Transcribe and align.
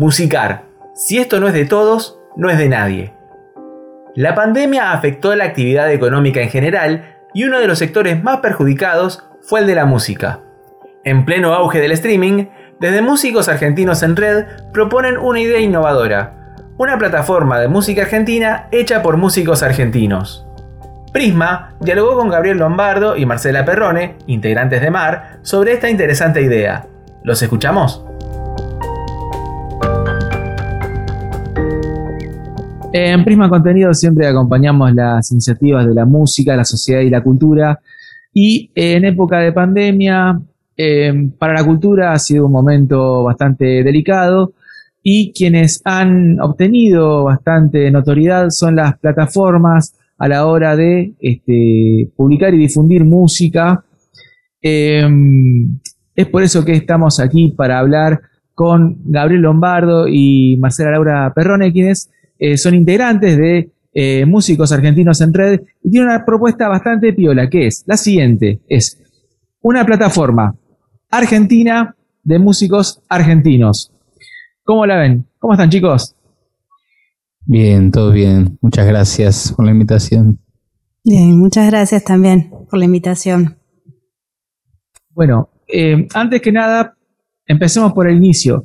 Musicar. 0.00 0.62
Si 0.94 1.18
esto 1.18 1.40
no 1.40 1.48
es 1.48 1.52
de 1.52 1.66
todos, 1.66 2.18
no 2.34 2.48
es 2.48 2.56
de 2.56 2.70
nadie. 2.70 3.12
La 4.14 4.34
pandemia 4.34 4.92
afectó 4.92 5.36
la 5.36 5.44
actividad 5.44 5.92
económica 5.92 6.40
en 6.40 6.48
general 6.48 7.16
y 7.34 7.44
uno 7.44 7.60
de 7.60 7.66
los 7.66 7.78
sectores 7.78 8.24
más 8.24 8.38
perjudicados 8.38 9.28
fue 9.42 9.60
el 9.60 9.66
de 9.66 9.74
la 9.74 9.84
música. 9.84 10.40
En 11.04 11.26
pleno 11.26 11.52
auge 11.52 11.80
del 11.80 11.92
streaming, 11.92 12.46
desde 12.80 13.02
Músicos 13.02 13.50
Argentinos 13.50 14.02
en 14.02 14.16
Red 14.16 14.46
proponen 14.72 15.18
una 15.18 15.40
idea 15.40 15.60
innovadora, 15.60 16.54
una 16.78 16.96
plataforma 16.96 17.60
de 17.60 17.68
música 17.68 18.00
argentina 18.00 18.68
hecha 18.72 19.02
por 19.02 19.18
músicos 19.18 19.62
argentinos. 19.62 20.46
Prisma 21.12 21.74
dialogó 21.78 22.16
con 22.16 22.30
Gabriel 22.30 22.56
Lombardo 22.56 23.18
y 23.18 23.26
Marcela 23.26 23.66
Perrone, 23.66 24.16
integrantes 24.26 24.80
de 24.80 24.90
MAR, 24.90 25.40
sobre 25.42 25.74
esta 25.74 25.90
interesante 25.90 26.40
idea. 26.40 26.86
¿Los 27.22 27.42
escuchamos? 27.42 28.02
En 32.92 33.24
Prisma 33.24 33.48
Contenido 33.48 33.94
siempre 33.94 34.26
acompañamos 34.26 34.92
las 34.92 35.30
iniciativas 35.30 35.86
de 35.86 35.94
la 35.94 36.06
música, 36.06 36.56
la 36.56 36.64
sociedad 36.64 37.02
y 37.02 37.10
la 37.10 37.22
cultura. 37.22 37.78
Y 38.34 38.72
en 38.74 39.04
época 39.04 39.38
de 39.38 39.52
pandemia, 39.52 40.40
em, 40.76 41.30
para 41.30 41.54
la 41.54 41.64
cultura 41.64 42.12
ha 42.12 42.18
sido 42.18 42.46
un 42.46 42.52
momento 42.52 43.22
bastante 43.22 43.84
delicado 43.84 44.54
y 45.04 45.32
quienes 45.32 45.80
han 45.84 46.40
obtenido 46.40 47.24
bastante 47.24 47.90
notoriedad 47.92 48.50
son 48.50 48.74
las 48.76 48.98
plataformas 48.98 49.94
a 50.18 50.26
la 50.26 50.46
hora 50.46 50.74
de 50.74 51.14
este, 51.20 52.10
publicar 52.16 52.52
y 52.54 52.58
difundir 52.58 53.04
música. 53.04 53.84
Em, 54.60 55.78
es 56.16 56.26
por 56.26 56.42
eso 56.42 56.64
que 56.64 56.72
estamos 56.72 57.20
aquí 57.20 57.54
para 57.56 57.78
hablar 57.78 58.20
con 58.52 58.98
Gabriel 59.04 59.42
Lombardo 59.42 60.06
y 60.08 60.56
Marcela 60.60 60.90
Laura 60.90 61.32
Perrone, 61.34 61.72
quienes 61.72 62.10
eh, 62.40 62.56
son 62.56 62.74
integrantes 62.74 63.36
de 63.36 63.70
eh, 63.92 64.24
Músicos 64.24 64.72
Argentinos 64.72 65.20
en 65.20 65.34
Red 65.34 65.60
y 65.82 65.90
tienen 65.90 66.08
una 66.08 66.24
propuesta 66.24 66.68
bastante 66.68 67.12
piola, 67.12 67.50
que 67.50 67.66
es 67.66 67.84
la 67.86 67.98
siguiente, 67.98 68.60
es 68.66 68.98
una 69.60 69.84
plataforma 69.84 70.56
argentina 71.10 71.94
de 72.22 72.38
músicos 72.38 73.02
argentinos. 73.10 73.92
¿Cómo 74.64 74.86
la 74.86 74.96
ven? 74.96 75.26
¿Cómo 75.38 75.52
están 75.52 75.68
chicos? 75.68 76.14
Bien, 77.44 77.90
todo 77.90 78.10
bien. 78.10 78.58
Muchas 78.62 78.86
gracias 78.86 79.52
por 79.54 79.66
la 79.66 79.72
invitación. 79.72 80.38
Bien, 81.04 81.38
muchas 81.38 81.66
gracias 81.66 82.04
también 82.04 82.50
por 82.70 82.78
la 82.78 82.86
invitación. 82.86 83.58
Bueno, 85.10 85.50
eh, 85.68 86.08
antes 86.14 86.40
que 86.40 86.52
nada, 86.52 86.96
empecemos 87.44 87.92
por 87.92 88.08
el 88.08 88.16
inicio. 88.16 88.64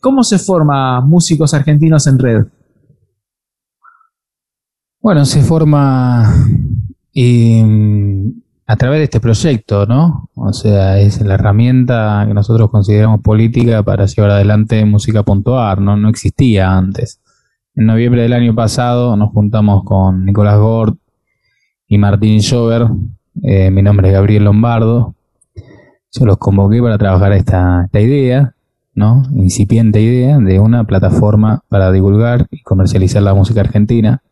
¿Cómo 0.00 0.22
se 0.22 0.38
forma 0.38 1.00
Músicos 1.00 1.54
Argentinos 1.54 2.06
en 2.06 2.18
Red? 2.18 2.44
Bueno, 5.00 5.24
se 5.24 5.42
forma 5.42 6.24
a 8.66 8.76
través 8.76 8.98
de 8.98 9.04
este 9.04 9.20
proyecto, 9.20 9.86
¿no? 9.86 10.28
O 10.34 10.52
sea, 10.52 10.98
es 10.98 11.20
la 11.20 11.34
herramienta 11.34 12.24
que 12.26 12.34
nosotros 12.34 12.68
consideramos 12.68 13.20
política 13.22 13.84
para 13.84 14.06
llevar 14.06 14.32
adelante 14.32 14.84
música.ar, 14.84 15.80
¿no? 15.80 15.96
No 15.96 16.08
existía 16.08 16.76
antes. 16.76 17.20
En 17.76 17.86
noviembre 17.86 18.22
del 18.22 18.32
año 18.32 18.56
pasado 18.56 19.16
nos 19.16 19.30
juntamos 19.30 19.84
con 19.84 20.24
Nicolás 20.24 20.58
Gord 20.58 20.96
y 21.86 21.96
Martín 21.96 22.42
Schober. 22.42 22.88
Eh, 23.42 23.70
mi 23.70 23.82
nombre 23.82 24.08
es 24.08 24.14
Gabriel 24.14 24.44
Lombardo. 24.44 25.14
Yo 26.10 26.26
los 26.26 26.38
convoqué 26.38 26.82
para 26.82 26.98
trabajar 26.98 27.32
esta 27.34 27.88
idea, 27.92 28.52
¿no? 28.94 29.22
Incipiente 29.36 30.00
idea 30.00 30.38
de 30.38 30.58
una 30.58 30.82
plataforma 30.84 31.62
para 31.68 31.92
divulgar 31.92 32.48
y 32.50 32.62
comercializar 32.62 33.22
la 33.22 33.34
música 33.34 33.60
argentina 33.60 34.22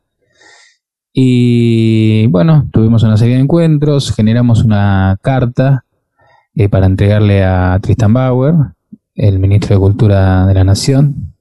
y 1.19 2.27
bueno, 2.27 2.69
tuvimos 2.71 3.03
una 3.03 3.17
serie 3.17 3.37
de 3.37 3.41
encuentros, 3.41 4.15
generamos 4.15 4.63
una 4.63 5.19
carta 5.23 5.87
eh, 6.55 6.69
para 6.69 6.85
entregarle 6.85 7.43
a 7.43 7.79
Tristan 7.81 8.13
Bauer, 8.13 8.55
el 9.15 9.39
ministro 9.39 9.75
de 9.75 9.81
Cultura 9.81 10.47
de 10.47 10.53
la 10.53 10.65
Nación. 10.65 11.33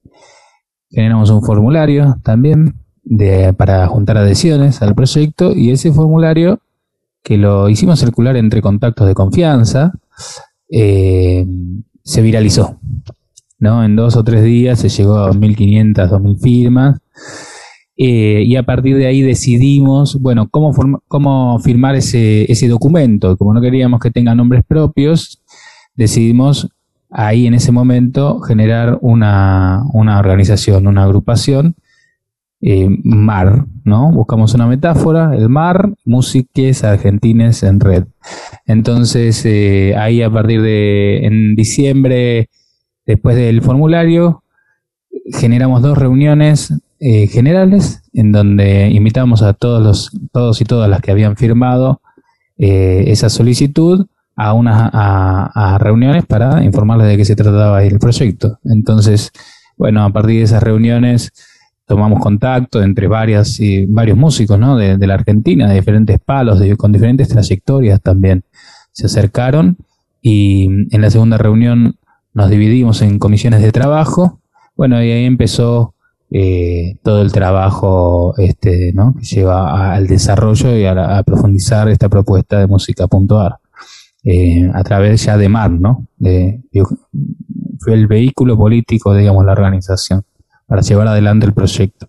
Generamos 0.89 1.29
un 1.29 1.43
formulario 1.43 2.15
también 2.23 2.75
de, 3.03 3.51
para 3.51 3.85
juntar 3.87 4.17
adhesiones 4.17 4.81
al 4.81 4.95
proyecto 4.95 5.51
y 5.53 5.71
ese 5.71 5.91
formulario 5.91 6.61
que 7.21 7.37
lo 7.37 7.67
hicimos 7.67 7.99
circular 7.99 8.37
entre 8.37 8.61
contactos 8.61 9.05
de 9.07 9.13
confianza, 9.13 9.91
eh, 10.71 11.45
se 12.01 12.21
viralizó. 12.21 12.79
¿no? 13.59 13.83
En 13.83 13.97
dos 13.97 14.15
o 14.15 14.23
tres 14.23 14.41
días 14.41 14.79
se 14.79 14.87
llegó 14.87 15.17
a 15.17 15.33
1.500, 15.33 15.95
2.000 15.95 16.39
firmas 16.39 16.99
eh, 17.97 18.43
y 18.45 18.55
a 18.55 18.63
partir 18.63 18.97
de 18.97 19.07
ahí 19.07 19.21
decidimos, 19.21 20.19
bueno, 20.21 20.49
cómo, 20.49 20.73
cómo 21.07 21.59
firmar 21.59 21.95
ese, 21.95 22.51
ese 22.51 22.67
documento. 22.67 23.37
Como 23.37 23.53
no 23.53 23.61
queríamos 23.61 23.99
que 23.99 24.11
tenga 24.11 24.35
nombres 24.35 24.63
propios, 24.67 25.41
decidimos 25.95 26.69
ahí 27.09 27.47
en 27.47 27.53
ese 27.53 27.71
momento 27.71 28.41
generar 28.41 28.97
una, 29.01 29.83
una 29.93 30.19
organización, 30.19 30.87
una 30.87 31.03
agrupación, 31.03 31.75
eh, 32.61 32.89
MAR, 33.03 33.65
¿no? 33.83 34.11
Buscamos 34.11 34.53
una 34.53 34.67
metáfora, 34.67 35.35
el 35.35 35.49
MAR, 35.49 35.93
Músiques 36.03 36.83
Argentines 36.83 37.63
en 37.63 37.79
Red. 37.79 38.05
Entonces, 38.65 39.45
eh, 39.45 39.95
ahí 39.97 40.21
a 40.21 40.29
partir 40.29 40.61
de, 40.61 41.25
en 41.25 41.55
diciembre, 41.55 42.49
después 43.05 43.35
del 43.35 43.61
formulario, 43.61 44.43
generamos 45.31 45.81
dos 45.81 45.97
reuniones 45.97 46.73
eh, 47.07 47.27
generales 47.27 48.01
en 48.13 48.31
donde 48.31 48.89
invitamos 48.89 49.43
a 49.43 49.53
todos 49.53 49.83
los 49.83 50.09
todos 50.31 50.59
y 50.59 50.65
todas 50.65 50.89
las 50.89 51.01
que 51.01 51.11
habían 51.11 51.35
firmado 51.35 52.01
eh, 52.57 53.03
esa 53.09 53.29
solicitud 53.29 54.07
a 54.35 54.53
unas 54.53 54.89
a, 54.91 55.77
reuniones 55.79 56.25
para 56.25 56.63
informarles 56.63 57.07
de 57.09 57.17
qué 57.17 57.23
se 57.23 57.35
trataba 57.35 57.83
el 57.83 57.99
proyecto. 57.99 58.57
Entonces, 58.63 59.31
bueno, 59.77 60.03
a 60.03 60.09
partir 60.09 60.37
de 60.37 60.45
esas 60.45 60.63
reuniones 60.63 61.31
tomamos 61.85 62.19
contacto 62.19 62.81
entre 62.81 63.05
varias 63.05 63.59
varios 63.89 64.17
músicos 64.17 64.57
¿no? 64.57 64.75
de, 64.75 64.97
la 65.05 65.13
Argentina, 65.13 65.69
de 65.69 65.75
diferentes 65.75 66.17
palos, 66.17 66.59
con 66.75 66.91
diferentes 66.91 67.27
trayectorias 67.27 68.01
también. 68.01 68.45
Se 68.93 69.05
acercaron 69.05 69.77
y 70.23 70.65
en 70.65 71.01
la 71.01 71.11
segunda 71.11 71.37
reunión 71.37 71.97
nos 72.33 72.49
dividimos 72.49 73.03
en 73.03 73.19
comisiones 73.19 73.61
de 73.61 73.71
trabajo. 73.71 74.39
Bueno, 74.75 75.03
y 75.03 75.11
ahí 75.11 75.25
empezó 75.25 75.94
eh, 76.31 76.97
todo 77.03 77.21
el 77.21 77.31
trabajo 77.31 78.33
este, 78.37 78.91
¿no? 78.93 79.15
que 79.17 79.25
lleva 79.25 79.93
al 79.93 80.07
desarrollo 80.07 80.75
y 80.75 80.85
a, 80.85 81.23
profundizar 81.23 81.87
esta 81.89 82.09
propuesta 82.09 82.59
de 82.59 82.67
música.ar 82.67 83.57
eh, 84.23 84.69
a 84.73 84.83
través 84.83 85.25
ya 85.25 85.37
de 85.37 85.49
MAR, 85.49 85.71
¿no? 85.71 86.07
De, 86.17 86.61
fue 87.79 87.93
el 87.93 88.07
vehículo 88.07 88.57
político, 88.57 89.13
digamos, 89.13 89.45
la 89.45 89.51
organización 89.51 90.23
para 90.65 90.81
llevar 90.81 91.07
adelante 91.07 91.45
el 91.45 91.53
proyecto. 91.53 92.07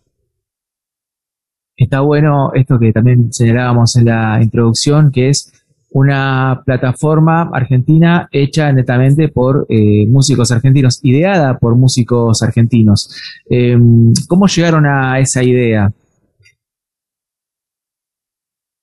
Está 1.77 2.00
bueno 2.00 2.53
esto 2.54 2.78
que 2.78 2.91
también 2.93 3.33
señalábamos 3.33 3.97
en 3.97 4.06
la 4.06 4.43
introducción, 4.43 5.10
que 5.10 5.28
es 5.28 5.53
una 5.91 6.63
plataforma 6.65 7.51
argentina 7.53 8.29
hecha 8.31 8.73
netamente 8.73 9.29
por 9.29 9.67
eh, 9.69 10.07
músicos 10.09 10.51
argentinos, 10.53 11.01
ideada 11.03 11.59
por 11.59 11.77
músicos 11.77 12.43
argentinos. 12.43 13.11
Em, 13.49 14.13
¿Cómo 14.29 14.47
llegaron 14.47 14.87
a 14.87 15.19
esa 15.21 15.43
idea? 15.43 15.93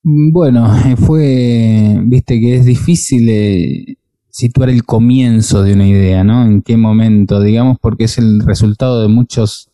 Mm, 0.04 0.32
bueno, 0.32 0.70
fue, 0.98 1.98
viste 2.04 2.40
que 2.40 2.56
es 2.56 2.66
difícil 2.66 3.28
eh, 3.30 3.98
situar 4.30 4.70
el 4.70 4.84
comienzo 4.84 5.64
de 5.64 5.74
una 5.74 5.88
idea, 5.88 6.24
¿no? 6.24 6.44
En 6.44 6.62
qué 6.62 6.78
momento, 6.78 7.42
digamos, 7.42 7.78
porque 7.80 8.06
es 8.06 8.18
el 8.18 8.42
resultado 8.46 9.02
de 9.02 9.08
muchos, 9.08 9.70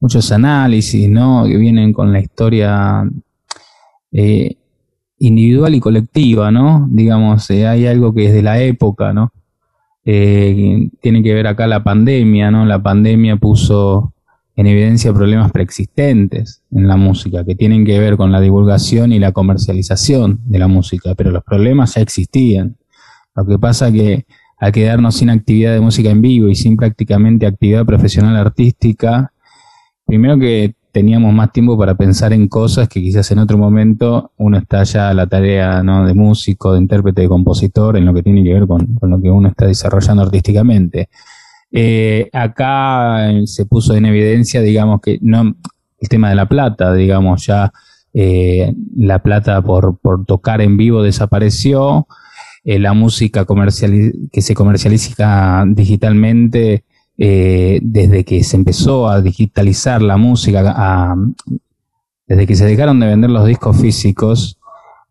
muchos 0.00 0.30
análisis, 0.32 1.08
¿no? 1.10 1.44
Que 1.46 1.56
vienen 1.56 1.92
con 1.92 2.12
la 2.12 2.20
historia 2.20 3.02
eh, 4.12 4.57
individual 5.18 5.74
y 5.74 5.80
colectiva, 5.80 6.50
¿no? 6.50 6.88
Digamos, 6.90 7.50
eh, 7.50 7.66
hay 7.66 7.86
algo 7.86 8.14
que 8.14 8.26
es 8.26 8.32
de 8.32 8.42
la 8.42 8.60
época, 8.60 9.12
¿no? 9.12 9.32
Eh, 10.04 10.88
tiene 11.00 11.22
que 11.22 11.34
ver 11.34 11.46
acá 11.46 11.66
la 11.66 11.84
pandemia, 11.84 12.50
¿no? 12.50 12.64
La 12.64 12.82
pandemia 12.82 13.36
puso 13.36 14.14
en 14.56 14.66
evidencia 14.66 15.12
problemas 15.12 15.52
preexistentes 15.52 16.62
en 16.72 16.88
la 16.88 16.96
música, 16.96 17.44
que 17.44 17.54
tienen 17.54 17.84
que 17.84 17.98
ver 18.00 18.16
con 18.16 18.32
la 18.32 18.40
divulgación 18.40 19.12
y 19.12 19.18
la 19.18 19.32
comercialización 19.32 20.40
de 20.46 20.58
la 20.58 20.66
música, 20.66 21.14
pero 21.14 21.30
los 21.30 21.44
problemas 21.44 21.94
ya 21.94 22.00
existían. 22.00 22.76
Lo 23.36 23.46
que 23.46 23.58
pasa 23.58 23.92
que 23.92 24.26
al 24.58 24.72
quedarnos 24.72 25.16
sin 25.16 25.30
actividad 25.30 25.72
de 25.72 25.80
música 25.80 26.10
en 26.10 26.20
vivo 26.20 26.48
y 26.48 26.56
sin 26.56 26.76
prácticamente 26.76 27.46
actividad 27.46 27.86
profesional 27.86 28.36
artística, 28.36 29.32
primero 30.04 30.38
que 30.38 30.74
teníamos 30.92 31.32
más 31.32 31.52
tiempo 31.52 31.76
para 31.78 31.94
pensar 31.94 32.32
en 32.32 32.48
cosas 32.48 32.88
que 32.88 33.00
quizás 33.00 33.30
en 33.30 33.38
otro 33.38 33.58
momento 33.58 34.32
uno 34.36 34.58
está 34.58 34.82
ya 34.84 35.10
a 35.10 35.14
la 35.14 35.26
tarea 35.26 35.82
¿no? 35.82 36.06
de 36.06 36.14
músico, 36.14 36.72
de 36.72 36.80
intérprete, 36.80 37.22
de 37.22 37.28
compositor, 37.28 37.96
en 37.96 38.04
lo 38.04 38.14
que 38.14 38.22
tiene 38.22 38.42
que 38.42 38.54
ver 38.54 38.66
con, 38.66 38.98
lo 39.00 39.20
que 39.20 39.30
uno 39.30 39.48
está 39.48 39.66
desarrollando 39.66 40.22
artísticamente. 40.22 41.08
Eh, 41.70 42.30
acá 42.32 43.30
eh, 43.30 43.46
se 43.46 43.66
puso 43.66 43.94
en 43.94 44.06
evidencia, 44.06 44.60
digamos, 44.62 45.00
que 45.00 45.18
no 45.20 45.56
el 46.00 46.08
tema 46.08 46.30
de 46.30 46.36
la 46.36 46.46
plata, 46.46 46.94
digamos, 46.94 47.46
ya 47.46 47.72
eh, 48.14 48.72
la 48.96 49.22
plata 49.22 49.60
por, 49.62 49.98
por, 49.98 50.24
tocar 50.24 50.60
en 50.60 50.76
vivo 50.76 51.02
desapareció, 51.02 52.06
la 52.64 52.92
música 52.92 53.46
que 54.30 54.42
se 54.42 54.54
comercializa 54.54 55.64
digitalmente 55.68 56.84
desde 57.18 58.24
que 58.24 58.44
se 58.44 58.56
empezó 58.56 59.08
a 59.08 59.20
digitalizar 59.20 60.00
la 60.00 60.16
música, 60.16 61.16
desde 62.26 62.46
que 62.46 62.54
se 62.54 62.64
dejaron 62.64 63.00
de 63.00 63.08
vender 63.08 63.30
los 63.30 63.44
discos 63.44 63.80
físicos, 63.80 64.58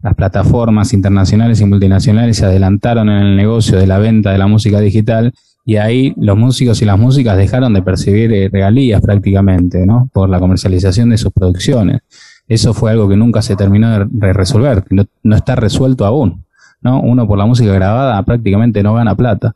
las 0.02 0.16
plataformas 0.16 0.94
internacionales 0.94 1.60
y 1.60 1.66
multinacionales 1.66 2.38
se 2.38 2.46
adelantaron 2.46 3.10
en 3.10 3.24
el 3.24 3.36
negocio 3.36 3.78
de 3.78 3.88
la 3.88 3.98
venta 3.98 4.32
de 4.32 4.38
la 4.38 4.48
música 4.48 4.80
digital 4.80 5.34
y 5.66 5.78
ahí 5.78 6.14
los 6.18 6.38
músicos 6.38 6.82
y 6.82 6.86
las 6.86 6.98
músicas 6.98 7.36
dejaron 7.38 7.74
de 7.74 7.82
percibir 7.82 8.32
eh, 8.32 8.50
regalías 8.50 9.02
prácticamente, 9.02 9.86
¿no? 9.86 10.10
Por 10.14 10.30
la 10.30 10.40
comercialización 10.40 11.10
de 11.10 11.18
sus 11.18 11.34
producciones. 11.34 12.02
Eso 12.48 12.74
fue 12.74 12.92
algo 12.92 13.10
que 13.10 13.18
nunca 13.18 13.42
se 13.42 13.58
terminó 13.58 14.06
de 14.06 14.34
resolver, 14.34 14.86
no, 14.92 15.36
está 15.36 15.58
resuelto 15.58 16.06
aún, 16.06 16.46
¿no? 16.80 17.02
Uno 17.02 17.28
por 17.28 17.38
la 17.38 17.46
música 17.46 17.74
grabada 17.74 18.24
prácticamente 18.24 18.82
no 18.82 18.94
gana 18.94 19.16
plata. 19.16 19.56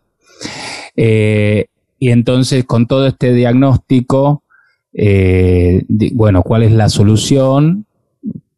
Eh, 0.97 1.67
y 2.01 2.09
entonces 2.09 2.65
con 2.65 2.87
todo 2.87 3.05
este 3.05 3.31
diagnóstico, 3.31 4.43
eh, 4.91 5.85
bueno, 6.13 6.41
¿cuál 6.41 6.63
es 6.63 6.71
la 6.71 6.89
solución? 6.89 7.85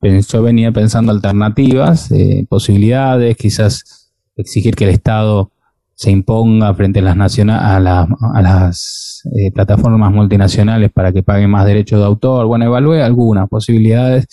Yo 0.01 0.41
venía 0.41 0.71
pensando 0.71 1.11
alternativas, 1.11 2.09
posibilidades, 2.47 3.35
quizás 3.35 4.11
exigir 4.37 4.75
que 4.75 4.85
el 4.85 4.91
Estado 4.91 5.51
se 5.93 6.09
imponga 6.09 6.73
frente 6.73 6.99
a 6.99 7.03
las, 7.03 7.39
a, 7.39 7.75
a 7.75 8.41
las 8.41 9.29
eh, 9.35 9.51
plataformas 9.51 10.11
multinacionales 10.11 10.91
para 10.91 11.11
que 11.11 11.21
paguen 11.21 11.49
más 11.49 11.65
derechos 11.65 11.99
de 11.99 12.05
autor. 12.05 12.47
Bueno, 12.47 12.65
evalué 12.65 13.03
algunas 13.03 13.47
posibilidades 13.49 14.27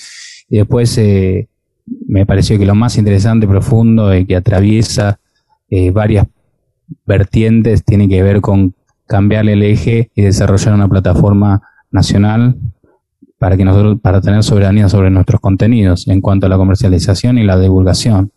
y 0.48 0.58
después 0.58 0.96
eh, 0.98 1.48
me 2.06 2.26
pareció 2.26 2.58
que 2.58 2.66
lo 2.66 2.74
más 2.74 2.96
interesante, 2.96 3.46
profundo 3.46 4.14
y 4.14 4.24
que 4.24 4.36
atraviesa 4.36 5.18
eh, 5.68 5.90
varias 5.90 6.26
vertientes 7.06 7.84
tiene 7.84 8.08
que 8.08 8.22
ver 8.22 8.40
con 8.40 8.74
cambiar 9.10 9.48
el 9.48 9.64
eje 9.64 10.12
y 10.14 10.22
desarrollar 10.22 10.72
una 10.72 10.88
plataforma 10.88 11.60
nacional 11.90 12.56
para 13.38 13.56
que 13.56 13.64
nosotros 13.64 13.98
para 14.00 14.20
tener 14.20 14.44
soberanía 14.44 14.88
sobre 14.88 15.10
nuestros 15.10 15.40
contenidos 15.40 16.06
en 16.06 16.20
cuanto 16.20 16.46
a 16.46 16.48
la 16.48 16.56
comercialización 16.56 17.36
y 17.36 17.42
la 17.42 17.58
divulgación 17.58 18.30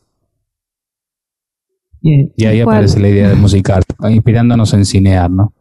y 2.04 2.46
ahí 2.46 2.60
aparece 2.60 3.00
la 3.00 3.08
idea 3.08 3.30
de 3.30 3.36
musical, 3.36 3.84
inspirándonos 4.10 4.74
en 4.74 4.84
cinear, 4.84 5.32
¿no? 5.32 5.54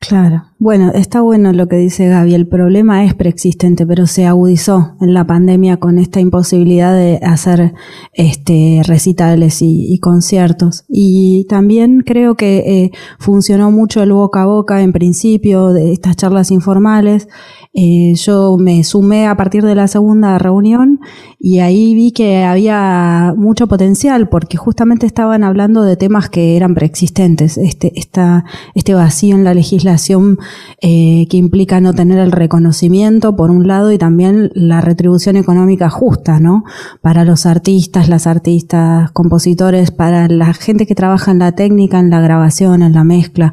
Claro. 0.00 0.44
Bueno, 0.60 0.92
está 0.94 1.22
bueno 1.22 1.52
lo 1.52 1.66
que 1.66 1.76
dice 1.76 2.08
Gaby. 2.08 2.34
El 2.34 2.46
problema 2.46 3.04
es 3.04 3.14
preexistente, 3.14 3.84
pero 3.84 4.06
se 4.06 4.26
agudizó 4.26 4.96
en 5.00 5.12
la 5.12 5.26
pandemia 5.26 5.78
con 5.78 5.98
esta 5.98 6.20
imposibilidad 6.20 6.94
de 6.94 7.18
hacer 7.20 7.74
este, 8.12 8.82
recitales 8.84 9.58
y, 9.60 9.98
conciertos. 9.98 10.84
Y 10.88 11.46
también 11.48 12.02
creo 12.06 12.36
que 12.36 12.58
eh, 12.58 12.90
funcionó 13.18 13.72
mucho 13.72 14.00
el 14.00 14.12
boca 14.12 14.42
a 14.42 14.46
boca 14.46 14.82
en 14.82 14.92
principio 14.92 15.72
de 15.72 15.92
estas 15.92 16.16
charlas 16.16 16.52
informales 16.52 17.28
eh, 17.74 18.14
yo 18.16 18.56
me 18.58 18.82
sumé 18.82 19.26
a 19.26 19.36
partir 19.36 19.62
de 19.62 19.74
la 19.74 19.88
segunda 19.88 20.38
reunión 20.38 21.00
y 21.38 21.60
ahí 21.60 21.94
vi 21.94 22.12
que 22.12 22.42
había 22.42 23.34
mucho 23.36 23.68
potencial 23.68 24.28
porque 24.28 24.56
justamente 24.56 25.06
estaban 25.06 25.44
hablando 25.44 25.82
de 25.82 25.96
temas 25.96 26.28
que 26.30 26.56
eran 26.56 26.74
preexistentes, 26.74 27.58
este, 27.58 27.92
esta, 27.96 28.44
este 28.74 28.94
vacío 28.94 29.36
en 29.36 29.44
la 29.44 29.54
legislación 29.54 30.38
eh, 30.80 31.26
que 31.30 31.36
implica 31.36 31.80
no 31.80 31.92
tener 31.92 32.18
el 32.18 32.32
reconocimiento 32.32 33.36
por 33.36 33.50
un 33.50 33.68
lado 33.68 33.92
y 33.92 33.98
también 33.98 34.50
la 34.54 34.80
retribución 34.80 35.36
económica 35.36 35.90
justa, 35.90 36.40
¿no? 36.40 36.64
Para 37.02 37.24
los 37.24 37.46
artistas, 37.46 38.08
las 38.08 38.26
artistas, 38.26 39.10
compositores, 39.12 39.90
para 39.90 40.26
la 40.28 40.54
gente 40.54 40.86
que 40.86 40.94
trabaja 40.94 41.30
en 41.30 41.38
la 41.38 41.52
técnica, 41.52 42.00
en 42.00 42.10
la 42.10 42.20
grabación, 42.20 42.82
en 42.82 42.94
la 42.94 43.04
mezcla 43.04 43.52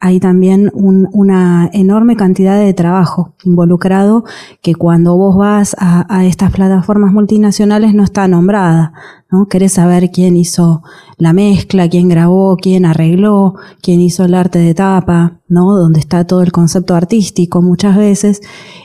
hay 0.00 0.20
también 0.20 0.70
una 0.74 1.68
enorme 1.72 2.14
cantidad 2.14 2.58
de 2.58 2.72
trabajo 2.72 3.34
involucrado 3.42 4.24
que 4.62 4.76
cuando 4.76 5.16
vos 5.16 5.36
vas 5.36 5.74
a, 5.78 6.24
estas 6.24 6.52
plataformas 6.52 7.12
multinacionales 7.12 7.94
no 7.94 8.04
está 8.04 8.28
nombrada, 8.28 8.92
¿no? 9.30 9.46
Querés 9.46 9.72
saber 9.72 10.10
quién 10.12 10.36
hizo 10.36 10.82
la 11.16 11.32
mezcla, 11.32 11.88
quién 11.88 12.08
grabó, 12.08 12.56
quién 12.56 12.86
arregló, 12.86 13.56
quién 13.82 14.00
hizo 14.00 14.24
el 14.24 14.34
arte 14.34 14.60
de 14.60 14.72
tapa, 14.72 15.40
¿no? 15.48 15.76
Donde 15.76 15.98
está 15.98 16.24
todo 16.24 16.42
el 16.42 16.52
concepto 16.52 16.94
artístico 16.94 17.60
muchas 17.60 17.96
veces. 17.96 18.40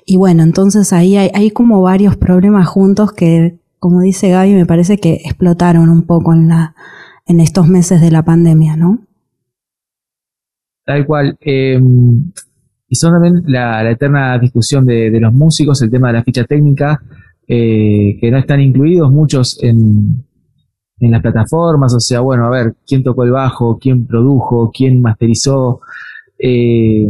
Y 0.07 0.17
bueno, 0.17 0.41
entonces 0.41 0.93
ahí 0.93 1.15
hay, 1.15 1.29
hay 1.35 1.51
como 1.51 1.81
varios 1.83 2.17
problemas 2.17 2.67
juntos 2.67 3.13
que, 3.13 3.59
como 3.77 4.01
dice 4.01 4.29
Gaby, 4.29 4.53
me 4.53 4.65
parece 4.65 4.97
que 4.97 5.21
explotaron 5.25 5.89
un 5.89 6.01
poco 6.01 6.33
en 6.33 6.47
la, 6.47 6.75
en 7.27 7.39
estos 7.39 7.67
meses 7.67 8.01
de 8.01 8.09
la 8.09 8.23
pandemia, 8.23 8.75
¿no? 8.75 8.99
Tal 10.85 11.05
cual. 11.05 11.37
Eh, 11.41 11.79
y 12.87 12.95
son 12.95 13.13
también 13.13 13.43
la, 13.47 13.89
eterna 13.89 14.37
discusión 14.37 14.85
de, 14.85 15.09
los 15.19 15.33
músicos, 15.33 15.81
el 15.81 15.89
tema 15.89 16.07
de 16.07 16.13
la 16.13 16.23
ficha 16.23 16.43
técnica, 16.43 17.01
eh, 17.47 18.17
que 18.19 18.29
no 18.29 18.37
están 18.37 18.61
incluidos 18.61 19.11
muchos 19.11 19.57
en, 19.63 20.23
en 20.99 21.11
las 21.11 21.21
plataformas. 21.21 21.93
O 21.95 21.99
sea, 21.99 22.19
bueno, 22.19 22.45
a 22.45 22.49
ver, 22.49 22.75
quién 22.85 23.03
tocó 23.03 23.23
el 23.23 23.31
bajo, 23.31 23.79
quién 23.79 24.05
produjo, 24.05 24.71
quién 24.71 25.01
masterizó. 25.01 25.81
Eh, 26.37 27.05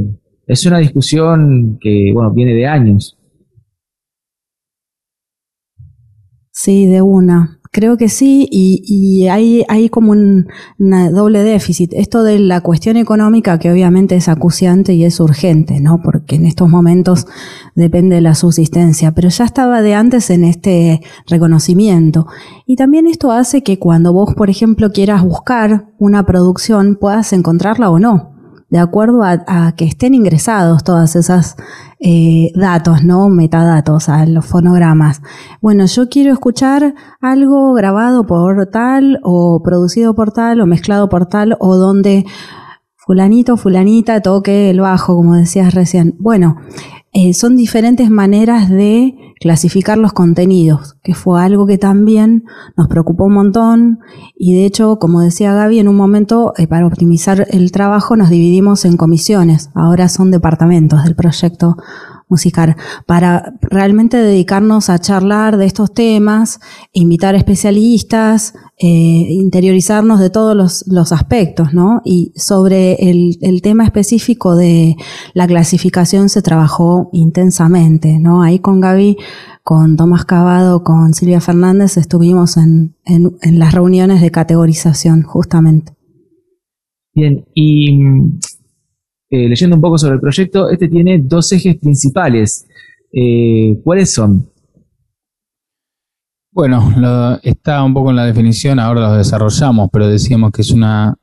es 0.45 0.65
una 0.65 0.77
discusión 0.77 1.77
que, 1.79 2.11
bueno, 2.13 2.31
viene 2.31 2.53
de 2.53 2.67
años. 2.67 3.17
Sí, 6.51 6.87
de 6.87 7.01
una. 7.01 7.59
Creo 7.73 7.97
que 7.97 8.07
sí, 8.07 8.47
y, 8.51 9.25
hay, 9.29 9.65
hay 9.67 9.89
como 9.89 10.11
un 10.11 10.45
doble 10.79 11.41
déficit. 11.41 11.91
Esto 11.93 12.21
de 12.21 12.37
la 12.37 12.61
cuestión 12.61 12.97
económica, 12.97 13.57
que 13.57 13.71
obviamente 13.71 14.15
es 14.15 14.29
acuciante 14.29 14.93
y 14.93 15.05
es 15.05 15.19
urgente, 15.19 15.81
¿no? 15.81 15.99
Porque 16.03 16.35
en 16.35 16.45
estos 16.45 16.69
momentos 16.69 17.25
depende 17.73 18.13
de 18.13 18.21
la 18.21 18.35
subsistencia, 18.35 19.13
pero 19.13 19.29
ya 19.29 19.45
estaba 19.45 19.81
de 19.81 19.95
antes 19.95 20.29
en 20.29 20.43
este 20.43 21.01
reconocimiento. 21.27 22.27
Y 22.67 22.75
también 22.75 23.07
esto 23.07 23.31
hace 23.31 23.63
que 23.63 23.79
cuando 23.79 24.13
vos, 24.13 24.35
por 24.35 24.51
ejemplo, 24.51 24.91
quieras 24.91 25.23
buscar 25.23 25.87
una 25.97 26.27
producción, 26.27 26.95
puedas 26.95 27.33
encontrarla 27.33 27.89
o 27.89 27.97
no 27.97 28.32
de 28.73 28.79
acuerdo 28.79 29.21
a, 29.23 29.75
que 29.77 29.85
estén 29.85 30.15
ingresados 30.15 30.83
todas 30.83 31.15
esas 31.15 31.57
eh, 31.99 32.51
datos, 32.55 33.03
¿no? 33.03 33.29
Metadatos 33.29 34.09
a 34.09 34.25
los 34.25 34.47
fonogramas. 34.47 35.21
Bueno, 35.61 35.85
yo 35.85 36.09
quiero 36.09 36.33
escuchar 36.33 36.95
algo 37.21 37.71
grabado 37.73 38.25
por 38.25 38.65
tal, 38.71 39.19
o 39.21 39.61
producido 39.63 40.15
por 40.15 40.31
tal, 40.31 40.59
o 40.59 40.65
mezclado 40.65 41.07
por 41.07 41.27
tal, 41.27 41.55
o 41.59 41.75
donde 41.75 42.25
fulanito, 42.95 43.57
fulanita 43.57 44.21
toque 44.21 44.71
el 44.71 44.79
bajo, 44.79 45.15
como 45.17 45.35
decías 45.35 45.75
recién. 45.75 46.15
Bueno, 46.17 46.57
eh, 47.11 47.35
son 47.35 47.55
diferentes 47.55 48.09
maneras 48.09 48.69
de 48.69 49.13
clasificar 49.43 49.97
los 49.97 50.13
contenidos, 50.13 50.95
que 51.03 51.13
fue 51.13 51.43
algo 51.43 51.67
que 51.67 51.77
también 51.77 52.45
nos 52.77 52.87
preocupó 52.87 53.25
un 53.25 53.33
montón. 53.33 53.99
Y 54.37 54.55
de 54.55 54.65
hecho, 54.65 54.99
como 54.99 55.19
decía 55.19 55.53
Gaby, 55.53 55.79
en 55.79 55.89
un 55.89 55.97
momento 55.97 56.53
eh, 56.57 56.65
para 56.65 56.87
optimizar 56.87 57.45
el 57.49 57.73
trabajo 57.73 58.15
nos 58.15 58.29
dividimos 58.29 58.85
en 58.85 58.95
comisiones, 58.95 59.69
ahora 59.75 60.07
son 60.07 60.31
departamentos 60.31 61.03
del 61.03 61.17
proyecto 61.17 61.75
musical, 62.33 62.75
para 63.05 63.53
realmente 63.61 64.17
dedicarnos 64.17 64.89
a 64.89 64.97
charlar 64.97 65.57
de 65.57 65.67
estos 65.67 65.93
temas, 65.93 66.59
invitar 66.91 67.35
especialistas, 67.35 68.55
eh, 68.79 68.87
interiorizarnos 69.29 70.19
de 70.19 70.31
todos 70.31 70.83
los, 70.87 71.11
aspectos, 71.11 71.75
¿no? 71.75 72.01
Y 72.03 72.33
sobre 72.35 72.95
el, 73.11 73.61
tema 73.61 73.83
específico 73.83 74.55
de 74.55 74.95
la 75.35 75.45
clasificación 75.45 76.29
se 76.29 76.41
trabajó 76.41 77.09
intensamente, 77.13 78.17
¿no? 78.17 78.41
Ahí 78.41 78.57
con 78.57 78.81
Gaby, 78.81 79.17
con 79.63 79.95
Tomás 79.95 80.25
Cavado, 80.25 80.83
con 80.83 81.13
Silvia 81.13 81.39
Fernández, 81.39 81.97
estuvimos 81.97 82.57
en 82.57 82.95
las 83.59 83.73
reuniones 83.73 84.21
de 84.21 84.31
categorización, 84.31 85.21
justamente. 85.21 85.93
Bien, 87.15 87.45
y 87.53 87.99
eh, 89.33 89.49
leyendo 89.49 89.75
un 89.75 89.81
poco 89.81 89.97
sobre 89.97 90.13
el 90.13 90.19
proyecto, 90.21 90.69
este 90.69 90.87
tiene 90.87 91.17
dos 91.17 91.51
ejes 91.51 91.77
principales. 91.77 92.67
Eh, 93.11 93.79
¿Cuáles 93.83 94.13
son? 94.13 94.47
Bueno, 96.51 97.39
está 97.41 97.83
un 97.83 97.95
poco 97.95 98.11
en 98.11 98.17
la 98.17 98.27
definición, 98.27 98.77
ahora 98.77 99.09
lo 99.09 99.13
desarrollamos, 99.13 99.89
pero 99.91 100.07
decíamos 100.07 100.51
que 100.51 100.61
es 100.61 100.69
una 100.69 101.15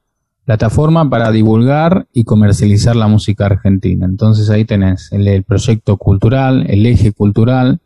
plataforma 0.45 1.09
para 1.09 1.31
divulgar 1.31 2.09
y 2.13 2.25
comercializar 2.25 2.97
la 2.97 3.07
música 3.07 3.47
argentina. 3.47 4.07
Entonces 4.07 4.51
ahí 4.51 4.65
tenés 4.65 5.13
el, 5.13 5.45
proyecto 5.45 5.97
cultural, 5.97 6.67
el 6.69 6.85
eje 6.87 7.13
cultural, 7.13 7.79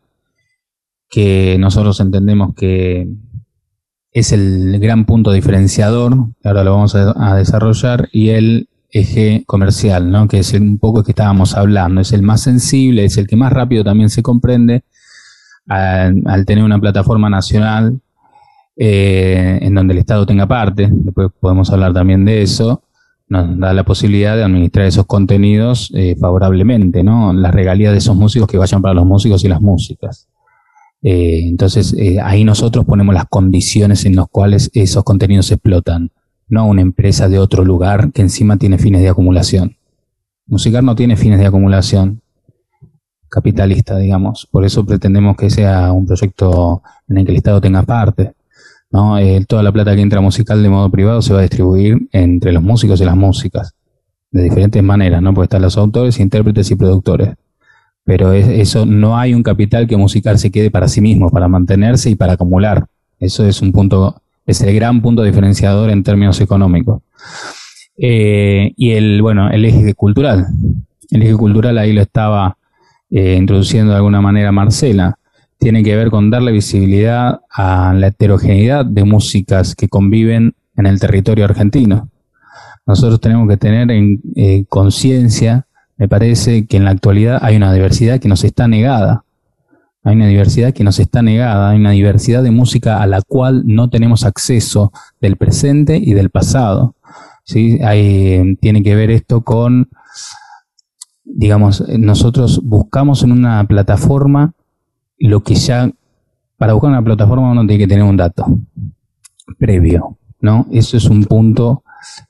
que 1.11 1.59
nosotros 1.59 2.01
entendemos 2.01 2.55
que 2.55 3.09
es 4.11 4.33
el 4.33 4.81
gran 4.81 5.05
punto 5.05 5.33
diferenciador, 5.33 6.17
ahora 6.45 6.65
lo 6.65 6.73
vamos 6.77 6.95
a, 6.95 7.13
a 7.15 7.37
desarrollar, 7.37 8.09
y 8.11 8.31
el 8.31 8.69
eje 8.95 9.43
comercial, 9.45 10.11
¿no? 10.11 10.29
que 10.29 10.39
es 10.39 10.53
un 10.55 10.79
poco 10.79 11.01
el 11.01 11.05
que 11.05 11.11
estábamos 11.11 11.57
hablando, 11.57 12.01
es 12.01 12.13
el 12.13 12.23
más 12.23 12.43
sensible, 12.43 13.05
es 13.05 13.19
el 13.19 13.27
que 13.27 13.35
más 13.35 13.53
rápido 13.53 13.83
también 13.83 14.09
se 14.09 14.23
comprende 14.23 14.85
al, 15.67 16.45
tener 16.47 16.63
una 16.63 16.79
plataforma 16.79 17.29
nacional 17.29 18.01
eh, 18.77 19.59
en 19.63 19.75
donde 19.75 19.95
el 19.95 19.99
Estado 19.99 20.25
tenga 20.25 20.47
parte, 20.47 20.89
después 20.91 21.29
podemos 21.41 21.71
hablar 21.71 21.93
también 21.93 22.25
de 22.25 22.43
eso, 22.43 22.85
nos 23.29 23.59
da 23.59 23.73
la 23.73 23.85
posibilidad 23.85 24.37
de 24.37 24.45
administrar 24.45 24.87
esos 24.87 25.07
contenidos 25.07 25.91
eh, 25.95 26.15
favorablemente, 26.15 27.03
¿no? 27.03 27.33
Las 27.33 27.53
regalías 27.53 27.91
de 27.93 27.99
esos 27.99 28.15
músicos 28.15 28.47
que 28.47 28.59
vayan 28.59 28.81
para 28.81 28.95
los 28.95 29.07
músicos 29.07 29.45
y 29.45 29.49
las 29.49 29.61
músicas. 29.61 30.29
Eh, 31.03 31.41
entonces, 31.49 31.97
ahí 32.23 32.45
nosotros 32.45 32.85
ponemos 32.85 33.15
las 33.15 33.25
condiciones 33.25 34.05
en 34.05 34.15
las 34.15 34.27
cuales 34.29 34.71
esos 34.75 35.03
contenidos 35.03 35.47
se 35.47 35.55
explotan, 35.55 36.11
no 36.55 36.67
una 36.67 36.81
empresa 36.81 37.29
de 37.29 37.39
otro 37.39 37.65
lugar 37.65 38.13
que 38.13 38.23
encima 38.23 38.57
tiene 38.57 38.79
fines 38.79 39.03
de 39.03 39.11
acumulación. 39.11 39.77
Musicar 40.47 40.83
no 40.83 40.95
tiene 40.95 41.17
fines 41.17 41.39
de 41.39 41.47
acumulación, 41.47 42.23
capitalista, 43.29 43.99
digamos. 43.99 44.49
Por 44.51 44.65
eso 44.65 44.87
pretendemos 44.87 45.37
que 45.37 45.51
sea 45.51 45.93
un 45.93 46.07
proyecto 46.07 46.83
en 47.09 47.19
el 47.19 47.25
que 47.27 47.33
el 47.33 47.39
Estado 47.39 47.61
tenga 47.61 47.83
parte. 47.83 48.33
¿no? 48.91 49.19
Eh, 49.19 49.45
toda 49.47 49.63
la 49.63 49.73
plata 49.73 49.95
que 49.97 50.03
entra 50.03 50.21
musical 50.21 50.63
de 50.63 50.69
modo 50.69 50.89
privado 50.91 51.21
se 51.21 51.33
va 51.33 51.41
a 51.41 51.43
distribuir 51.43 52.09
entre 52.13 52.53
los 52.53 52.63
músicos 52.63 53.01
y 53.01 53.05
las 53.05 53.17
músicas, 53.17 53.75
de 54.31 54.43
diferentes 54.45 54.83
maneras, 54.83 55.21
¿no? 55.21 55.35
Porque 55.35 55.47
están 55.47 55.63
los 55.63 55.77
autores, 55.77 56.21
intérpretes 56.21 56.71
y 56.71 56.77
productores. 56.77 57.35
Pero 58.05 58.33
eso 58.33 58.87
no 58.87 59.17
hay 59.17 59.35
un 59.35 59.43
capital 59.43 59.89
que 59.89 59.97
musical 59.97 60.39
se 60.39 60.51
quede 60.51 60.71
para 60.71 60.87
sí 60.87 61.01
mismo, 61.01 61.31
para 61.31 61.49
mantenerse 61.49 62.11
y 62.11 62.15
para 62.15 62.35
acumular. 62.35 62.87
Eso 63.19 63.45
es 63.47 63.63
un 63.63 63.73
punto, 63.73 64.23
es 64.47 64.61
el 64.61 64.75
gran 64.75 65.01
punto 65.01 65.23
diferenciador 65.23 65.91
en 65.91 66.03
términos 66.03 66.41
económicos. 66.41 67.03
Eh, 67.97 68.73
y 68.77 68.93
el, 68.93 69.23
bueno, 69.23 69.51
el 69.51 69.65
eje 69.65 69.95
cultural. 69.95 70.47
El 71.11 71.23
eje 71.23 71.35
cultural 71.35 71.79
ahí 71.79 71.93
lo 71.93 72.03
estaba 72.03 72.57
eh, 73.11 73.37
introduciendo 73.39 73.93
de 73.93 73.99
alguna 73.99 74.21
manera 74.21 74.51
Marcela, 74.51 75.19
tiene 75.59 75.83
que 75.83 75.97
ver 75.97 76.11
con 76.11 76.31
darle 76.31 76.53
visibilidad 76.53 77.41
a 77.51 77.95
la 77.95 78.09
heterogeneidad 78.09 78.85
de 78.85 79.05
músicas 79.05 79.75
que 79.75 79.89
conviven 79.89 80.55
en 80.77 80.87
el 80.87 80.99
territorio 80.99 81.45
argentino. 81.45 82.09
Nosotros 82.87 83.21
tenemos 83.21 83.49
que 83.49 83.57
tener 83.57 83.91
en 83.91 84.21
eh, 84.35 84.65
conciencia, 84.69 85.67
me 85.97 86.09
parece, 86.09 86.67
que 86.67 86.77
en 86.77 86.85
la 86.85 86.91
actualidad 86.91 87.39
hay 87.41 87.57
una 87.57 87.73
diversidad 87.73 88.21
que 88.21 88.29
nos 88.29 88.45
está 88.45 88.69
negada. 88.69 89.25
Hay 90.05 90.17
una 90.17 90.29
diversidad 90.29 90.73
que 90.73 90.85
nos 90.85 91.01
está 91.01 91.23
negada, 91.23 91.71
hay 91.71 91.79
una 91.79 91.93
diversidad 91.93 92.43
de 92.43 92.51
música 92.51 93.03
a 93.03 93.07
la 93.07 93.23
cual 93.23 93.63
no 93.67 93.91
tenemos 93.91 94.25
acceso 94.25 94.93
del 95.21 95.37
presente 95.37 95.97
y 95.97 96.15
del 96.15 96.31
pasado. 96.31 96.95
¿sí? 97.45 97.79
tiene 98.61 98.83
que 98.83 98.95
ver 98.95 99.11
esto 99.11 99.43
con 99.43 99.89
digamos, 101.25 101.83
nosotros 101.99 102.61
buscamos 102.63 103.23
en 103.23 103.33
una 103.33 103.65
plataforma 103.67 104.53
lo 105.19 105.43
que 105.43 105.55
ya, 105.55 105.91
para 106.57 106.75
buscar 106.75 106.91
una 106.91 107.03
plataforma 107.03 107.51
uno 107.51 107.67
tiene 107.67 107.79
que 107.79 107.89
tener 107.89 108.05
un 108.05 108.17
dato 108.17 108.47
previo, 109.59 110.19
¿no? 110.41 110.67
Eso 110.71 110.97
es 110.97 111.07
un 111.07 111.25
punto 111.25 111.83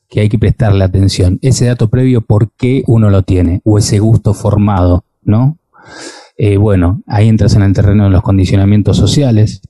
que 0.09 0.21
hay 0.21 0.29
que 0.29 0.39
prestarle 0.39 0.85
atención. 0.85 1.39
Ese 1.43 1.67
dato 1.67 1.89
previo, 1.89 2.21
¿por 2.21 2.51
qué 2.53 2.85
uno 2.87 3.11
lo 3.11 3.23
tiene? 3.23 3.61
O 3.65 3.79
ese 3.79 3.99
gusto 3.99 4.33
formado, 4.33 5.05
¿no? 5.23 5.59
Eh, 6.37 6.57
bueno, 6.57 7.03
ahí 7.07 7.29
entras 7.29 7.55
en 7.55 7.63
el 7.63 7.73
terreno 7.73 8.05
de 8.05 8.11
los 8.11 8.23
condicionamientos 8.23 8.97
sociales, 8.97 9.63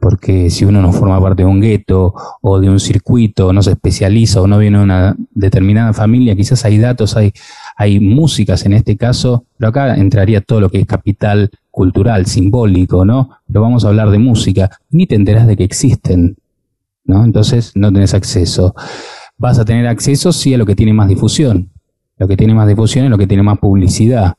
porque 0.00 0.50
si 0.50 0.64
uno 0.64 0.82
no 0.82 0.92
forma 0.92 1.20
parte 1.20 1.42
de 1.42 1.48
un 1.48 1.60
gueto 1.60 2.14
o 2.40 2.60
de 2.60 2.68
un 2.68 2.80
circuito, 2.80 3.52
no 3.52 3.62
se 3.62 3.72
especializa 3.72 4.40
o 4.40 4.46
no 4.46 4.58
viene 4.58 4.78
de 4.78 4.84
una 4.84 5.16
determinada 5.30 5.92
familia, 5.92 6.36
quizás 6.36 6.64
hay 6.64 6.78
datos, 6.78 7.16
hay, 7.16 7.32
hay 7.76 8.00
músicas 8.00 8.66
en 8.66 8.74
este 8.74 8.96
caso, 8.96 9.44
pero 9.56 9.70
acá 9.70 9.94
entraría 9.94 10.40
todo 10.40 10.60
lo 10.60 10.70
que 10.70 10.80
es 10.80 10.86
capital 10.86 11.50
cultural, 11.70 12.26
simbólico, 12.26 13.04
¿no? 13.04 13.30
Pero 13.46 13.62
vamos 13.62 13.84
a 13.84 13.88
hablar 13.88 14.10
de 14.10 14.18
música, 14.18 14.70
ni 14.90 15.06
te 15.06 15.16
enterás 15.16 15.46
de 15.46 15.56
que 15.56 15.64
existen, 15.64 16.36
¿no? 17.04 17.24
Entonces 17.24 17.72
no 17.74 17.92
tenés 17.92 18.14
acceso. 18.14 18.74
Vas 19.36 19.58
a 19.58 19.64
tener 19.64 19.86
acceso 19.86 20.32
sí 20.32 20.54
a 20.54 20.58
lo 20.58 20.66
que 20.66 20.76
tiene 20.76 20.92
más 20.92 21.08
difusión. 21.08 21.70
Lo 22.16 22.28
que 22.28 22.36
tiene 22.36 22.54
más 22.54 22.68
difusión 22.68 23.06
es 23.06 23.10
lo 23.10 23.18
que 23.18 23.26
tiene 23.26 23.42
más 23.42 23.58
publicidad. 23.58 24.34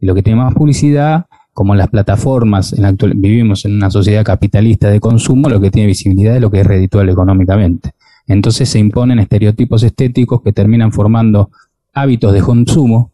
Y 0.00 0.06
lo 0.06 0.14
que 0.14 0.22
tiene 0.22 0.40
más 0.40 0.54
publicidad 0.54 1.26
como 1.58 1.74
las 1.74 1.88
plataformas, 1.88 2.72
en 2.72 2.84
actual, 2.84 3.14
vivimos 3.16 3.64
en 3.64 3.74
una 3.74 3.90
sociedad 3.90 4.24
capitalista 4.24 4.90
de 4.90 5.00
consumo, 5.00 5.48
lo 5.48 5.60
que 5.60 5.72
tiene 5.72 5.88
visibilidad 5.88 6.36
es 6.36 6.40
lo 6.40 6.52
que 6.52 6.60
es 6.60 6.66
redituable 6.66 7.10
económicamente. 7.10 7.90
Entonces 8.28 8.68
se 8.68 8.78
imponen 8.78 9.18
estereotipos 9.18 9.82
estéticos 9.82 10.40
que 10.40 10.52
terminan 10.52 10.92
formando 10.92 11.50
hábitos 11.92 12.32
de 12.32 12.42
consumo. 12.42 13.10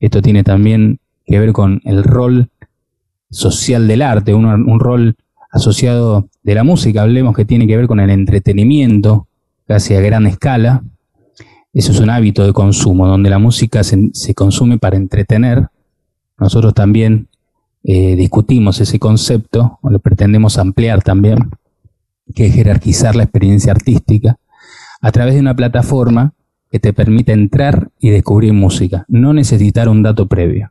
Esto 0.00 0.20
tiene 0.20 0.44
también 0.44 0.98
que 1.24 1.38
ver 1.38 1.54
con 1.54 1.80
el 1.84 2.04
rol 2.04 2.50
social 3.30 3.88
del 3.88 4.02
arte, 4.02 4.34
un, 4.34 4.80
rol 4.80 5.16
asociado 5.50 6.28
de 6.42 6.54
la 6.54 6.64
música, 6.64 7.00
hablemos 7.00 7.34
que 7.34 7.46
tiene 7.46 7.66
que 7.66 7.78
ver 7.78 7.86
con 7.86 8.00
el 8.00 8.10
entretenimiento, 8.10 9.28
casi 9.66 9.94
a 9.94 10.02
gran 10.02 10.26
escala. 10.26 10.82
Eso 11.72 11.92
es 11.92 12.00
un 12.00 12.10
hábito 12.10 12.44
de 12.44 12.52
consumo, 12.52 13.06
donde 13.06 13.30
la 13.30 13.38
música 13.38 13.82
se 13.82 14.34
consume 14.34 14.76
para 14.76 14.98
entretener. 14.98 15.68
Nosotros 16.38 16.74
también 16.74 17.28
eh, 17.84 18.16
discutimos 18.16 18.80
ese 18.80 18.98
concepto, 18.98 19.78
o 19.82 19.90
lo 19.90 19.98
pretendemos 19.98 20.58
ampliar 20.58 21.02
también, 21.02 21.50
que 22.34 22.46
es 22.46 22.54
jerarquizar 22.54 23.16
la 23.16 23.24
experiencia 23.24 23.72
artística 23.72 24.38
a 25.00 25.12
través 25.12 25.34
de 25.34 25.40
una 25.40 25.56
plataforma 25.56 26.34
que 26.70 26.78
te 26.78 26.92
permite 26.92 27.32
entrar 27.32 27.90
y 27.98 28.10
descubrir 28.10 28.52
música, 28.52 29.04
no 29.08 29.32
necesitar 29.32 29.88
un 29.88 30.02
dato 30.02 30.26
previo. 30.26 30.70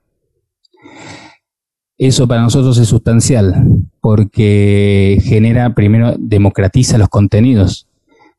Eso 1.98 2.28
para 2.28 2.42
nosotros 2.42 2.78
es 2.78 2.88
sustancial 2.88 3.66
porque 4.02 5.20
genera, 5.24 5.74
primero, 5.74 6.14
democratiza 6.20 7.00
los 7.00 7.10
contenidos, 7.10 7.88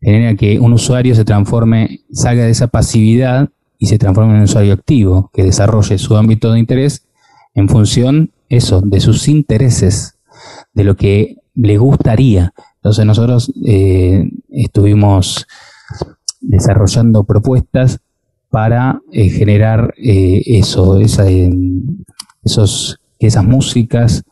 genera 0.00 0.36
que 0.36 0.60
un 0.60 0.72
usuario 0.72 1.16
se 1.16 1.24
transforme, 1.24 2.02
salga 2.12 2.44
de 2.44 2.50
esa 2.50 2.68
pasividad 2.68 3.48
y 3.76 3.86
se 3.86 3.98
transforme 3.98 4.32
en 4.32 4.38
un 4.38 4.44
usuario 4.44 4.74
activo, 4.74 5.30
que 5.34 5.42
desarrolle 5.42 5.98
su 5.98 6.16
ámbito 6.16 6.52
de 6.52 6.60
interés 6.60 7.07
en 7.58 7.68
función 7.68 8.30
eso, 8.48 8.80
de 8.80 9.00
sus 9.00 9.26
intereses, 9.28 10.14
de 10.72 10.84
lo 10.84 10.96
que 10.96 11.38
le 11.54 11.76
gustaría. 11.76 12.52
Entonces 12.76 13.04
nosotros 13.04 13.52
eh, 13.66 14.30
estuvimos 14.48 15.44
desarrollando 16.40 17.24
propuestas 17.24 17.98
para 18.48 19.00
eh, 19.12 19.28
generar 19.28 19.92
eh, 19.98 20.40
eso, 20.46 21.00
esa, 21.00 21.24
esos, 22.44 23.00
esas 23.18 23.44
músicas. 23.44 24.22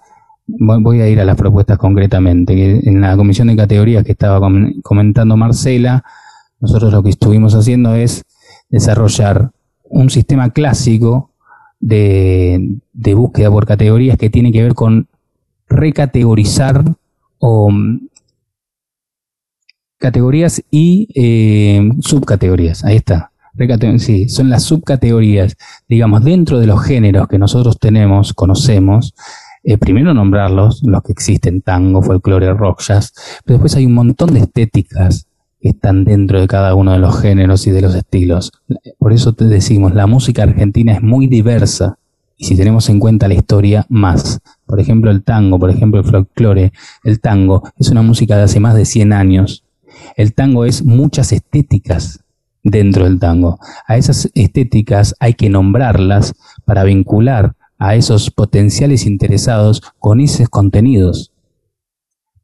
Voy 0.46 1.00
a 1.00 1.08
ir 1.08 1.18
a 1.18 1.24
las 1.24 1.36
propuestas 1.36 1.78
concretamente. 1.78 2.88
En 2.88 3.00
la 3.00 3.16
comisión 3.16 3.48
de 3.48 3.56
categorías 3.56 4.04
que 4.04 4.12
estaba 4.12 4.38
comentando 4.84 5.36
Marcela, 5.36 6.04
nosotros 6.60 6.92
lo 6.92 7.02
que 7.02 7.10
estuvimos 7.10 7.56
haciendo 7.56 7.96
es 7.96 8.22
desarrollar 8.68 9.50
un 9.82 10.10
sistema 10.10 10.50
clásico 10.50 11.32
de, 11.80 12.78
búsqueda 13.14 13.50
por 13.50 13.66
categorías 13.66 14.18
que 14.18 14.30
tiene 14.30 14.52
que 14.52 14.62
ver 14.62 14.74
con 14.74 15.08
recategorizar 15.68 16.84
o 17.38 17.70
mm, 17.70 18.08
categorías 19.98 20.62
y 20.70 21.08
eh, 21.14 21.90
subcategorías. 22.00 22.84
Ahí 22.84 22.96
está. 22.96 23.32
Sí, 23.98 24.28
son 24.28 24.50
las 24.50 24.64
subcategorías, 24.64 25.56
digamos, 25.88 26.22
dentro 26.24 26.58
de 26.58 26.66
los 26.66 26.84
géneros 26.84 27.26
que 27.26 27.38
nosotros 27.38 27.78
tenemos, 27.78 28.34
conocemos. 28.34 29.14
Eh, 29.64 29.78
primero 29.78 30.12
nombrarlos, 30.12 30.82
los 30.84 31.02
que 31.02 31.12
existen, 31.12 31.62
tango, 31.62 32.02
folclore, 32.02 32.52
rock, 32.52 32.82
jazz, 32.82 33.12
pero 33.44 33.54
después 33.54 33.74
hay 33.74 33.86
un 33.86 33.94
montón 33.94 34.34
de 34.34 34.40
estéticas 34.40 35.26
están 35.68 36.04
dentro 36.04 36.40
de 36.40 36.46
cada 36.46 36.74
uno 36.74 36.92
de 36.92 36.98
los 36.98 37.20
géneros 37.20 37.66
y 37.66 37.70
de 37.70 37.82
los 37.82 37.94
estilos. 37.94 38.52
Por 38.98 39.12
eso 39.12 39.32
te 39.32 39.44
decimos, 39.44 39.94
la 39.94 40.06
música 40.06 40.42
argentina 40.42 40.92
es 40.92 41.02
muy 41.02 41.26
diversa 41.26 41.98
y 42.38 42.44
si 42.44 42.56
tenemos 42.56 42.88
en 42.90 43.00
cuenta 43.00 43.28
la 43.28 43.34
historia, 43.34 43.86
más. 43.88 44.40
Por 44.66 44.78
ejemplo, 44.78 45.10
el 45.10 45.22
tango, 45.22 45.58
por 45.58 45.70
ejemplo, 45.70 46.00
el 46.00 46.06
folclore. 46.06 46.72
El 47.02 47.20
tango 47.20 47.62
es 47.78 47.88
una 47.88 48.02
música 48.02 48.36
de 48.36 48.42
hace 48.42 48.60
más 48.60 48.74
de 48.74 48.84
100 48.84 49.12
años. 49.12 49.64
El 50.16 50.34
tango 50.34 50.66
es 50.66 50.84
muchas 50.84 51.32
estéticas 51.32 52.24
dentro 52.62 53.04
del 53.04 53.18
tango. 53.18 53.58
A 53.86 53.96
esas 53.96 54.30
estéticas 54.34 55.14
hay 55.18 55.34
que 55.34 55.48
nombrarlas 55.48 56.34
para 56.66 56.84
vincular 56.84 57.54
a 57.78 57.94
esos 57.94 58.30
potenciales 58.30 59.06
interesados 59.06 59.82
con 59.98 60.20
esos 60.20 60.48
contenidos. 60.50 61.32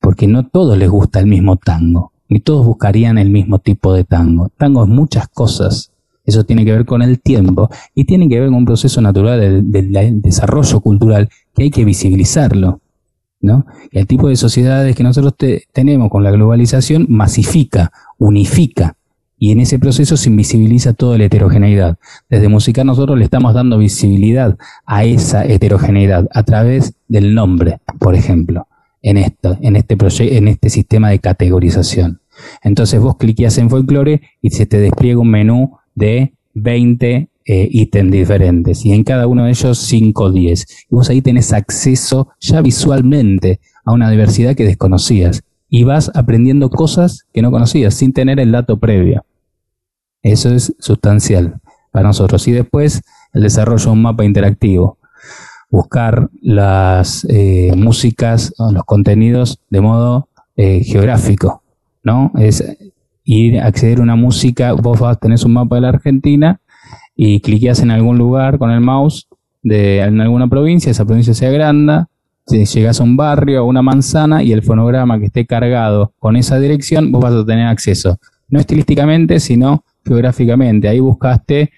Porque 0.01 0.27
no 0.27 0.47
todos 0.47 0.79
les 0.79 0.89
gusta 0.89 1.21
el 1.21 1.27
mismo 1.27 1.57
tango 1.57 2.12
y 2.37 2.41
todos 2.41 2.67
buscarían 2.67 3.19
el 3.19 3.31
mismo 3.31 3.59
tipo 3.59 3.93
de 3.95 4.05
tango. 4.05 4.49
Tango 4.57 4.85
es 4.85 4.89
muchas 4.89 5.29
cosas. 5.29 5.93
Eso 6.25 6.45
tiene 6.45 6.65
que 6.65 6.73
ver 6.73 6.87
con 6.87 7.03
el 7.03 7.21
tiempo 7.21 7.69
y 7.95 8.05
tiene 8.05 8.29
que 8.29 8.39
ver 8.39 8.49
con 8.49 8.59
un 8.59 8.65
proceso 8.65 9.01
natural 9.01 9.71
del, 9.71 10.23
desarrollo 10.23 10.81
cultural 10.81 11.29
que 11.55 11.65
hay 11.65 11.71
que 11.71 11.85
visibilizarlo. 11.85 12.81
¿no? 13.41 13.67
el 13.91 14.07
tipo 14.07 14.29
de 14.29 14.37
sociedades 14.37 14.95
que 14.95 15.03
nosotros 15.03 15.35
tenemos 15.73 16.11
con 16.11 16.23
la 16.23 16.31
globalización 16.31 17.07
masifica, 17.09 17.91
unifica 18.17 18.97
y 19.43 19.51
en 19.51 19.59
ese 19.59 19.81
proceso 19.81 20.17
se 20.17 20.31
invisibiliza 20.31 20.93
toda 20.93 21.19
la 21.19 21.25
heterogeneidad. 21.25 21.99
Desde 22.31 22.47
Musicar 22.47 22.87
nosotros 22.87 23.19
le 23.19 23.25
estamos 23.25 23.53
dando 23.53 23.77
visibilidad 23.77 24.57
a 24.87 25.03
esa 25.03 25.45
heterogeneidad 25.45 26.29
a 26.33 26.45
través 26.45 26.95
del 27.09 27.35
nombre, 27.35 27.81
por 27.99 28.15
ejemplo, 28.15 28.69
en 29.03 29.17
esto, 29.17 29.59
en 29.61 29.75
este 29.75 29.97
en 30.39 30.47
este 30.47 30.71
sistema 30.71 31.11
de 31.11 31.19
categorización. 31.19 32.22
Entonces 32.63 33.01
vos 33.01 33.17
cliqueas 33.17 33.59
en 33.59 33.71
folclore 33.71 34.23
y 34.41 34.51
se 34.51 34.67
te 34.67 34.79
despliega 34.79 35.21
un 35.21 35.31
menú 35.31 35.77
de 35.95 36.35
20 36.55 37.29
eh, 37.45 37.69
ítems 37.71 38.13
diferentes 38.13 38.85
y 38.85 38.93
en 38.93 39.05
cada 39.05 39.27
uno 39.27 39.45
de 39.45 39.51
ellos 39.51 39.79
5 39.79 40.25
o 40.25 40.31
10. 40.31 40.67
Y 40.91 40.95
vos 40.95 41.11
ahí 41.11 41.23
tenés 41.23 41.53
acceso 41.53 42.29
ya 42.41 42.61
visualmente 42.61 43.61
a 43.85 43.93
una 43.93 44.11
diversidad 44.11 44.55
que 44.55 44.65
desconocías 44.65 45.43
y 45.69 45.85
vas 45.85 46.11
aprendiendo 46.15 46.71
cosas 46.71 47.27
que 47.33 47.43
no 47.43 47.51
conocías 47.51 47.95
sin 47.95 48.13
tener 48.13 48.39
el 48.39 48.53
dato 48.53 48.79
previo. 48.79 49.25
Eso 50.23 50.55
es 50.55 50.75
sustancial 50.79 51.61
para 51.91 52.09
nosotros. 52.09 52.47
Y 52.47 52.53
después 52.53 53.03
el 53.33 53.43
desarrollo 53.43 53.85
de 53.85 53.91
un 53.91 54.03
mapa 54.03 54.25
interactivo. 54.25 54.99
Buscar 55.71 56.29
las 56.43 57.27
eh, 57.31 57.73
músicas, 57.77 58.53
los 58.59 58.85
contenidos 58.85 59.59
de 59.71 59.81
modo 59.81 60.29
eh, 60.57 60.85
geográfico, 60.85 61.62
¿no? 62.03 62.33
Es 62.39 62.65
ir 63.25 63.61
a 63.61 63.67
acceder 63.67 63.99
a 63.99 64.03
una 64.03 64.17
música, 64.17 64.73
vos 64.73 64.99
vas, 64.99 65.19
tenés 65.21 65.45
un 65.45 65.53
mapa 65.53 65.77
de 65.77 65.83
la 65.83 65.89
Argentina 65.91 66.61
y 67.15 67.41
cliqueas 67.41 67.81
en 67.81 67.91
algún 67.91 68.19
lugar 68.19 68.59
con 68.59 68.71
el 68.71 68.81
mouse 68.81 69.29
de 69.63 70.01
en 70.01 70.21
alguna 70.21 70.49
provincia, 70.49 70.91
esa 70.91 71.05
provincia 71.05 71.35
se 71.35 71.47
agranda, 71.47 72.09
llegas 72.47 73.01
a 73.01 73.05
un 73.05 73.17
barrio, 73.17 73.61
a 73.61 73.63
una 73.63 73.83
manzana 73.83 74.43
y 74.43 74.53
el 74.53 74.63
fonograma 74.63 75.19
que 75.19 75.27
esté 75.27 75.47
cargado 75.47 76.13
con 76.19 76.37
esa 76.37 76.59
dirección, 76.59 77.13
vos 77.13 77.23
vas 77.23 77.35
a 77.35 77.47
tener 77.47 77.67
acceso. 77.67 78.19
No 78.49 78.59
estilísticamente, 78.61 79.41
sino 79.41 79.85
geográficamente. 80.05 80.89
Ahí 80.89 81.01
buscaste 81.01 81.71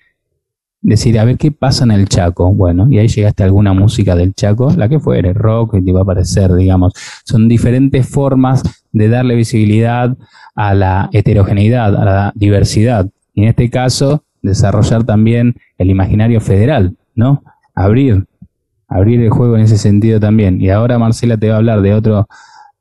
decir, 0.85 1.19
a 1.19 1.25
ver 1.25 1.39
qué 1.39 1.51
pasa 1.51 1.85
en 1.85 1.91
el 1.91 2.09
Chaco. 2.09 2.53
Bueno, 2.53 2.87
y 2.91 2.99
ahí 2.99 3.09
llegaste 3.09 3.43
a 3.43 3.47
alguna 3.47 3.73
música 3.73 4.15
del 4.15 4.35
Chaco, 4.35 4.71
la 4.77 4.89
que 4.89 5.01
fuere, 5.01 5.33
rock, 5.33 5.73
que 5.75 5.83
te 5.83 5.93
va 5.93 6.01
a 6.01 6.03
aparecer, 6.03 6.55
digamos. 6.55 6.93
Son 7.25 7.49
diferentes 7.49 8.07
formas 8.07 8.63
de 8.93 9.09
darle 9.09 9.35
visibilidad 9.35 10.17
a 10.55 10.75
la 10.75 11.09
heterogeneidad, 11.13 11.97
a 11.97 12.05
la 12.05 12.33
diversidad. 12.37 13.09
Y 13.33 13.43
en 13.43 13.49
este 13.49 13.71
caso, 13.71 14.25
desarrollar 14.43 15.05
también 15.05 15.57
el 15.79 15.91
imaginario 15.91 16.41
federal, 16.41 16.95
¿no? 17.15 17.43
Abrir, 17.75 18.27
abrir 18.87 19.23
el 19.23 19.31
juego 19.31 19.57
en 19.57 19.63
ese 19.63 19.79
sentido 19.79 20.21
también. 20.21 20.61
Y 20.61 20.69
ahora 20.69 20.99
Marcela 20.99 21.39
te 21.39 21.49
va 21.49 21.55
a 21.55 21.59
hablar 21.59 21.81
de 21.81 21.95
otro, 21.95 22.29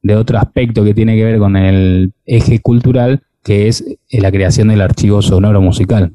de 0.02 0.16
otro 0.18 0.38
aspecto 0.38 0.84
que 0.84 0.94
tiene 0.94 1.16
que 1.16 1.24
ver 1.24 1.40
con 1.40 1.56
el 1.56 2.12
eje 2.26 2.60
cultural, 2.60 3.24
que 3.44 3.70
es 3.70 3.84
la 4.12 4.30
creación 4.30 4.68
del 4.68 4.82
archivo 4.82 5.22
sonoro 5.22 5.62
musical. 5.62 6.14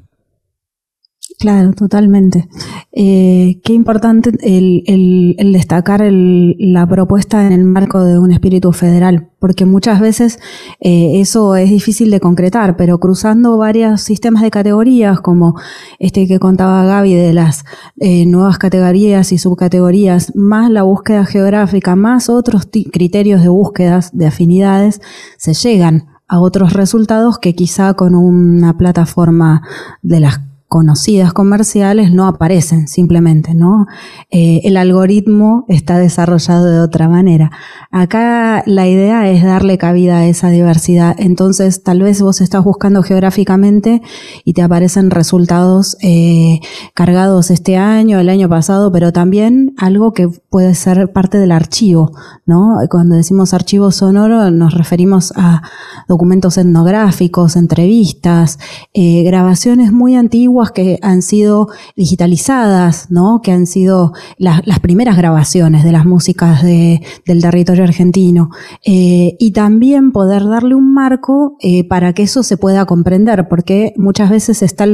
Claro, 1.39 1.71
totalmente. 1.71 2.49
Eh, 2.91 3.61
qué 3.63 3.71
importante 3.71 4.31
el, 4.41 5.37
destacar 5.53 6.01
la 6.11 6.85
propuesta 6.85 7.47
en 7.47 7.53
el 7.53 7.63
marco 7.63 8.03
de 8.03 8.19
un 8.19 8.33
espíritu 8.33 8.73
federal, 8.73 9.29
porque 9.39 9.63
muchas 9.63 10.01
veces 10.01 10.39
eh, 10.81 11.21
eso 11.21 11.55
es 11.55 11.69
difícil 11.69 12.11
de 12.11 12.19
concretar, 12.19 12.75
pero 12.75 12.99
cruzando 12.99 13.57
varios 13.57 14.01
sistemas 14.01 14.43
de 14.43 14.51
categorías, 14.51 15.21
como 15.21 15.55
este 15.97 16.27
que 16.27 16.39
contaba 16.39 16.83
Gaby 16.83 17.13
de 17.13 17.31
las 17.31 17.63
nuevas 17.95 18.57
categorías 18.57 19.31
y 19.31 19.37
subcategorías, 19.37 20.35
más 20.35 20.69
la 20.69 20.83
búsqueda 20.83 21.25
geográfica, 21.25 21.95
más 21.95 22.27
otros 22.27 22.67
criterios 22.91 23.41
de 23.43 23.47
búsquedas 23.47 24.09
de 24.11 24.27
afinidades, 24.27 24.99
se 25.37 25.53
llegan 25.53 26.07
a 26.27 26.41
otros 26.41 26.73
resultados 26.73 27.39
que 27.39 27.55
quizá 27.55 27.93
con 27.93 28.13
una 28.13 28.77
plataforma 28.77 29.61
de 30.01 30.19
las 30.19 30.48
conocidas 30.69 31.33
comerciales 31.33 32.13
no 32.13 32.27
aparecen 32.27 32.87
simplemente, 32.87 33.55
¿no? 33.55 33.87
Eh, 34.29 34.61
el 34.63 34.77
algoritmo 34.77 35.65
está 35.67 35.97
desarrollado 35.97 36.69
de 36.69 36.79
otra 36.79 37.09
manera. 37.09 37.49
Acá 37.89 38.61
la 38.67 38.87
idea 38.87 39.27
es 39.31 39.43
darle 39.43 39.79
cabida 39.79 40.19
a 40.19 40.27
esa 40.27 40.51
diversidad. 40.51 41.15
Entonces, 41.17 41.81
tal 41.81 42.03
vez 42.03 42.21
vos 42.21 42.39
estás 42.39 42.63
buscando 42.63 43.01
geográficamente 43.01 44.03
y 44.45 44.53
te 44.53 44.61
aparecen 44.61 45.09
resultados 45.09 45.97
eh, 46.03 46.59
cargados 46.93 47.49
este 47.49 47.75
año, 47.75 48.19
el 48.19 48.29
año 48.29 48.47
pasado, 48.47 48.91
pero 48.91 49.11
también 49.11 49.73
algo 49.79 50.13
que 50.13 50.27
puede 50.27 50.75
ser 50.75 51.11
parte 51.11 51.39
del 51.39 51.51
archivo, 51.51 52.11
¿no? 52.45 52.77
Cuando 52.91 53.15
decimos 53.15 53.55
archivo 53.55 53.89
sonoro 53.91 54.51
nos 54.51 54.75
referimos 54.75 55.33
a 55.35 55.63
documentos 56.07 56.59
etnográficos, 56.59 57.55
entrevistas, 57.55 58.59
eh, 58.93 59.23
grabaciones 59.23 59.91
muy 59.91 60.15
antiguas 60.15 60.58
que 60.71 60.99
han 61.01 61.21
sido 61.21 61.69
digitalizadas, 61.95 63.09
¿no? 63.09 63.41
que 63.41 63.51
han 63.51 63.65
sido 63.65 64.13
las 64.37 64.79
primeras 64.79 65.17
grabaciones 65.17 65.83
de 65.83 65.91
las 65.91 66.05
músicas 66.05 66.61
del 66.63 67.41
territorio 67.41 67.83
argentino, 67.83 68.49
eh, 68.85 69.35
y 69.39 69.51
también 69.51 70.11
poder 70.11 70.45
darle 70.45 70.75
un 70.75 70.93
marco 70.93 71.55
eh, 71.61 71.87
para 71.87 72.13
que 72.13 72.23
eso 72.23 72.43
se 72.43 72.57
pueda 72.57 72.85
comprender, 72.85 73.47
porque 73.47 73.93
muchas 73.97 74.29
veces 74.29 74.61
está 74.61 74.85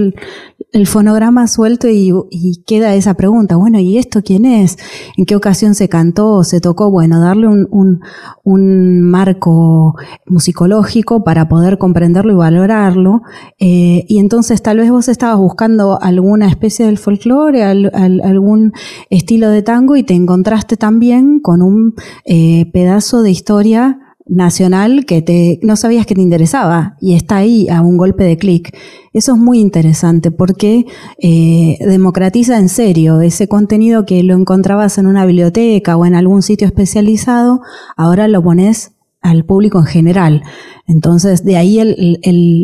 fonograma 0.86 1.48
suelto 1.48 1.88
y, 1.90 2.14
queda 2.68 2.94
esa 2.96 3.16
pregunta, 3.16 3.56
bueno, 3.56 3.80
¿y 3.80 3.98
esto 3.98 4.22
quién 4.24 4.46
es? 4.46 4.78
¿En 5.18 5.26
qué 5.26 5.36
ocasión 5.36 5.74
se 5.74 5.90
cantó? 5.90 6.44
¿Se 6.44 6.62
tocó? 6.62 6.92
Bueno, 6.92 7.20
darle 7.20 7.48
un, 7.48 8.02
marco 9.02 9.96
musicológico 10.28 11.24
para 11.24 11.48
poder 11.48 11.78
comprenderlo 11.78 12.34
y 12.34 12.36
valorarlo, 12.36 13.22
eh, 13.60 14.06
y 14.08 14.20
entonces 14.20 14.62
tal 14.62 14.78
vez 14.78 14.92
vos 14.92 15.08
estabas 15.08 15.38
buscando 15.38 15.56
buscando 15.56 16.02
alguna 16.02 16.50
especie 16.50 16.86
del 16.86 16.98
folclore, 16.98 17.64
algún 17.64 18.74
estilo 19.10 19.50
de 19.50 19.62
tango 19.62 19.96
y 19.96 20.04
te 20.04 20.14
encontraste 20.14 20.76
también 20.76 21.40
con 21.40 21.62
un 21.62 21.96
eh, 22.26 22.70
pedazo 22.74 23.22
de 23.22 23.32
historia 23.32 24.05
nacional 24.28 25.06
que 25.06 25.22
te, 25.22 25.60
no 25.62 25.76
sabías 25.76 26.06
que 26.06 26.16
te 26.16 26.22
interesaba 26.22 26.98
y 27.00 27.14
está 27.14 27.38
ahí 27.38 27.70
a 27.70 27.82
un 27.82 27.98
golpe 27.98 28.24
de 28.24 28.38
clic. 28.38 28.76
Eso 29.14 29.34
es 29.34 29.38
muy 29.38 29.60
interesante 29.60 30.32
porque 30.32 30.86
eh, 31.20 31.78
democratiza 31.80 32.58
en 32.58 32.70
serio 32.70 33.22
ese 33.22 33.48
contenido 33.48 34.06
que 34.06 34.24
lo 34.24 34.36
encontrabas 34.36 34.98
en 34.98 35.06
una 35.06 35.26
biblioteca 35.26 35.96
o 35.96 36.06
en 36.06 36.16
algún 36.16 36.42
sitio 36.42 36.68
especializado, 36.68 37.62
ahora 37.96 38.28
lo 38.28 38.44
pones 38.44 38.94
al 39.22 39.44
público 39.44 39.80
en 39.80 39.86
general. 39.86 40.44
Entonces, 40.88 41.44
de 41.44 41.58
ahí 41.58 41.80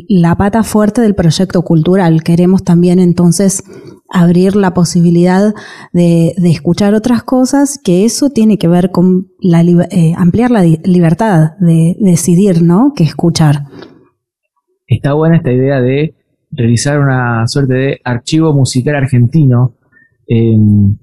la 0.07 0.35
pata 0.37 0.63
fuerte 0.63 1.01
del 1.01 1.15
proyecto 1.15 1.63
cultural. 1.63 2.23
Queremos 2.23 2.63
también 2.63 2.99
entonces 2.99 3.63
abrir 4.11 4.55
la 4.55 4.73
posibilidad 4.73 5.53
de, 5.93 6.33
escuchar 6.43 6.93
otras 6.93 7.23
cosas, 7.23 7.79
que 7.83 8.05
eso 8.05 8.29
tiene 8.29 8.57
que 8.57 8.67
ver 8.67 8.91
con 8.91 9.27
la, 9.39 9.61
eh, 9.61 10.13
ampliar 10.17 10.51
la 10.51 10.63
libertad 10.63 11.51
de, 11.59 11.95
decidir, 11.99 12.61
¿no? 12.61 12.93
Que 12.95 13.03
escuchar. 13.03 13.65
Está 14.87 15.13
buena 15.13 15.37
esta 15.37 15.51
idea 15.51 15.81
de 15.81 16.15
realizar 16.51 16.99
una 16.99 17.47
suerte 17.47 17.73
de 17.73 18.01
archivo 18.03 18.53
musical 18.53 18.95
argentino, 18.95 19.75
em, 20.27 20.97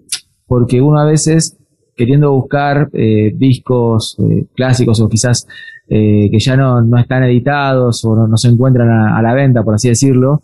porque 0.47 0.81
uno 0.81 1.01
a 1.01 1.07
veces 1.07 1.59
queriendo 1.99 2.33
buscar 2.33 2.89
eh, 2.93 3.33
discos 3.35 4.17
eh, 4.21 4.47
clásicos 4.55 5.01
o 5.01 5.09
quizás 5.09 5.47
eh, 5.89 6.29
que 6.31 6.39
ya 6.39 6.57
no, 6.57 6.97
están 6.97 7.25
editados 7.25 8.05
o 8.05 8.15
no, 8.15 8.37
se 8.37 8.49
encuentran 8.49 8.89
a, 8.89 9.21
la 9.21 9.35
venta, 9.35 9.65
por 9.65 9.75
así 9.75 9.89
decirlo. 9.89 10.43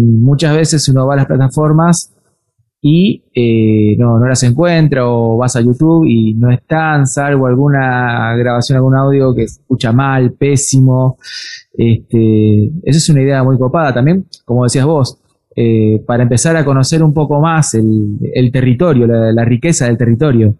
Muchas 0.00 0.56
veces 0.56 0.88
uno 0.88 1.06
va 1.06 1.14
a 1.14 1.16
las 1.16 1.26
plataformas 1.26 2.14
y 2.82 3.22
no, 3.98 4.18
no 4.18 4.28
las 4.28 4.42
encuentra 4.42 5.08
o 5.08 5.38
vas 5.38 5.56
a 5.56 5.62
YouTube 5.62 6.04
y 6.06 6.34
no 6.34 6.50
están, 6.50 7.06
salvo 7.06 7.46
alguna 7.46 8.36
grabación, 8.36 8.76
algún 8.76 8.94
audio 8.94 9.34
que 9.34 9.44
escucha 9.44 9.90
mal, 9.92 10.32
pésimo. 10.32 11.16
Este, 11.72 12.66
esa 12.82 12.98
es 12.98 13.08
una 13.08 13.22
idea 13.22 13.42
muy 13.42 13.58
copada 13.58 13.94
también, 13.94 14.26
como 14.44 14.64
decías 14.64 14.84
vos, 14.84 15.18
eh, 15.56 16.02
para 16.04 16.24
empezar 16.24 16.56
a 16.56 16.64
conocer 16.64 17.00
un 17.02 17.14
poco 17.14 17.40
más 17.40 17.74
el, 17.74 18.50
territorio, 18.52 19.06
la, 19.06 19.44
riqueza 19.44 19.86
del 19.86 19.96
territorio. 19.96 20.56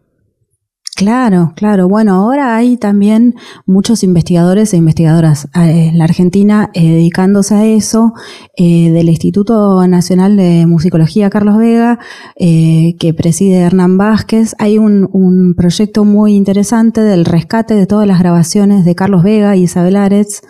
Claro, 0.97 1.55
claro. 1.57 1.89
Bueno, 1.89 2.15
ahora 2.15 2.55
hay 2.55 2.77
también 2.77 3.35
muchos 3.67 4.05
investigadores 4.05 4.73
e 4.73 4.77
investigadoras 4.77 5.47
eh, 5.47 5.89
en 5.89 5.99
la 5.99 6.05
Argentina 6.05 6.71
eh, 6.73 6.89
dedicándose 6.89 7.55
a 7.57 7.65
eso, 7.65 8.13
eh, 8.57 8.91
del 8.93 9.09
Instituto 9.09 9.85
Nacional 9.89 10.37
de 10.37 10.67
Musicología 10.67 11.31
Carlos 11.31 11.59
Vega, 11.59 11.99
que 12.37 13.15
preside 13.17 13.57
Hernán 13.57 13.99
Vázquez. 13.99 14.55
Hay 14.61 14.79
un, 14.79 15.55
proyecto 15.57 16.05
muy 16.05 16.35
interesante 16.35 17.01
del 17.01 17.25
rescate 17.25 17.75
de 17.75 17.87
todas 17.87 18.07
las 18.07 18.21
grabaciones 18.21 18.85
de 18.85 18.95
Carlos 18.95 19.25
Vega 19.25 19.57
y 19.57 19.65
Isabel 19.65 19.97
Aretz 19.97 20.43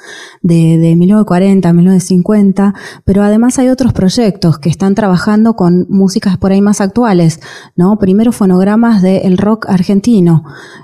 de, 0.42 0.78
de 0.78 0.96
1940 0.96 1.72
1950, 1.72 2.74
pero 3.04 3.22
además 3.22 3.58
hay 3.58 3.68
otros 3.68 3.92
proyectos 3.92 4.58
que 4.58 4.68
están 4.68 4.94
trabajando 4.94 5.54
con 5.54 5.86
músicas 5.88 6.36
por 6.36 6.52
ahí 6.52 6.60
más 6.60 6.80
actuales, 6.80 7.40
¿no? 7.76 7.96
Primero 7.98 8.32
fonogramas 8.32 9.00
del 9.00 9.38
rock 9.38 9.66
argentino 9.68 10.33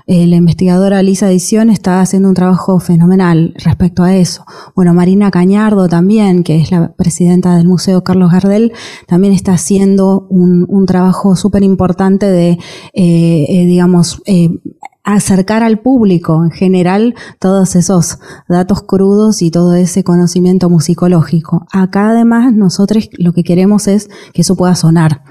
eh, 0.07 0.27
la 0.27 0.35
investigadora 0.35 1.01
Lisa 1.01 1.29
Edición 1.29 1.69
está 1.69 2.01
haciendo 2.01 2.29
un 2.29 2.35
trabajo 2.35 2.79
fenomenal 2.79 3.53
respecto 3.57 4.03
a 4.03 4.15
eso. 4.15 4.45
Bueno, 4.75 4.93
Marina 4.93 5.31
Cañardo 5.31 5.87
también, 5.89 6.43
que 6.43 6.61
es 6.61 6.71
la 6.71 6.93
presidenta 6.93 7.57
del 7.57 7.67
Museo 7.67 8.03
Carlos 8.03 8.31
Gardel, 8.31 8.73
también 9.07 9.33
está 9.33 9.53
haciendo 9.53 10.27
un, 10.29 10.85
trabajo 10.85 11.35
súper 11.35 11.63
importante 11.63 12.25
de, 12.25 12.51
eh, 12.93 13.45
eh, 13.47 13.65
digamos, 13.65 14.21
acercar 15.03 15.63
al 15.63 15.79
público 15.79 16.43
en 16.43 16.51
general 16.51 17.15
todos 17.39 17.75
esos 17.75 18.19
datos 18.47 18.83
crudos 18.83 19.41
y 19.41 19.49
todo 19.49 19.73
ese 19.75 20.03
conocimiento 20.03 20.69
musicológico. 20.69 21.65
Acá 21.71 22.09
además 22.09 22.53
nosotros 22.53 23.09
lo 23.17 23.33
que 23.33 23.43
queremos 23.43 23.87
es 23.87 24.09
que 24.33 24.41
eso 24.41 24.55
pueda 24.55 24.75
sonar 24.75 25.23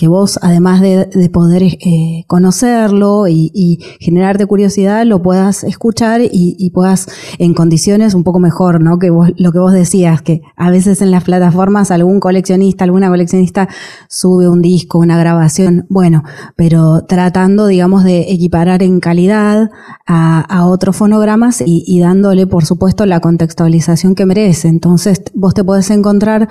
que 0.00 0.08
vos, 0.08 0.38
además 0.40 0.80
de, 0.80 1.28
poder 1.30 1.62
eh, 1.62 2.24
conocerlo 2.26 3.28
y, 3.28 3.78
generarte 4.00 4.46
curiosidad, 4.46 5.04
lo 5.04 5.20
puedas 5.20 5.62
escuchar 5.62 6.22
y, 6.22 6.70
puedas 6.70 7.06
en 7.38 7.52
condiciones 7.52 8.14
un 8.14 8.24
poco 8.24 8.38
mejor, 8.38 8.80
¿no? 8.80 8.98
Que 8.98 9.10
vos, 9.10 9.28
lo 9.36 9.52
que 9.52 9.58
vos 9.58 9.74
decías, 9.74 10.22
que 10.22 10.40
a 10.56 10.70
veces 10.70 11.02
en 11.02 11.10
las 11.10 11.24
plataformas 11.24 11.90
algún 11.90 12.18
coleccionista, 12.18 12.84
alguna 12.84 13.10
coleccionista 13.10 13.68
sube 14.08 14.48
un 14.48 14.62
disco, 14.62 14.98
una 15.00 15.18
grabación, 15.18 15.84
bueno, 15.90 16.22
pero 16.56 17.04
tratando, 17.06 17.66
digamos, 17.66 18.02
de 18.02 18.32
equiparar 18.32 18.82
en 18.82 19.00
calidad 19.00 19.70
a, 20.06 20.66
otros 20.66 20.96
fonogramas 20.96 21.60
y, 21.60 21.84
y 21.86 22.00
dándole, 22.00 22.46
por 22.46 22.64
supuesto, 22.64 23.04
la 23.04 23.20
contextualización 23.20 24.14
que 24.14 24.24
merece. 24.24 24.68
Entonces, 24.68 25.22
vos 25.34 25.52
te 25.52 25.62
podés 25.62 25.90
encontrar 25.90 26.48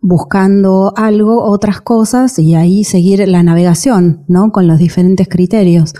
buscando 0.00 0.94
algo, 0.96 1.42
otras 1.42 1.80
cosas, 1.80 2.38
y 2.38 2.54
ahí 2.54 2.84
seguir 2.86 3.26
la 3.28 3.42
navegación, 3.42 4.24
¿no? 4.28 4.52
Con 4.52 4.66
los 4.66 4.78
diferentes 4.78 5.28
criterios. 5.28 5.94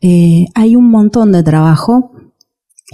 Eh, 0.00 0.46
hay 0.54 0.76
un 0.76 0.90
montón 0.90 1.32
de 1.32 1.42
trabajo. 1.42 2.12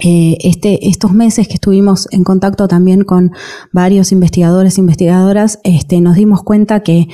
Eh, 0.03 0.37
este, 0.41 0.89
estos 0.89 1.13
meses 1.13 1.47
que 1.47 1.55
estuvimos 1.55 2.07
en 2.11 2.23
contacto 2.23 2.67
también 2.67 3.03
con 3.03 3.31
varios 3.73 4.11
investigadores 4.11 4.77
e 4.77 4.81
investigadoras, 4.81 5.59
este, 5.63 6.01
nos 6.01 6.15
dimos 6.15 6.43
cuenta 6.43 6.83
que 6.83 7.07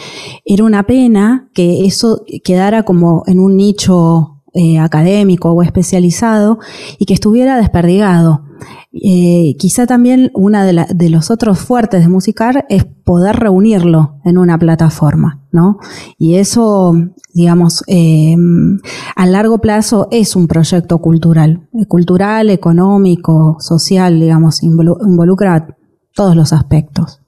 era 0.43 0.65
una 0.65 0.83
pena 0.83 1.49
que 1.53 1.85
eso 1.85 2.25
quedara 2.43 2.83
como 2.83 3.23
en 3.27 3.39
un 3.39 3.55
nicho 3.55 4.43
eh, 4.53 4.79
académico 4.79 5.51
o 5.51 5.63
especializado 5.63 6.59
y 6.99 7.05
que 7.05 7.13
estuviera 7.13 7.57
desperdigado. 7.57 8.43
Eh, 8.91 9.55
quizá 9.57 9.87
también 9.87 10.31
una 10.33 10.65
de, 10.65 11.09
los 11.09 11.31
otros 11.31 11.59
fuertes 11.59 12.01
de 12.01 12.09
Musicar 12.09 12.65
es 12.69 12.85
poder 12.85 13.35
reunirlo 13.35 14.19
en 14.23 14.37
una 14.37 14.57
plataforma, 14.57 15.41
¿no? 15.51 15.79
Y 16.17 16.35
eso, 16.35 16.93
digamos, 17.33 17.83
eh, 17.87 18.35
a 19.15 19.25
largo 19.25 19.59
plazo 19.59 20.07
es 20.11 20.35
un 20.35 20.47
proyecto 20.47 20.99
cultural, 20.99 21.67
cultural, 21.87 22.49
económico, 22.49 23.57
social, 23.59 24.19
digamos, 24.19 24.63
involucra 24.63 25.75
todos 26.13 26.35
los 26.35 26.53
aspectos. 26.53 27.21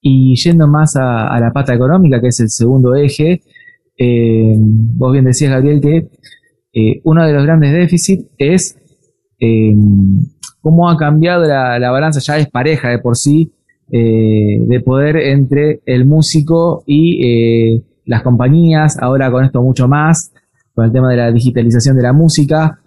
Y 0.00 0.36
yendo 0.36 0.68
más 0.68 0.96
a, 0.96 1.38
la 1.40 1.52
pata 1.52 1.74
económica, 1.74 2.20
que 2.20 2.28
es 2.28 2.40
el 2.40 2.50
segundo 2.50 2.94
eje, 2.94 3.42
eh, 3.96 4.54
vos 4.56 5.12
bien 5.12 5.24
decías, 5.24 5.50
Gabriel, 5.50 5.80
que 5.80 6.08
uno 7.04 7.26
de 7.26 7.32
los 7.32 7.42
grandes 7.44 7.72
déficits 7.72 8.24
es 8.38 8.78
eh, 9.40 9.72
cómo 10.60 10.88
ha 10.88 10.96
cambiado 10.96 11.44
la, 11.44 11.90
balanza, 11.90 12.20
ya 12.20 12.38
es 12.38 12.48
pareja 12.50 12.88
de 12.88 12.98
por 12.98 13.16
sí, 13.16 13.52
eh, 13.90 14.58
de 14.60 14.80
poder 14.80 15.16
entre 15.16 15.80
el 15.86 16.04
músico 16.04 16.82
y 16.86 17.24
eh, 17.24 17.82
las 18.04 18.22
compañías, 18.22 18.98
ahora 18.98 19.30
con 19.30 19.44
esto 19.44 19.62
mucho 19.62 19.88
más, 19.88 20.32
con 20.74 20.84
el 20.84 20.92
tema 20.92 21.10
de 21.10 21.16
la 21.16 21.32
digitalización 21.32 21.96
de 21.96 22.02
la 22.02 22.12
música. 22.12 22.80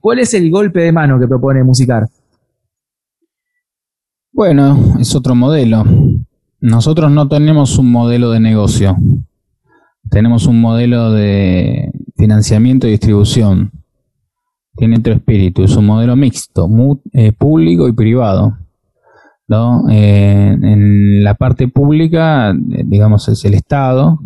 ¿Cuál 0.00 0.18
es 0.18 0.34
el 0.34 0.50
golpe 0.50 0.80
de 0.80 0.92
mano 0.92 1.18
que 1.18 1.26
propone 1.26 1.64
Musicar? 1.64 2.06
Bueno, 4.30 4.96
es 5.00 5.14
otro 5.14 5.34
modelo. 5.34 5.84
Nosotros 6.60 7.10
no 7.10 7.28
tenemos 7.28 7.78
un 7.78 7.90
modelo 7.90 8.30
de 8.30 8.40
negocio. 8.40 8.94
Tenemos 10.10 10.46
un 10.46 10.60
modelo 10.60 11.12
de 11.12 11.90
financiamiento 12.16 12.86
y 12.86 12.90
distribución 12.90 13.72
tiene 14.78 14.98
otro 14.98 15.12
espíritu, 15.12 15.64
es 15.64 15.76
un 15.76 15.86
modelo 15.86 16.16
mixto, 16.16 16.68
eh, 17.12 17.32
público 17.32 17.88
y 17.88 17.92
privado. 17.92 18.56
¿no? 19.48 19.88
Eh, 19.90 20.56
en 20.60 21.24
la 21.24 21.34
parte 21.34 21.68
pública, 21.68 22.50
eh, 22.50 22.82
digamos, 22.84 23.28
es 23.28 23.44
el 23.44 23.54
Estado. 23.54 24.20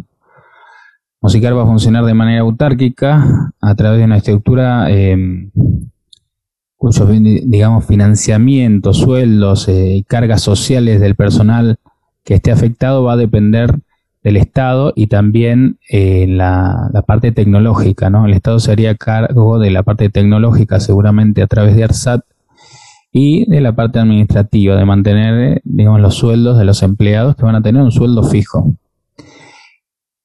Musicar 1.20 1.56
va 1.56 1.62
a 1.62 1.66
funcionar 1.66 2.04
de 2.04 2.14
manera 2.14 2.42
autárquica 2.42 3.52
a 3.60 3.74
través 3.74 3.98
de 3.98 4.04
una 4.04 4.16
estructura 4.16 4.88
cuyos, 6.76 7.08
digamos, 7.44 7.86
financiamientos, 7.86 8.98
sueldos 8.98 9.68
y 9.68 10.02
cargas 10.02 10.42
sociales 10.42 11.00
del 11.00 11.14
personal 11.14 11.78
que 12.24 12.34
esté 12.34 12.50
afectado 12.50 13.04
va 13.04 13.12
a 13.12 13.16
depender 13.16 13.78
del 14.22 14.36
Estado 14.36 14.92
y 14.94 15.08
también 15.08 15.78
eh, 15.90 16.26
la, 16.28 16.90
parte 17.06 17.32
tecnológica, 17.32 18.08
¿no? 18.10 18.26
El 18.26 18.34
Estado 18.34 18.60
se 18.60 18.72
haría 18.72 18.94
cargo 18.94 19.58
de 19.58 19.70
la 19.70 19.82
parte 19.82 20.08
tecnológica 20.08 20.80
seguramente 20.80 21.42
a 21.42 21.46
través 21.46 21.74
de 21.74 21.84
ARSAT 21.84 22.24
y 23.12 23.50
de 23.50 23.60
la 23.60 23.74
parte 23.74 23.98
administrativa, 23.98 24.76
de 24.76 24.84
mantener, 24.84 25.60
digamos, 25.64 26.00
los 26.00 26.14
sueldos 26.14 26.56
de 26.56 26.64
los 26.64 26.82
empleados 26.82 27.36
que 27.36 27.44
van 27.44 27.56
a 27.56 27.62
tener 27.62 27.82
un 27.82 27.92
sueldo 27.92 28.22
fijo. 28.22 28.74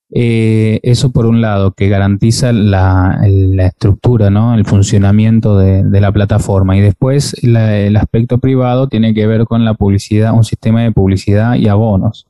Eh, 0.09 0.79
eso 0.83 1.11
por 1.11 1.25
un 1.25 1.41
lado, 1.41 1.73
que 1.73 1.89
garantiza 1.89 2.53
la, 2.53 3.19
estructura, 3.57 4.29
¿no? 4.29 4.53
el 4.53 4.63
funcionamiento 4.63 5.57
de, 5.57 5.83
la 5.99 6.11
plataforma. 6.13 6.77
Y 6.77 6.81
después 6.81 7.33
el 7.43 7.97
aspecto 7.97 8.37
privado 8.37 8.87
tiene 8.87 9.13
que 9.13 9.27
ver 9.27 9.45
con 9.45 9.65
la 9.65 9.73
publicidad, 9.73 10.33
un 10.33 10.45
sistema 10.45 10.83
de 10.83 10.91
publicidad 10.93 11.55
y 11.55 11.67
abonos. 11.67 12.27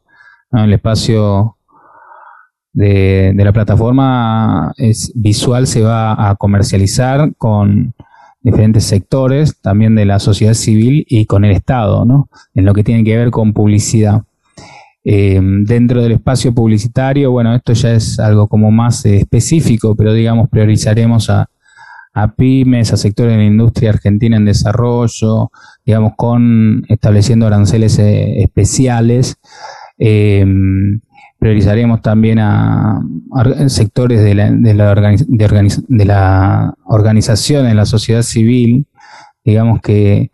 El 0.52 0.74
espacio 0.74 1.57
de, 2.78 3.34
la 3.44 3.52
plataforma 3.52 4.72
es 4.78 5.12
visual 5.16 5.66
se 5.66 5.82
va 5.82 6.30
a 6.30 6.36
comercializar 6.36 7.34
con 7.38 7.96
diferentes 8.42 8.84
sectores, 8.84 9.60
también 9.62 9.96
de 9.96 10.06
la 10.06 10.20
sociedad 10.20 10.54
civil 10.54 11.04
y 11.10 11.26
con 11.26 11.44
el 11.44 11.54
Estado, 11.54 12.06
¿no? 12.06 12.30
En 12.54 12.66
lo 12.66 12.76
que 12.76 12.84
tiene 12.84 13.04
que 13.04 13.18
ver 13.18 13.32
con 13.32 13.52
publicidad. 13.52 14.22
Eh, 15.04 15.40
dentro 15.42 16.04
del 16.04 16.12
espacio 16.12 16.54
publicitario, 16.54 17.32
bueno, 17.32 17.56
esto 17.56 17.74
ya 17.74 17.94
es 17.94 18.20
algo 18.20 18.48
como 18.48 18.70
más 18.70 19.04
eh, 19.06 19.18
específico, 19.18 19.96
pero 19.96 20.14
digamos, 20.14 20.48
priorizaremos 20.48 21.32
a, 21.32 21.50
pymes, 22.36 22.94
a 22.94 22.98
sectores 22.98 23.34
de 23.34 23.38
la 23.38 23.46
industria 23.46 23.90
argentina 23.90 24.38
en 24.38 24.46
desarrollo, 24.46 25.50
digamos, 25.84 26.14
con 26.16 26.86
estableciendo 26.90 27.48
aranceles 27.48 27.98
eh, 27.98 28.44
especiales 28.44 29.38
priorizaremos 31.40 32.02
también 32.02 32.40
a, 32.40 33.02
sectores 33.68 34.24
de 34.24 34.36
la, 34.36 34.52
de, 34.52 34.74
la 34.74 34.96
de, 34.96 36.06
la 36.06 36.76
organización 36.86 37.68
en 37.68 37.76
la 37.76 37.86
sociedad 37.86 38.24
civil, 38.24 38.88
digamos 39.44 39.82
que, 39.82 40.32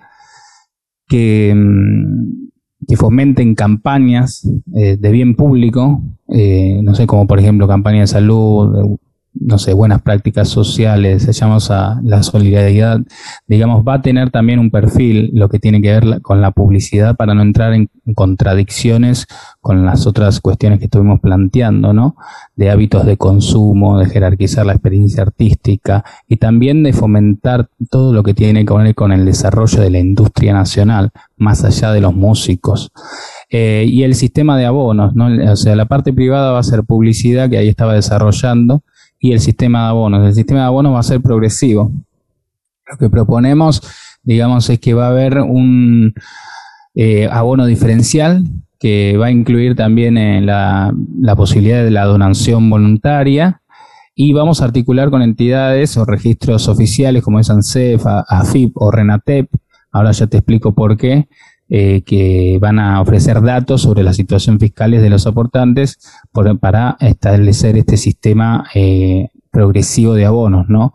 que, 1.07 1.53
mm, 1.55 2.95
fomenten 2.95 3.55
campañas 3.55 4.47
eh, 4.75 4.97
de 4.97 5.11
bien 5.11 5.35
público, 5.35 6.03
eh, 6.29 6.79
no 6.83 6.93
sé, 6.95 7.07
como 7.07 7.27
por 7.27 7.39
ejemplo 7.39 7.67
campaña 7.67 8.01
de 8.01 8.07
salud, 8.07 8.97
no 9.33 9.57
sé, 9.57 9.73
buenas 9.73 10.01
prácticas 10.01 10.47
sociales, 10.47 11.27
echamos 11.27 11.71
a 11.71 11.99
la 12.03 12.21
solidaridad, 12.23 12.99
digamos, 13.47 13.83
va 13.85 13.95
a 13.95 14.01
tener 14.01 14.29
también 14.29 14.59
un 14.59 14.69
perfil, 14.69 15.31
lo 15.33 15.49
que 15.49 15.59
tiene 15.59 15.81
que 15.81 15.99
ver 15.99 16.21
con 16.21 16.41
la 16.41 16.51
publicidad 16.51 17.15
para 17.15 17.33
no 17.33 17.41
entrar 17.41 17.73
en 17.73 17.89
contradicciones 18.15 19.27
con 19.59 19.85
las 19.85 20.05
otras 20.05 20.39
cuestiones 20.39 20.79
que 20.79 20.85
estuvimos 20.85 21.19
planteando, 21.19 21.93
¿no? 21.93 22.15
De 22.55 22.69
hábitos 22.69 23.05
de 23.05 23.17
consumo, 23.17 23.97
de 23.97 24.05
jerarquizar 24.05 24.65
la 24.65 24.73
experiencia 24.73 25.23
artística 25.23 26.03
y 26.27 26.37
también 26.37 26.83
de 26.83 26.93
fomentar 26.93 27.69
todo 27.89 28.13
lo 28.13 28.23
que 28.23 28.33
tiene 28.33 28.65
que 28.65 28.73
ver 28.73 28.95
con 28.95 29.11
el 29.11 29.25
desarrollo 29.25 29.81
de 29.81 29.89
la 29.89 29.99
industria 29.99 30.53
nacional, 30.53 31.11
más 31.37 31.63
allá 31.63 31.91
de 31.91 32.01
los 32.01 32.13
músicos. 32.13 32.91
Eh, 33.49 33.85
y 33.87 34.03
el 34.03 34.15
sistema 34.15 34.57
de 34.57 34.65
abonos, 34.65 35.15
¿no? 35.15 35.27
O 35.51 35.55
sea, 35.55 35.75
la 35.75 35.85
parte 35.85 36.13
privada 36.13 36.51
va 36.51 36.59
a 36.59 36.63
ser 36.63 36.83
publicidad 36.83 37.49
que 37.49 37.57
ahí 37.57 37.67
estaba 37.67 37.93
desarrollando 37.93 38.83
y 39.23 39.31
el 39.31 39.39
sistema 39.39 39.83
de 39.83 39.87
abonos. 39.87 40.27
El 40.27 40.33
sistema 40.33 40.59
de 40.59 40.65
abonos 40.65 40.93
va 40.93 40.99
a 40.99 41.03
ser 41.03 41.21
progresivo. 41.21 41.93
Lo 42.91 42.97
que 42.97 43.09
proponemos, 43.09 43.81
digamos, 44.21 44.69
es 44.69 44.79
que 44.79 44.93
va 44.93 45.05
a 45.05 45.11
haber 45.11 45.39
un 45.39 46.13
eh, 46.93 47.29
abono 47.31 47.65
diferencial 47.65 48.43
que 48.77 49.15
va 49.15 49.27
a 49.27 49.31
incluir 49.31 49.77
también 49.77 50.17
eh, 50.17 50.41
la, 50.41 50.93
posibilidad 51.37 51.85
de 51.85 51.91
la 51.91 52.03
donación 52.03 52.69
voluntaria 52.69 53.61
y 54.13 54.33
vamos 54.33 54.61
a 54.61 54.65
articular 54.65 55.09
con 55.09 55.21
entidades 55.21 55.95
o 55.95 56.03
registros 56.03 56.67
oficiales 56.67 57.23
como 57.23 57.39
es 57.39 57.49
ANSEF, 57.49 58.03
AFIP 58.05 58.73
o 58.75 58.91
RENATEP. 58.91 59.49
Ahora 59.93 60.11
ya 60.11 60.27
te 60.27 60.35
explico 60.35 60.75
por 60.75 60.97
qué, 60.97 61.29
eh, 61.75 62.03
que 62.05 62.59
van 62.61 62.77
a 62.77 63.01
ofrecer 63.01 63.41
datos 63.41 63.81
sobre 63.81 64.03
la 64.03 64.13
situación 64.13 64.59
fiscal 64.59 64.91
de 64.91 65.09
los 65.09 65.25
aportantes 65.25 65.97
para 66.61 66.97
establecer 66.99 67.77
este 67.77 67.97
sistema 67.97 68.65
eh, 68.75 69.29
progresivo 69.49 70.13
de 70.13 70.23
abonos, 70.23 70.69
¿no? 70.69 70.93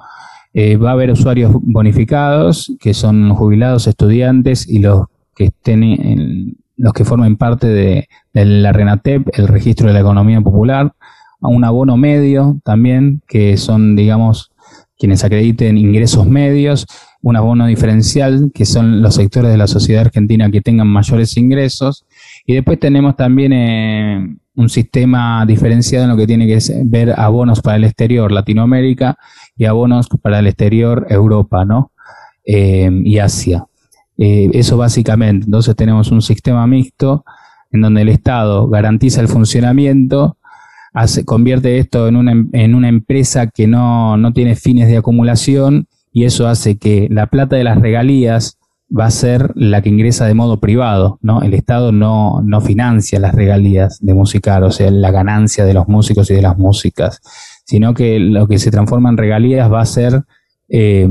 Eh, 0.54 0.76
va 0.76 0.90
a 0.90 0.92
haber 0.92 1.10
usuarios 1.10 1.50
bonificados, 1.52 2.72
que 2.78 2.94
son 2.94 3.34
jubilados, 3.34 3.88
estudiantes 3.88 4.68
y 4.68 4.78
los 4.78 5.06
que 5.34 5.46
estén 5.46 5.82
en, 5.82 6.56
los 6.76 6.92
que 6.92 7.04
formen 7.04 7.36
parte 7.36 7.66
de, 7.66 8.08
la 8.32 8.70
RENATEP, 8.70 9.30
el 9.32 9.48
registro 9.48 9.88
de 9.88 9.94
la 9.94 10.00
economía 10.00 10.40
popular, 10.40 10.92
a 11.40 11.48
un 11.48 11.64
abono 11.64 11.96
medio 11.96 12.60
también, 12.62 13.20
que 13.26 13.56
son, 13.56 13.96
digamos, 13.96 14.52
quienes 14.98 15.24
acrediten 15.24 15.78
ingresos 15.78 16.26
medios, 16.26 16.86
un 17.22 17.36
abono 17.36 17.66
diferencial, 17.66 18.50
que 18.52 18.64
son 18.64 19.02
los 19.02 19.14
sectores 19.14 19.50
de 19.50 19.56
la 19.56 19.66
sociedad 19.66 20.06
argentina 20.06 20.50
que 20.50 20.60
tengan 20.60 20.88
mayores 20.88 21.36
ingresos, 21.36 22.06
y 22.46 22.54
después 22.54 22.78
tenemos 22.78 23.16
también 23.16 23.52
eh, 23.52 24.36
un 24.54 24.68
sistema 24.68 25.44
diferenciado 25.46 26.04
en 26.04 26.10
lo 26.10 26.16
que 26.16 26.26
tiene 26.26 26.46
que 26.46 26.58
ver 26.84 27.14
abonos 27.16 27.60
para 27.60 27.76
el 27.76 27.84
exterior, 27.84 28.32
Latinoamérica, 28.32 29.16
y 29.56 29.66
abonos 29.66 30.08
para 30.20 30.40
el 30.40 30.46
exterior, 30.46 31.06
Europa, 31.10 31.64
¿no? 31.64 31.92
Eh, 32.44 32.90
y 33.04 33.18
Asia. 33.18 33.66
Eh, 34.16 34.50
eso 34.52 34.76
básicamente. 34.76 35.44
Entonces 35.44 35.76
tenemos 35.76 36.10
un 36.10 36.22
sistema 36.22 36.66
mixto 36.66 37.24
en 37.70 37.82
donde 37.82 38.02
el 38.02 38.08
Estado 38.08 38.68
garantiza 38.68 39.20
el 39.20 39.28
funcionamiento, 39.28 40.37
convierte 41.24 41.78
esto 41.78 42.08
en 42.08 42.16
una, 42.16 42.46
en 42.52 42.74
una 42.74 42.88
empresa 42.88 43.46
que 43.46 43.66
no, 43.66 44.16
no, 44.16 44.32
tiene 44.32 44.56
fines 44.56 44.88
de 44.88 44.96
acumulación 44.96 45.86
y 46.12 46.24
eso 46.24 46.48
hace 46.48 46.78
que 46.78 47.08
la 47.10 47.26
plata 47.26 47.56
de 47.56 47.64
las 47.64 47.80
regalías 47.80 48.58
va 48.90 49.06
a 49.06 49.10
ser 49.10 49.52
la 49.54 49.82
que 49.82 49.90
ingresa 49.90 50.26
de 50.26 50.34
modo 50.34 50.60
privado, 50.60 51.18
¿no? 51.20 51.42
El 51.42 51.52
Estado 51.54 51.92
no, 51.92 52.40
no 52.42 52.60
financia 52.60 53.20
las 53.20 53.34
regalías 53.34 53.98
de 54.00 54.14
musicar, 54.14 54.64
o 54.64 54.70
sea, 54.70 54.90
la 54.90 55.10
ganancia 55.10 55.64
de 55.64 55.74
los 55.74 55.88
músicos 55.88 56.30
y 56.30 56.34
de 56.34 56.42
las 56.42 56.56
músicas, 56.56 57.20
sino 57.64 57.92
que 57.92 58.18
lo 58.18 58.46
que 58.46 58.58
se 58.58 58.70
transforma 58.70 59.10
en 59.10 59.18
regalías 59.18 59.70
va 59.70 59.82
a 59.82 59.86
ser 59.86 60.22
eh, 60.70 61.08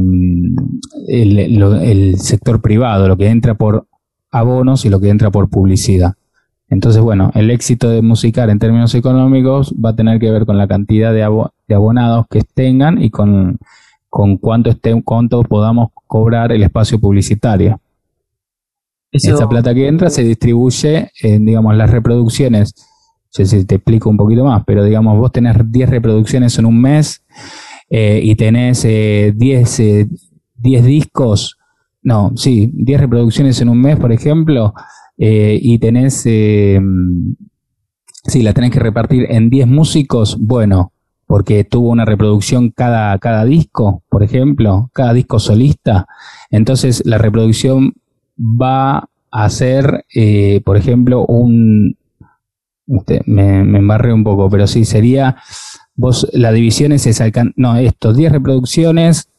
el, 1.08 2.16
sector 2.18 2.62
privado, 2.62 3.08
lo 3.08 3.18
que 3.18 3.28
entra 3.28 3.56
por 3.56 3.88
abonos 4.32 4.86
y 4.86 4.90
lo 4.90 5.00
que 5.00 5.10
entra 5.10 5.32
por 5.32 5.50
publicidad. 5.50 6.14
Entonces, 6.70 7.02
bueno, 7.02 7.32
el 7.34 7.50
éxito 7.50 7.90
de 7.90 8.02
Musicar 8.02 8.50
en 8.50 8.60
términos 8.60 8.94
económicos 8.94 9.74
va 9.74 9.92
a 9.92 9.96
tener 9.96 10.20
que 10.20 10.32
ver 10.32 10.46
con 10.46 10.58
la 10.58 10.68
cantidad 10.68 11.14
de, 11.14 11.24
abonados 11.24 12.26
que 12.30 12.42
tengan 12.42 13.02
y 13.02 13.10
con, 13.10 13.58
cuánto, 14.10 14.70
esté, 14.70 15.02
cuánto 15.04 15.42
podamos 15.44 15.90
cobrar 16.08 16.52
el 16.52 16.64
espacio 16.64 17.00
publicitario. 17.00 17.80
Esa 19.12 19.48
plata 19.48 19.74
que 19.74 19.88
entra 19.88 20.10
se 20.10 20.24
distribuye 20.24 21.12
en, 21.22 21.46
digamos, 21.46 21.76
las 21.76 21.90
reproducciones. 21.90 22.76
Sé 23.30 23.46
si 23.46 23.66
te 23.66 23.76
explico 23.76 24.10
un 24.10 24.18
poquito 24.18 24.44
más, 24.44 24.64
pero 24.66 24.84
digamos, 24.84 25.18
vos 25.18 25.32
tenés 25.32 25.56
10 25.64 25.90
reproducciones 25.90 26.58
en 26.60 26.66
un 26.66 26.82
mes, 26.82 27.24
eh, 27.90 28.20
y 28.22 28.36
tenés 28.36 28.84
10 28.84 29.80
eh, 29.80 30.08
eh, 30.64 30.82
discos, 30.82 31.58
no, 32.02 32.34
sí, 32.36 32.70
10 32.74 33.00
reproducciones 33.02 33.62
en 33.62 33.70
un 33.70 33.82
mes, 33.82 33.98
por 33.98 34.12
ejemplo, 34.12 34.74
y 35.18 35.80
tenés, 35.80 36.22
sí, 36.22 36.80
la 38.42 38.54
tenés 38.54 38.72
que 38.72 38.80
repartir 38.80 39.26
en 39.30 39.50
10 39.50 39.68
músicos, 39.68 40.38
bueno, 40.40 40.94
porque 41.26 41.64
tuvo 41.64 41.90
una 41.90 42.06
reproducción 42.06 42.70
cada, 42.72 43.18
cada 43.20 43.44
disco, 43.46 44.04
por 44.10 44.24
ejemplo, 44.24 44.90
cada 44.94 45.14
disco 45.14 45.40
solista, 45.40 46.08
entonces 46.52 47.04
la 47.06 47.18
reproducción 47.18 47.94
va 48.40 49.10
a 49.32 49.50
ser, 49.50 50.06
por 50.64 50.78
ejemplo, 50.78 51.26
un... 51.26 51.98
Este, 52.88 53.22
me, 53.26 53.60
embarré 53.60 54.14
un 54.14 54.24
poco, 54.24 54.50
pero 54.50 54.66
sí, 54.66 54.86
sería 54.86 55.36
vos 55.98 56.28
la 56.32 56.54
división 56.54 56.94
es 56.94 57.06
esa, 57.06 57.26
no, 57.56 57.76
estos 57.76 58.16
10 58.16 58.32
reproducciones, 58.32 59.30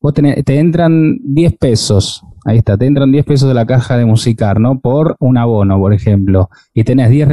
vos 0.00 0.14
te 0.14 0.58
entran 0.58 1.18
10 1.22 1.56
pesos, 1.58 2.24
ahí 2.44 2.58
está, 2.58 2.76
te 2.76 2.86
entran 2.86 3.12
10 3.12 3.24
pesos 3.24 3.48
de 3.48 3.54
la 3.54 3.66
caja 3.66 3.96
de 3.96 4.04
musicar, 4.04 4.60
¿no? 4.60 4.80
Por 4.80 5.16
un 5.20 5.38
abono, 5.38 5.78
por 5.78 5.92
ejemplo, 5.92 6.50
y 6.74 6.84
tenés 6.84 7.10
10, 7.10 7.28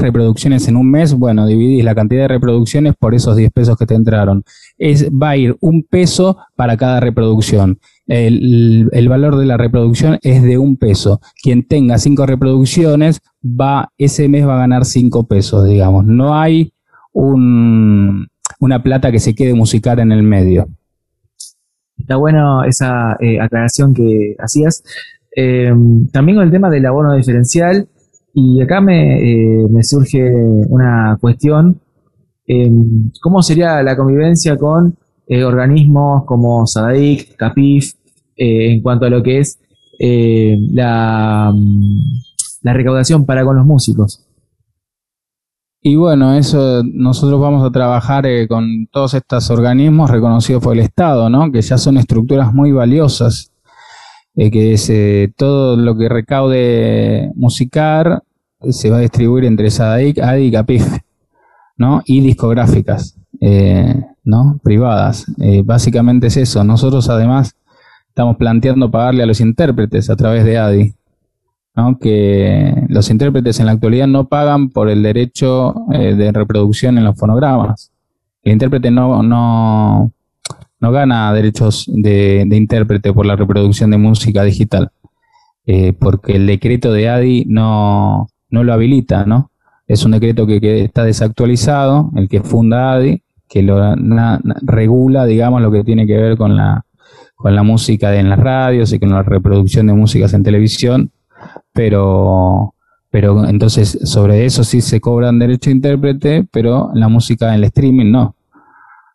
reproducciones 0.00 0.68
en 0.68 0.76
un 0.76 0.90
mes, 0.90 1.14
bueno, 1.14 1.46
dividís 1.46 1.84
la 1.84 1.94
cantidad 1.94 2.22
de 2.22 2.28
reproducciones 2.28 2.94
por 2.98 3.14
esos 3.14 3.36
10 3.36 3.50
pesos 3.52 3.76
que 3.76 3.86
te 3.86 3.94
entraron. 3.94 4.44
Es, 4.78 5.10
va 5.10 5.30
a 5.30 5.36
ir 5.36 5.56
un 5.60 5.82
peso 5.82 6.38
para 6.56 6.76
cada 6.76 7.00
reproducción. 7.00 7.78
El, 8.06 9.08
valor 9.08 9.36
de 9.36 9.46
la 9.46 9.56
reproducción 9.56 10.18
es 10.22 10.42
de 10.42 10.58
un 10.58 10.76
peso. 10.76 11.20
Quien 11.42 11.66
tenga 11.66 11.98
cinco 11.98 12.26
reproducciones, 12.26 13.20
va, 13.44 13.92
ese 13.98 14.28
mes 14.28 14.46
va 14.46 14.56
a 14.56 14.58
ganar 14.58 14.84
cinco 14.84 15.26
pesos, 15.26 15.66
digamos. 15.66 16.04
No 16.04 16.38
hay 16.38 16.72
un, 17.12 18.28
una 18.60 18.82
plata 18.82 19.10
que 19.10 19.20
se 19.20 19.34
quede 19.34 19.54
musical 19.54 19.98
en 20.00 20.12
el 20.12 20.22
medio. 20.22 20.68
Está 22.04 22.16
bueno 22.16 22.62
esa 22.64 23.16
eh, 23.18 23.40
aclaración 23.40 23.94
que 23.94 24.36
hacías. 24.38 24.84
Em, 25.34 26.06
también 26.08 26.36
con 26.36 26.44
el 26.44 26.50
tema 26.50 26.68
del 26.68 26.84
abono 26.84 27.14
diferencial, 27.14 27.88
y 28.34 28.60
acá 28.60 28.82
me, 28.82 29.22
eh, 29.22 29.66
me 29.70 29.82
surge 29.82 30.20
una 30.68 31.16
cuestión, 31.18 31.80
em, 32.46 33.10
¿cómo 33.22 33.40
sería 33.40 33.82
la 33.82 33.96
convivencia 33.96 34.58
con 34.58 34.96
eh, 35.26 35.44
organismos 35.44 36.24
como 36.26 36.66
SADIC, 36.66 37.36
CAPIF, 37.36 37.94
en 38.36 38.82
cuanto 38.82 39.06
a 39.06 39.10
lo 39.10 39.22
que 39.22 39.38
es 39.38 39.58
la, 39.98 41.54
la 42.62 42.72
recaudación 42.74 43.24
para 43.24 43.44
con 43.44 43.56
los 43.56 43.64
músicos? 43.64 44.23
Y 45.86 45.96
bueno, 45.96 46.34
eso 46.34 46.82
nosotros 46.82 47.38
vamos 47.38 47.62
a 47.62 47.70
trabajar 47.70 48.24
eh, 48.24 48.48
con 48.48 48.86
todos 48.90 49.12
estos 49.12 49.50
organismos 49.50 50.10
reconocidos 50.10 50.62
por 50.62 50.72
el 50.72 50.80
Estado, 50.80 51.28
¿no? 51.28 51.52
que 51.52 51.60
ya 51.60 51.76
son 51.76 51.98
estructuras 51.98 52.54
muy 52.54 52.72
valiosas, 52.72 53.52
eh, 54.34 54.50
que 54.50 54.74
eh, 54.88 55.30
todo 55.36 55.76
lo 55.76 55.94
que 55.94 56.08
recaude 56.08 57.30
Musicar 57.34 58.22
se 58.70 58.88
va 58.88 58.96
a 58.96 59.00
distribuir 59.00 59.44
entre 59.44 59.70
SADIC, 59.70 60.20
ADI 60.20 60.46
y 60.46 60.52
CAPIF, 60.52 60.86
¿no? 61.76 62.02
y 62.06 62.22
discográficas 62.22 63.18
¿no? 64.24 64.58
privadas. 64.62 65.26
básicamente 65.66 66.28
es 66.28 66.38
eso. 66.38 66.64
Nosotros 66.64 67.10
además 67.10 67.56
estamos 68.08 68.38
planteando 68.38 68.90
pagarle 68.90 69.22
a 69.22 69.26
los 69.26 69.38
intérpretes 69.38 70.08
a 70.08 70.16
través 70.16 70.46
de 70.46 70.56
ADI 70.56 70.94
que 72.00 72.72
los 72.88 73.10
intérpretes 73.10 73.58
en 73.58 73.66
la 73.66 73.72
actualidad 73.72 74.06
no 74.06 74.28
pagan 74.28 74.70
por 74.70 74.88
el 74.88 75.02
derecho 75.02 75.74
eh, 75.92 76.14
de 76.14 76.30
reproducción 76.30 76.98
en 76.98 77.04
los 77.04 77.16
fonogramas. 77.16 77.90
El 78.42 78.52
intérprete 78.52 78.90
no, 78.90 79.22
no, 79.22 80.12
no 80.80 80.92
gana 80.92 81.32
derechos 81.32 81.90
de, 81.92 82.46
intérprete 82.50 83.12
por 83.12 83.26
la 83.26 83.36
reproducción 83.36 83.90
de 83.90 83.98
música 83.98 84.44
digital, 84.44 84.90
eh, 85.66 85.92
porque 85.94 86.36
el 86.36 86.46
decreto 86.46 86.92
de 86.92 87.08
ADI 87.08 87.44
no, 87.48 88.28
no 88.50 88.64
lo 88.64 88.72
habilita, 88.72 89.24
¿no? 89.24 89.50
Es 89.86 90.04
un 90.04 90.12
decreto 90.12 90.46
que, 90.46 90.84
está 90.84 91.04
desactualizado, 91.04 92.10
el 92.16 92.28
que 92.28 92.40
funda 92.40 92.92
ADI, 92.92 93.22
que 93.48 93.62
lo 93.62 93.94
regula, 94.62 95.26
digamos, 95.26 95.60
lo 95.60 95.70
que 95.70 95.84
tiene 95.84 96.06
que 96.06 96.16
ver 96.16 96.36
con 96.36 96.56
la, 96.56 96.84
con 97.34 97.54
la 97.54 97.62
música 97.62 98.14
en 98.14 98.30
las 98.30 98.38
radios 98.38 98.92
y 98.92 98.98
con 98.98 99.10
la 99.10 99.22
reproducción 99.22 99.86
de 99.86 99.94
músicas 99.94 100.32
en 100.34 100.42
televisión, 100.42 101.10
pero, 101.72 102.74
pero 103.10 103.46
entonces 103.46 103.98
sobre 104.04 104.44
eso 104.44 104.64
sí 104.64 104.80
se 104.80 105.00
cobran 105.00 105.38
derecho 105.38 105.70
de 105.70 105.76
intérprete, 105.76 106.46
pero 106.50 106.90
la 106.94 107.08
música 107.08 107.48
en 107.48 107.54
el 107.54 107.64
streaming 107.64 108.10
no. 108.10 108.36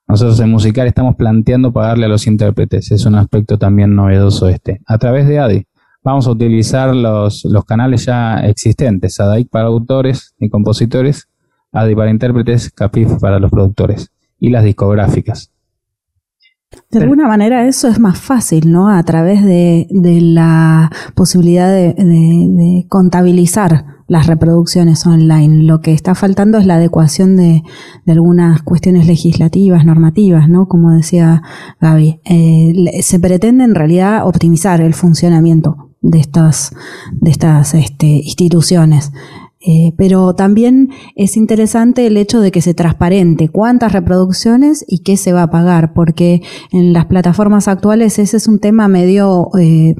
Nosotros 0.07 0.39
en 0.39 0.49
Musical 0.49 0.87
estamos 0.87 1.15
planteando 1.15 1.71
pagarle 1.71 2.05
a 2.05 2.09
los 2.09 2.25
intérpretes, 2.25 2.91
es 2.91 3.05
un 3.05 3.15
aspecto 3.15 3.57
también 3.59 3.95
novedoso 3.95 4.49
este, 4.49 4.81
a 4.87 4.97
través 4.97 5.27
de 5.27 5.39
ADI. 5.39 5.67
Vamos 6.03 6.25
a 6.25 6.31
utilizar 6.31 6.95
los, 6.95 7.45
los 7.45 7.65
canales 7.65 8.05
ya 8.05 8.39
existentes, 8.39 9.19
ADAIC 9.19 9.49
para 9.49 9.67
autores 9.67 10.33
y 10.39 10.49
compositores, 10.49 11.27
ADI 11.71 11.93
para 11.93 12.09
intérpretes, 12.09 12.71
CAPIF 12.71 13.19
para 13.19 13.37
los 13.37 13.51
productores 13.51 14.11
y 14.39 14.49
las 14.49 14.63
discográficas. 14.63 15.51
De 16.91 16.99
alguna 16.99 17.27
manera 17.27 17.67
eso 17.67 17.87
es 17.87 17.99
más 17.99 18.19
fácil, 18.19 18.71
¿no? 18.71 18.89
A 18.89 19.01
través 19.03 19.43
de, 19.43 19.87
la 20.21 20.91
posibilidad 21.15 21.69
de, 21.71 22.85
contabilizar 22.89 23.85
las 24.07 24.27
reproducciones 24.27 25.05
online. 25.05 25.63
Lo 25.63 25.81
que 25.81 25.93
está 25.93 26.15
faltando 26.15 26.57
es 26.57 26.65
la 26.65 26.75
adecuación 26.75 27.35
de, 27.37 27.63
algunas 28.07 28.61
cuestiones 28.63 29.07
legislativas, 29.07 29.85
normativas, 29.85 30.49
¿no? 30.49 30.67
Como 30.67 30.91
decía 30.91 31.43
Gaby. 31.79 32.21
Eh, 32.25 33.01
se 33.01 33.19
pretende 33.19 33.63
en 33.63 33.75
realidad 33.75 34.27
optimizar 34.27 34.81
el 34.81 34.93
funcionamiento 34.93 35.89
de 36.01 36.19
estas, 36.19 36.71
de 37.11 37.31
estas 37.31 37.73
este, 37.73 38.07
instituciones. 38.07 39.11
Eh, 39.61 39.93
pero 39.97 40.35
también 40.35 40.89
es 41.15 41.35
interesante 41.35 42.07
el 42.07 42.15
hecho 42.15 42.39
de 42.39 42.49
que 42.49 42.61
se 42.61 42.73
transparente 42.73 43.49
cuántas 43.49 43.91
reproducciones 43.91 44.85
y 44.87 44.99
qué 44.99 45.17
se 45.17 45.33
va 45.33 45.43
a 45.43 45.49
pagar, 45.51 45.93
porque 45.93 46.41
en 46.71 46.93
las 46.93 47.07
plataformas 47.07 47.67
actuales 47.67 48.19
ese 48.19 48.37
es 48.37 48.47
un 48.47 48.59
tema 48.59 48.87
medio 48.87 49.49
eh, 49.59 49.95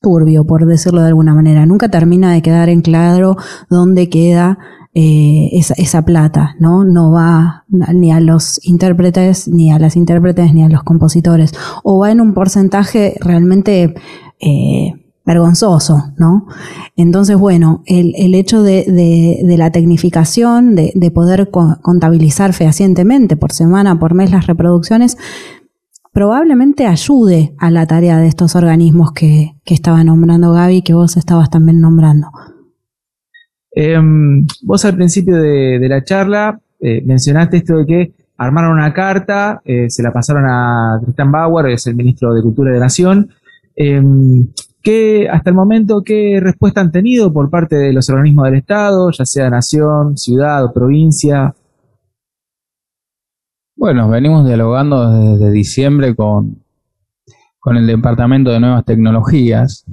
turbio, 0.00 0.46
por 0.46 0.64
decirlo 0.64 1.02
de 1.02 1.08
alguna 1.08 1.34
manera. 1.34 1.66
Nunca 1.66 1.90
termina 1.90 2.32
de 2.32 2.40
quedar 2.40 2.70
en 2.70 2.80
claro 2.80 3.36
dónde 3.68 4.08
queda 4.08 4.58
eh, 4.94 5.50
esa, 5.52 6.06
plata, 6.06 6.56
¿no? 6.58 6.86
No 6.86 7.12
va 7.12 7.66
ni 7.68 8.12
a 8.12 8.20
los 8.20 8.64
intérpretes, 8.66 9.46
ni 9.46 9.70
a 9.72 9.78
las 9.78 9.94
intérpretes, 9.94 10.54
ni 10.54 10.64
a 10.64 10.70
los 10.70 10.84
compositores, 10.84 11.52
o 11.82 11.98
va 11.98 12.12
en 12.12 12.22
un 12.22 12.32
porcentaje 12.32 13.14
realmente 13.20 13.94
vergonzoso, 15.26 16.12
¿no? 16.16 16.46
Entonces, 16.94 17.36
bueno, 17.36 17.82
el, 17.86 18.14
el 18.16 18.34
hecho 18.34 18.62
de, 18.62 18.84
de, 18.84 19.58
la 19.58 19.72
tecnificación, 19.72 20.76
de, 20.76 20.92
de 20.94 21.10
poder 21.10 21.50
contabilizar 21.50 22.52
fehacientemente 22.52 23.36
por 23.36 23.52
semana, 23.52 23.98
por 23.98 24.14
mes 24.14 24.30
las 24.30 24.46
reproducciones, 24.46 25.18
probablemente 26.12 26.86
ayude 26.86 27.54
a 27.58 27.70
la 27.70 27.86
tarea 27.86 28.18
de 28.18 28.28
estos 28.28 28.54
organismos 28.54 29.12
que, 29.12 29.56
que 29.64 29.74
estaba 29.74 30.04
nombrando 30.04 30.52
Gaby, 30.52 30.82
que 30.82 30.94
vos 30.94 31.16
estabas 31.16 31.50
también 31.50 31.80
nombrando. 31.80 32.28
Eh, 33.74 33.98
vos 34.62 34.84
al 34.84 34.94
principio 34.94 35.36
de, 35.36 35.84
la 35.88 36.02
charla 36.04 36.58
eh, 36.80 37.02
mencionaste 37.04 37.58
esto 37.58 37.76
de 37.78 37.84
que 37.84 38.12
armaron 38.38 38.72
una 38.72 38.94
carta, 38.94 39.60
eh, 39.64 39.90
se 39.90 40.02
la 40.02 40.12
pasaron 40.12 40.44
a 40.46 41.00
Tristan 41.02 41.32
Bauer, 41.32 41.66
que 41.66 41.74
es 41.74 41.86
el 41.86 41.96
ministro 41.96 42.32
de 42.32 42.42
Cultura 42.42 42.72
de 42.72 42.80
Nación. 42.80 43.28
Eh, 43.74 44.00
¿qué, 44.86 45.28
hasta 45.28 45.50
el 45.50 45.56
momento, 45.56 46.02
¿qué 46.04 46.38
respuesta 46.40 46.80
han 46.80 46.92
tenido 46.92 47.32
por 47.32 47.50
parte 47.50 47.74
de 47.74 47.92
los 47.92 48.08
organismos 48.08 48.44
del 48.44 48.54
Estado, 48.54 49.10
ya 49.10 49.24
sea 49.26 49.50
nación, 49.50 50.16
ciudad 50.16 50.64
o 50.64 50.72
provincia? 50.72 51.52
Bueno, 53.74 54.08
venimos 54.08 54.46
dialogando 54.46 55.10
desde 55.10 55.50
diciembre 55.50 56.14
con, 56.14 56.62
con 57.58 57.76
el 57.76 57.88
Departamento 57.88 58.52
de 58.52 58.60
Nuevas 58.60 58.84
Tecnologías 58.84 59.84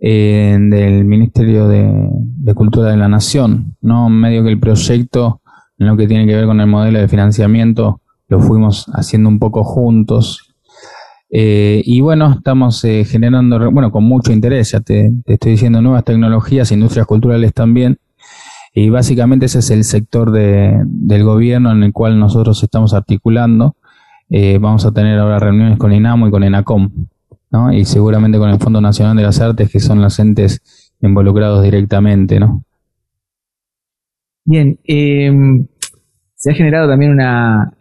eh, 0.00 0.56
del 0.58 1.04
Ministerio 1.04 1.68
de, 1.68 2.08
de, 2.10 2.54
Cultura 2.54 2.92
de 2.92 2.96
la 2.96 3.08
Nación, 3.08 3.76
¿no? 3.82 4.08
Medio 4.08 4.42
que 4.44 4.48
el 4.48 4.58
proyecto, 4.58 5.42
en 5.76 5.88
lo 5.88 5.96
que 5.98 6.08
tiene 6.08 6.26
que 6.26 6.36
ver 6.36 6.46
con 6.46 6.58
el 6.58 6.66
modelo 6.66 6.98
de 6.98 7.08
financiamiento, 7.08 8.00
lo 8.28 8.40
fuimos 8.40 8.86
haciendo 8.94 9.28
un 9.28 9.38
poco 9.38 9.62
juntos. 9.62 10.45
Eh, 11.38 11.82
y 11.84 12.00
bueno, 12.00 12.32
estamos 12.38 12.82
eh, 12.84 13.04
generando, 13.04 13.70
bueno, 13.70 13.90
con 13.90 14.04
mucho 14.04 14.32
interés, 14.32 14.70
ya 14.70 14.80
te, 14.80 15.12
estoy 15.26 15.52
diciendo, 15.52 15.82
nuevas 15.82 16.02
tecnologías, 16.02 16.72
industrias 16.72 17.06
culturales 17.06 17.52
también, 17.52 17.98
y 18.72 18.88
básicamente 18.88 19.44
ese 19.44 19.58
es 19.58 19.70
el 19.70 19.84
sector 19.84 20.30
de, 20.30 20.80
del 20.86 21.24
gobierno 21.24 21.72
en 21.72 21.82
el 21.82 21.92
cual 21.92 22.18
nosotros 22.18 22.62
estamos 22.62 22.94
articulando. 22.94 23.76
Eh, 24.30 24.56
vamos 24.58 24.86
a 24.86 24.92
tener 24.92 25.18
ahora 25.18 25.38
reuniones 25.38 25.76
con 25.76 25.92
INAMO 25.92 26.28
y 26.28 26.30
con 26.30 26.42
ENACOM, 26.42 26.90
¿no? 27.50 27.70
y 27.70 27.84
seguramente 27.84 28.38
con 28.38 28.48
el 28.48 28.58
Fondo 28.58 28.80
Nacional 28.80 29.14
de 29.14 29.24
las 29.24 29.38
Artes, 29.38 29.70
que 29.70 29.78
son 29.78 30.00
los 30.00 30.18
entes 30.18 30.62
involucrados 31.02 31.62
directamente. 31.62 32.40
¿no? 32.40 32.64
Bien, 34.46 34.78
se 34.86 36.50
ha 36.50 36.54
generado 36.54 36.88
también 36.88 37.10
una 37.10 37.74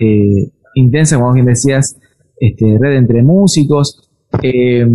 intensa, 0.75 1.15
como 1.15 1.31
bien 1.31 1.45
decías, 1.45 1.95
este, 2.39 2.77
red 2.79 2.97
entre 2.97 3.23
músicos. 3.23 4.09
Eh, 4.41 4.85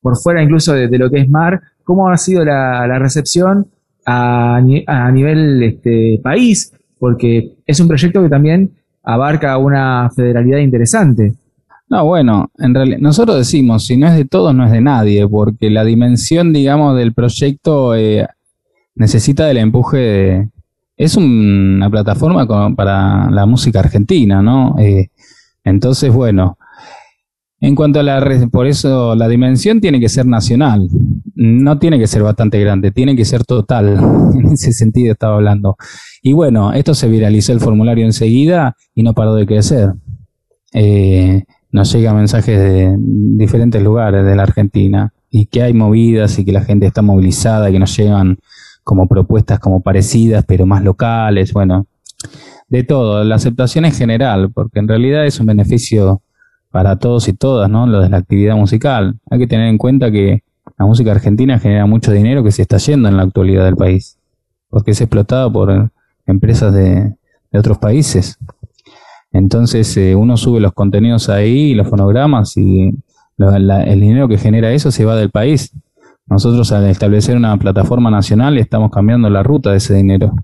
por 0.00 0.18
fuera 0.18 0.42
incluso 0.42 0.74
de, 0.74 0.98
lo 0.98 1.10
que 1.10 1.20
es 1.20 1.28
MAR, 1.28 1.60
¿cómo 1.82 2.08
ha 2.08 2.16
sido 2.18 2.44
la, 2.44 2.98
recepción 2.98 3.68
a, 4.04 4.56
a 4.56 5.10
nivel 5.12 5.62
este, 5.62 6.20
país, 6.22 6.72
porque 6.98 7.54
es 7.66 7.80
un 7.80 7.88
proyecto 7.88 8.22
que 8.22 8.28
también 8.28 8.70
abarca 9.04 9.56
una 9.58 10.10
federalidad 10.10 10.58
interesante. 10.58 11.34
No, 11.88 12.04
bueno, 12.06 12.50
en 12.58 12.74
realidad 12.74 12.98
nosotros 12.98 13.36
decimos, 13.36 13.86
si 13.86 13.96
no 13.96 14.08
es 14.08 14.16
de 14.16 14.24
todos, 14.24 14.54
no 14.54 14.64
es 14.64 14.72
de 14.72 14.80
nadie, 14.80 15.28
porque 15.28 15.68
la 15.70 15.84
dimensión, 15.84 16.52
digamos, 16.52 16.96
del 16.96 17.12
proyecto 17.12 17.94
eh, 17.94 18.26
necesita 18.94 19.46
del 19.46 19.58
empuje 19.58 19.98
de... 19.98 20.48
Es 20.96 21.16
un, 21.16 21.24
una 21.76 21.90
plataforma 21.90 22.46
con, 22.46 22.74
para 22.76 23.30
la 23.30 23.46
música 23.46 23.80
argentina, 23.80 24.40
¿no? 24.40 24.76
Eh, 24.78 25.08
entonces, 25.64 26.12
bueno, 26.12 26.58
en 27.60 27.74
cuanto 27.74 28.00
a 28.00 28.02
la, 28.02 28.48
por 28.52 28.66
eso 28.66 29.14
la 29.14 29.26
dimensión 29.26 29.80
tiene 29.80 29.98
que 29.98 30.10
ser 30.10 30.26
nacional, 30.26 30.88
no 31.34 31.78
tiene 31.78 31.98
que 31.98 32.06
ser 32.06 32.22
bastante 32.22 32.60
grande, 32.60 32.90
tiene 32.90 33.16
que 33.16 33.24
ser 33.24 33.44
total, 33.44 33.98
en 34.34 34.52
ese 34.52 34.72
sentido 34.72 35.12
estaba 35.12 35.36
hablando. 35.36 35.76
Y 36.22 36.34
bueno, 36.34 36.72
esto 36.72 36.94
se 36.94 37.08
viralizó 37.08 37.52
el 37.52 37.60
formulario 37.60 38.04
enseguida 38.04 38.76
y 38.94 39.02
no 39.02 39.14
paró 39.14 39.34
de 39.34 39.46
crecer. 39.46 39.92
Eh, 40.72 41.44
nos 41.72 41.92
llegan 41.92 42.16
mensajes 42.16 42.58
de 42.58 42.96
diferentes 42.98 43.82
lugares 43.82 44.24
de 44.24 44.36
la 44.36 44.42
Argentina 44.42 45.12
y 45.30 45.46
que 45.46 45.62
hay 45.62 45.72
movidas 45.72 46.38
y 46.38 46.44
que 46.44 46.52
la 46.52 46.62
gente 46.62 46.86
está 46.86 47.02
movilizada, 47.02 47.68
y 47.68 47.72
que 47.72 47.78
nos 47.80 47.96
llegan 47.96 48.38
como 48.84 49.08
propuestas 49.08 49.58
como 49.58 49.80
parecidas, 49.80 50.44
pero 50.46 50.66
más 50.66 50.84
locales, 50.84 51.52
bueno, 51.52 51.86
de 52.68 52.84
todo. 52.84 53.24
La 53.24 53.36
aceptación 53.36 53.84
es 53.84 53.96
general, 53.96 54.50
porque 54.52 54.78
en 54.78 54.88
realidad 54.88 55.26
es 55.26 55.40
un 55.40 55.46
beneficio 55.46 56.22
para 56.70 56.96
todos 56.96 57.28
y 57.28 57.32
todas, 57.32 57.70
¿no? 57.70 57.86
Lo 57.86 58.00
de 58.00 58.08
la 58.08 58.16
actividad 58.16 58.56
musical. 58.56 59.16
Hay 59.30 59.38
que 59.38 59.46
tener 59.46 59.68
en 59.68 59.78
cuenta 59.78 60.10
que 60.10 60.42
la 60.78 60.86
música 60.86 61.12
argentina 61.12 61.58
genera 61.58 61.86
mucho 61.86 62.10
dinero 62.10 62.42
que 62.42 62.50
se 62.50 62.62
está 62.62 62.78
yendo 62.78 63.08
en 63.08 63.16
la 63.16 63.22
actualidad 63.22 63.64
del 63.64 63.76
país, 63.76 64.18
porque 64.70 64.90
es 64.90 65.00
explotado 65.00 65.52
por 65.52 65.90
empresas 66.26 66.74
de, 66.74 67.14
de 67.52 67.58
otros 67.58 67.78
países. 67.78 68.38
Entonces 69.32 69.96
eh, 69.96 70.14
uno 70.14 70.36
sube 70.36 70.60
los 70.60 70.72
contenidos 70.72 71.28
ahí, 71.28 71.74
los 71.74 71.88
fonogramas 71.88 72.56
y 72.56 72.92
lo, 73.36 73.54
el 73.54 74.00
dinero 74.00 74.28
que 74.28 74.38
genera 74.38 74.72
eso 74.72 74.90
se 74.90 75.04
va 75.04 75.16
del 75.16 75.30
país. 75.30 75.72
Nosotros 76.26 76.72
al 76.72 76.86
establecer 76.86 77.36
una 77.36 77.56
plataforma 77.56 78.10
nacional 78.10 78.56
estamos 78.58 78.90
cambiando 78.90 79.28
la 79.28 79.42
ruta 79.42 79.70
de 79.70 79.78
ese 79.78 79.94
dinero. 79.94 80.34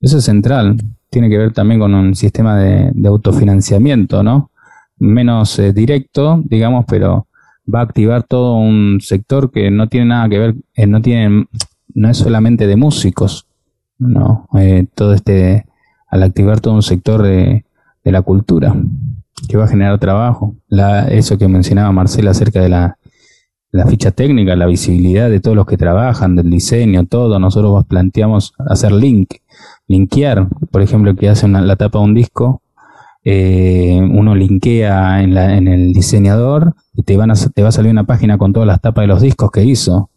Eso 0.00 0.18
es 0.18 0.24
central. 0.24 0.76
Tiene 1.10 1.28
que 1.30 1.38
ver 1.38 1.52
también 1.52 1.80
con 1.80 1.94
un 1.94 2.14
sistema 2.14 2.56
de, 2.56 2.90
de 2.92 3.08
autofinanciamiento, 3.08 4.22
¿no? 4.22 4.50
menos 4.98 5.58
eh, 5.58 5.72
directo, 5.72 6.42
digamos, 6.44 6.84
pero 6.88 7.26
va 7.72 7.80
a 7.80 7.84
activar 7.84 8.22
todo 8.22 8.56
un 8.56 9.00
sector 9.00 9.50
que 9.50 9.70
no 9.70 9.88
tiene 9.88 10.06
nada 10.06 10.28
que 10.28 10.38
ver, 10.38 10.54
eh, 10.74 10.86
no 10.86 11.00
tiene, 11.02 11.46
no 11.94 12.08
es 12.08 12.16
solamente 12.16 12.66
de 12.66 12.76
músicos, 12.76 13.46
no, 13.98 14.48
eh, 14.58 14.86
todo 14.94 15.14
este, 15.14 15.66
al 16.08 16.22
activar 16.22 16.60
todo 16.60 16.74
un 16.74 16.82
sector 16.82 17.22
de, 17.22 17.64
la 18.04 18.22
cultura 18.22 18.74
que 19.50 19.58
va 19.58 19.64
a 19.64 19.68
generar 19.68 19.98
trabajo, 19.98 20.56
la, 20.66 21.08
eso 21.08 21.36
que 21.36 21.46
mencionaba 21.46 21.92
Marcela 21.92 22.30
acerca 22.30 22.62
de 22.62 22.70
la, 22.70 22.96
la 23.70 23.86
ficha 23.86 24.12
técnica, 24.12 24.56
la 24.56 24.64
visibilidad 24.64 25.28
de 25.28 25.40
todos 25.40 25.54
los 25.54 25.66
que 25.66 25.76
trabajan, 25.76 26.34
del 26.34 26.48
diseño, 26.48 27.04
todo, 27.04 27.38
nosotros 27.38 27.84
planteamos 27.84 28.54
hacer 28.66 28.92
link, 28.92 29.34
linkear, 29.88 30.48
por 30.70 30.82
ejemplo, 30.82 31.16
que 31.16 31.28
hace 31.28 31.46
una, 31.46 31.60
la 31.60 31.76
tapa 31.76 31.98
de 31.98 32.04
un 32.04 32.14
disco, 32.14 32.62
eh, 33.24 34.00
uno 34.00 34.34
linkea 34.34 35.22
en, 35.22 35.34
la, 35.34 35.56
en, 35.56 35.66
el 35.66 35.92
diseñador 35.92 36.74
y 36.94 37.02
te, 37.02 37.16
van 37.16 37.30
a, 37.30 37.34
te 37.34 37.62
va 37.62 37.68
a 37.68 37.72
salir 37.72 37.90
una 37.90 38.04
página 38.04 38.38
con 38.38 38.52
todas 38.52 38.66
las 38.66 38.80
tapas 38.80 39.02
de 39.02 39.08
los 39.08 39.20
discos 39.20 39.50
que 39.50 39.64
hizo. 39.64 40.10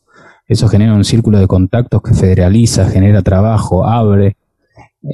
Eso 0.47 0.67
genera 0.67 0.93
un 0.93 1.03
círculo 1.03 1.39
de 1.39 1.47
contactos 1.47 2.01
que 2.01 2.13
federaliza, 2.13 2.89
genera 2.89 3.21
trabajo, 3.21 3.85
abre, 3.85 4.35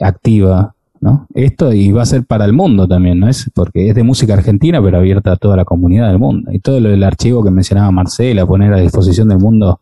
activa, 0.02 0.74
¿no? 1.00 1.28
Esto 1.36 1.72
y 1.74 1.92
va 1.92 2.02
a 2.02 2.08
ser 2.08 2.26
para 2.26 2.46
el 2.46 2.54
mundo 2.54 2.88
también, 2.88 3.20
¿no? 3.20 3.30
Es 3.30 3.50
porque 3.54 3.90
es 3.90 3.96
de 3.96 4.04
música 4.04 4.34
argentina, 4.34 4.82
pero 4.82 4.98
abierta 4.98 5.34
a 5.34 5.36
toda 5.36 5.56
la 5.56 5.66
comunidad 5.66 6.08
del 6.10 6.20
mundo. 6.20 6.52
Y 6.52 6.60
todo 6.60 6.80
lo 6.80 6.90
del 6.90 7.04
archivo 7.04 7.44
que 7.44 7.52
mencionaba 7.52 7.92
Marcela, 7.92 8.46
poner 8.46 8.74
a 8.74 8.80
disposición 8.80 9.30
del 9.30 9.40
mundo 9.40 9.82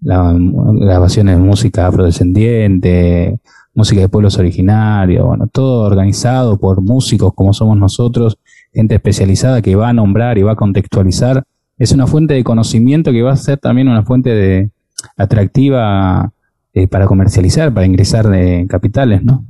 la, 0.00 0.34
grabaciones 0.36 1.36
de 1.36 1.42
música 1.42 1.86
afrodescendiente, 1.86 3.38
música 3.74 4.00
de 4.00 4.08
pueblos 4.08 4.38
originarios, 4.38 5.26
bueno, 5.26 5.46
todo 5.46 5.84
organizado 5.84 6.58
por 6.58 6.82
músicos 6.82 7.32
como 7.34 7.52
somos 7.52 7.76
nosotros, 7.76 8.38
gente 8.72 8.94
especializada 8.94 9.62
que 9.62 9.76
va 9.76 9.88
a 9.88 9.92
nombrar 9.92 10.38
y 10.38 10.42
va 10.42 10.52
a 10.52 10.56
contextualizar. 10.56 11.44
Es 11.78 11.92
una 11.92 12.06
fuente 12.06 12.34
de 12.34 12.44
conocimiento 12.44 13.12
que 13.12 13.22
va 13.22 13.32
a 13.32 13.36
ser 13.36 13.58
también 13.58 13.88
una 13.88 14.04
fuente 14.04 14.30
de 14.30 14.70
atractiva 15.16 16.32
eh, 16.74 16.86
para 16.86 17.06
comercializar, 17.06 17.72
para 17.72 17.86
ingresar 17.86 18.28
de 18.28 18.66
capitales, 18.68 19.22
¿no? 19.22 19.44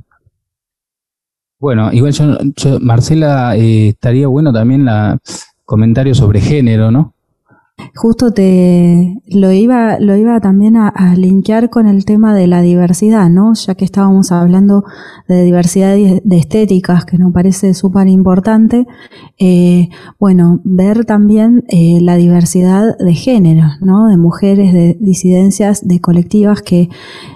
Bueno, 1.59 1.93
igual 1.93 2.11
yo, 2.11 2.79
Marcela, 2.81 3.55
eh, 3.55 3.89
estaría 3.89 4.27
bueno 4.27 4.51
también 4.51 4.83
la 4.83 5.17
comentario 5.63 6.13
sobre 6.13 6.41
género, 6.41 6.91
¿no? 6.91 7.12
Justo 7.95 8.31
te 8.31 9.21
lo 9.27 9.51
iba, 9.51 9.99
lo 9.99 10.15
iba 10.15 10.39
también 10.39 10.77
a, 10.77 11.15
linkear 11.15 11.69
con 11.69 11.87
el 11.87 12.05
tema 12.05 12.35
de 12.35 12.47
la 12.47 12.61
diversidad, 12.61 13.29
¿no? 13.29 13.53
Ya 13.53 13.75
que 13.75 13.85
estábamos 13.85 14.31
hablando 14.31 14.83
de 15.27 15.43
diversidad 15.43 15.95
de 15.95 16.37
estéticas, 16.37 17.05
que 17.05 17.17
nos 17.17 17.33
parece 17.33 17.73
súper 17.73 18.07
importante. 18.07 18.85
Eh, 19.39 19.89
bueno, 20.19 20.59
ver 20.63 21.05
también 21.05 21.65
eh, 21.67 21.99
la 22.01 22.15
diversidad 22.15 22.97
de 22.97 23.13
género, 23.13 23.67
¿no? 23.81 24.07
De 24.07 24.17
mujeres, 24.17 24.71
de 24.71 24.97
disidencias, 24.99 25.87
de 25.87 25.99
colectivas 25.99 26.61
que 26.61 26.89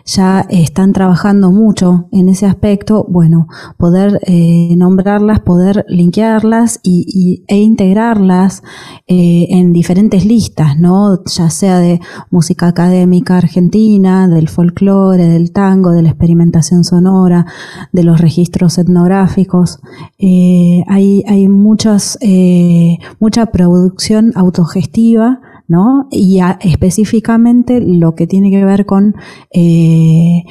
ya 0.07 0.45
están 0.49 0.93
trabajando 0.93 1.51
mucho 1.51 2.07
en 2.13 2.29
ese 2.29 2.45
aspecto, 2.45 3.05
bueno, 3.09 3.47
poder 3.77 4.19
eh, 4.25 4.73
nombrarlas, 4.77 5.41
poder 5.41 5.85
linkearlas 5.89 6.79
y, 6.81 7.43
e 7.47 7.57
integrarlas 7.57 8.63
eh, 9.05 9.47
en 9.49 9.73
diferentes 9.73 10.25
listas, 10.25 10.79
¿no? 10.79 11.23
Ya 11.25 11.49
sea 11.49 11.79
de 11.79 11.99
música 12.31 12.67
académica 12.67 13.37
argentina, 13.37 14.29
del 14.29 14.47
folclore, 14.47 15.27
del 15.27 15.51
tango, 15.51 15.91
de 15.91 16.03
la 16.03 16.09
experimentación 16.09 16.85
sonora, 16.85 17.45
de 17.91 18.03
los 18.03 18.21
registros 18.21 18.77
etnográficos. 18.77 19.79
Eh, 20.19 20.83
hay, 20.87 21.23
hay 21.27 21.49
muchas, 21.49 22.17
mucha 23.19 23.47
producción 23.47 24.31
autogestiva 24.35 25.41
¿no? 25.67 26.07
Y 26.11 26.39
específicamente 26.61 27.81
lo 27.81 28.15
que 28.15 28.27
tiene 28.27 28.49
que 28.49 28.63
ver 28.63 28.85
con 28.85 29.15
eh, 29.51 30.43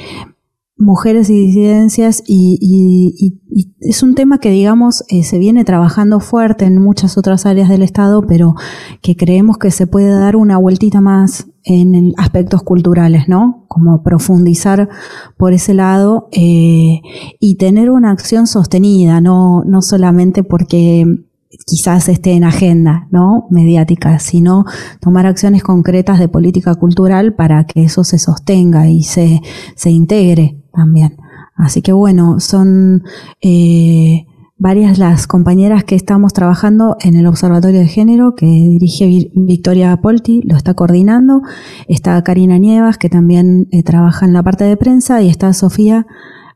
mujeres 0.79 1.31
y 1.31 1.47
disidencias 1.47 2.23
y, 2.27 3.41
es 3.81 4.03
un 4.03 4.15
tema 4.15 4.39
que 4.39 4.51
digamos 4.51 5.05
eh, 5.09 5.23
se 5.23 5.39
viene 5.39 5.65
trabajando 5.65 6.21
fuerte 6.21 6.67
en 6.67 6.83
muchas 6.83 7.17
otras 7.17 7.47
áreas 7.47 7.69
del 7.69 7.83
Estado, 7.83 8.27
pero 8.27 8.55
que 9.01 9.17
creemos 9.17 9.57
que 9.57 9.71
se 9.71 9.87
puede 9.87 10.11
dar 10.11 10.37
una 10.37 10.59
vueltita 10.59 11.01
más 11.01 11.47
en 11.65 12.13
aspectos 12.19 12.63
culturales, 12.63 13.29
¿no? 13.29 13.65
Como 13.69 14.03
profundizar 14.03 14.89
por 15.37 15.53
ese 15.53 15.73
lado 15.75 16.29
eh, 16.33 17.01
y 17.41 17.57
tener 17.57 17.91
una 17.91 18.11
acción 18.11 18.47
sostenida, 18.47 19.21
no, 19.21 19.65
no 19.65 19.83
solamente 19.83 20.45
porque 20.45 21.26
quizás 21.67 22.09
esté 22.09 22.33
en 22.33 22.45
agenda 22.45 23.09
¿no? 23.11 23.47
mediática, 23.51 24.19
sino 24.19 24.65
tomar 25.01 25.27
acciones 25.27 25.63
concretas 25.63 26.19
de 26.19 26.29
política 26.29 26.75
cultural 26.75 27.35
para 27.35 27.65
que 27.65 27.85
eso 27.85 28.05
se 28.05 28.19
sostenga 28.19 28.89
y 28.89 29.03
se, 29.03 29.41
se 29.75 29.91
integre 29.91 30.63
también. 30.73 31.17
Así 31.57 31.81
que 31.81 31.93
bueno, 31.93 32.39
son 32.39 33.05
eh, 33.41 34.27
varias 34.59 34.99
las 34.99 35.27
compañeras 35.27 35.85
que 35.85 35.95
estamos 35.95 36.33
trabajando 36.33 36.97
en 37.01 37.17
el 37.17 37.27
Observatorio 37.27 37.81
de 37.81 37.89
Género 37.89 38.35
que 38.35 38.47
dirige 38.47 39.31
Victoria 39.35 39.97
Polti, 39.99 40.43
lo 40.45 40.57
está 40.57 40.75
coordinando. 40.75 41.43
Está 41.89 42.23
Karina 42.23 42.59
Nievas, 42.59 42.99
que 42.99 43.09
también 43.09 43.69
eh, 43.71 43.83
trabaja 43.83 44.27
en 44.27 44.33
la 44.33 44.43
parte 44.43 44.65
de 44.65 44.77
prensa, 44.77 45.23
y 45.23 45.29
está 45.29 45.53
Sofía 45.53 46.07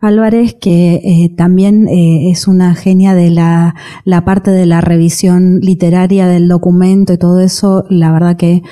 Álvarez, 0.01 0.55
que 0.55 0.95
eh, 0.95 1.35
también 1.37 1.87
eh, 1.87 2.31
es 2.31 2.49
una 2.49 2.75
genia 2.75 3.15
de 3.15 3.31
la, 3.31 3.75
la, 4.05 4.25
parte 4.25 4.51
de 4.51 4.65
la 4.65 4.81
revisión 4.81 5.61
literaria 5.61 6.27
del 6.27 6.49
documento 6.49 7.13
y 7.13 7.19
todo 7.19 7.39
eso. 7.41 7.85
La 7.91 8.11
verdad 8.11 8.37
que 8.37 8.63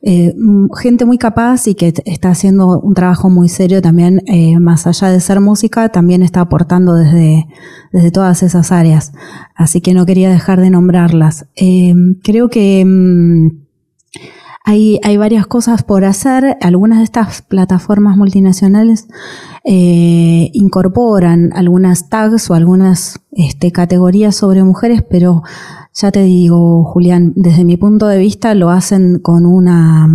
eh, 0.00 0.34
gente 0.80 1.04
muy 1.04 1.18
capaz 1.18 1.66
y 1.66 1.74
que 1.74 1.92
está 2.06 2.30
haciendo 2.30 2.80
un 2.80 2.94
trabajo 2.94 3.28
muy 3.28 3.50
serio 3.50 3.82
también, 3.82 4.22
más 4.60 4.86
allá 4.86 5.10
de 5.10 5.20
ser 5.20 5.40
música, 5.40 5.90
también 5.90 6.22
está 6.22 6.40
aportando 6.40 6.94
desde, 6.94 7.46
desde 7.92 8.10
todas 8.10 8.42
esas 8.42 8.72
áreas. 8.72 9.12
Así 9.54 9.82
que 9.82 9.92
no 9.92 10.06
quería 10.06 10.30
dejar 10.30 10.58
de 10.60 10.70
nombrarlas. 10.70 11.46
creo 12.22 12.48
que... 12.48 12.84
Mm, 12.86 13.67
hay, 14.68 15.00
hay, 15.02 15.16
varias 15.16 15.46
cosas 15.46 15.82
por 15.82 16.04
hacer. 16.04 16.58
Algunas 16.60 16.98
de 16.98 17.04
estas 17.04 17.40
plataformas 17.40 18.18
multinacionales 18.18 19.08
eh, 19.64 20.50
incorporan 20.52 21.54
algunas 21.54 22.10
tags 22.10 22.50
o 22.50 22.54
algunas 22.54 23.18
este, 23.32 23.72
categorías 23.72 24.36
sobre 24.36 24.62
mujeres, 24.64 25.02
pero 25.08 25.42
ya 25.94 26.12
te 26.12 26.22
digo, 26.22 26.84
Julián, 26.84 27.32
desde 27.34 27.64
mi 27.64 27.78
punto 27.78 28.08
de 28.08 28.18
vista 28.18 28.54
lo 28.54 28.68
hacen 28.68 29.20
con, 29.20 29.46
una, 29.46 30.06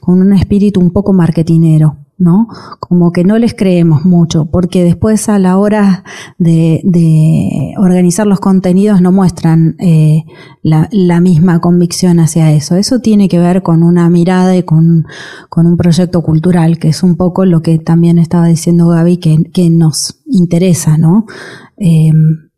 con 0.00 0.22
un 0.22 0.32
espíritu 0.32 0.80
un 0.80 0.92
poco 0.92 1.12
marketinero. 1.12 1.98
¿No? 2.20 2.48
Como 2.78 3.12
que 3.12 3.24
no 3.24 3.38
les 3.38 3.54
creemos 3.54 4.04
mucho, 4.04 4.44
porque 4.44 4.84
después 4.84 5.28
a 5.30 5.38
la 5.38 5.56
hora 5.56 6.04
de, 6.38 7.74
organizar 7.78 8.26
los 8.26 8.40
contenidos 8.40 9.00
no 9.00 9.10
muestran 9.10 9.74
eh, 9.80 10.24
la, 10.62 11.20
misma 11.20 11.60
convicción 11.60 12.20
hacia 12.20 12.52
eso. 12.52 12.76
Eso 12.76 13.00
tiene 13.00 13.28
que 13.28 13.38
ver 13.38 13.62
con 13.62 13.82
una 13.82 14.08
mirada 14.10 14.54
y 14.54 14.62
con, 14.62 15.06
un 15.56 15.76
proyecto 15.78 16.22
cultural, 16.22 16.78
que 16.78 16.88
es 16.88 17.02
un 17.02 17.16
poco 17.16 17.46
lo 17.46 17.62
que 17.62 17.78
también 17.78 18.18
estaba 18.18 18.46
diciendo 18.46 18.88
Gaby, 18.88 19.16
que, 19.16 19.70
nos 19.70 20.20
interesa, 20.26 20.98
¿no? 20.98 21.24
Em, 21.78 22.50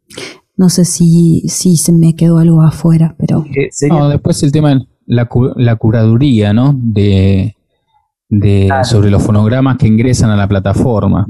no 0.57 0.69
sé 0.71 0.85
si, 0.85 1.45
si 1.49 1.77
se 1.77 1.93
me 1.93 2.17
quedó 2.17 2.39
algo 2.39 2.63
afuera, 2.63 3.15
pero... 3.17 3.45
No, 3.89 4.09
después 4.09 4.43
el 4.43 4.51
tema, 4.51 4.85
la, 5.07 5.29
la 5.57 5.77
curaduría, 5.77 6.53
¿no? 6.53 6.75
De 6.77 7.55
de, 8.33 8.71
sobre 8.85 9.11
los 9.11 9.23
fonogramas 9.23 9.77
que 9.77 9.87
ingresan 9.87 10.31
a 10.31 10.37
la 10.37 10.49
plataforma. 10.49 11.27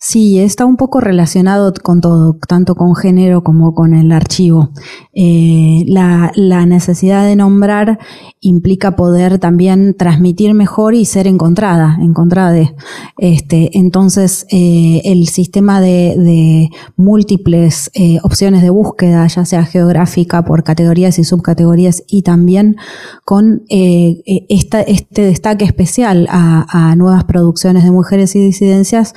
Sí, 0.00 0.38
está 0.38 0.66
un 0.66 0.76
poco 0.76 1.00
relacionado 1.00 1.72
con 1.82 2.00
todo, 2.00 2.36
tanto 2.46 2.74
con 2.74 2.94
género 2.94 3.42
como 3.42 3.74
con 3.74 3.94
el 3.94 4.12
archivo. 4.12 4.70
Eh, 5.14 5.84
la, 5.86 6.32
necesidad 6.66 7.24
de 7.24 7.36
nombrar 7.36 7.98
implica 8.40 8.96
poder 8.96 9.38
también 9.38 9.94
transmitir 9.96 10.52
mejor 10.54 10.94
y 10.94 11.04
ser 11.04 11.26
encontrada, 11.26 11.96
encontrada. 12.00 12.74
Este, 13.18 13.78
entonces, 13.78 14.46
eh, 14.50 15.00
el 15.04 15.28
sistema 15.28 15.80
de, 15.80 16.68
múltiples 16.96 17.90
eh, 17.94 18.18
opciones 18.22 18.62
de 18.62 18.70
búsqueda, 18.70 19.26
ya 19.26 19.44
sea 19.44 19.64
geográfica 19.64 20.44
por 20.44 20.64
categorías 20.64 21.18
y 21.18 21.24
subcategorías, 21.24 22.02
y 22.06 22.22
también 22.22 22.76
con 23.24 23.62
esta, 23.68 24.82
este 24.82 25.22
destaque 25.22 25.64
especial 25.64 26.26
a 26.30 26.94
nuevas 26.96 27.24
producciones 27.24 27.84
de 27.84 27.90
mujeres 27.90 28.34
y 28.36 28.40
disidencias, 28.40 29.14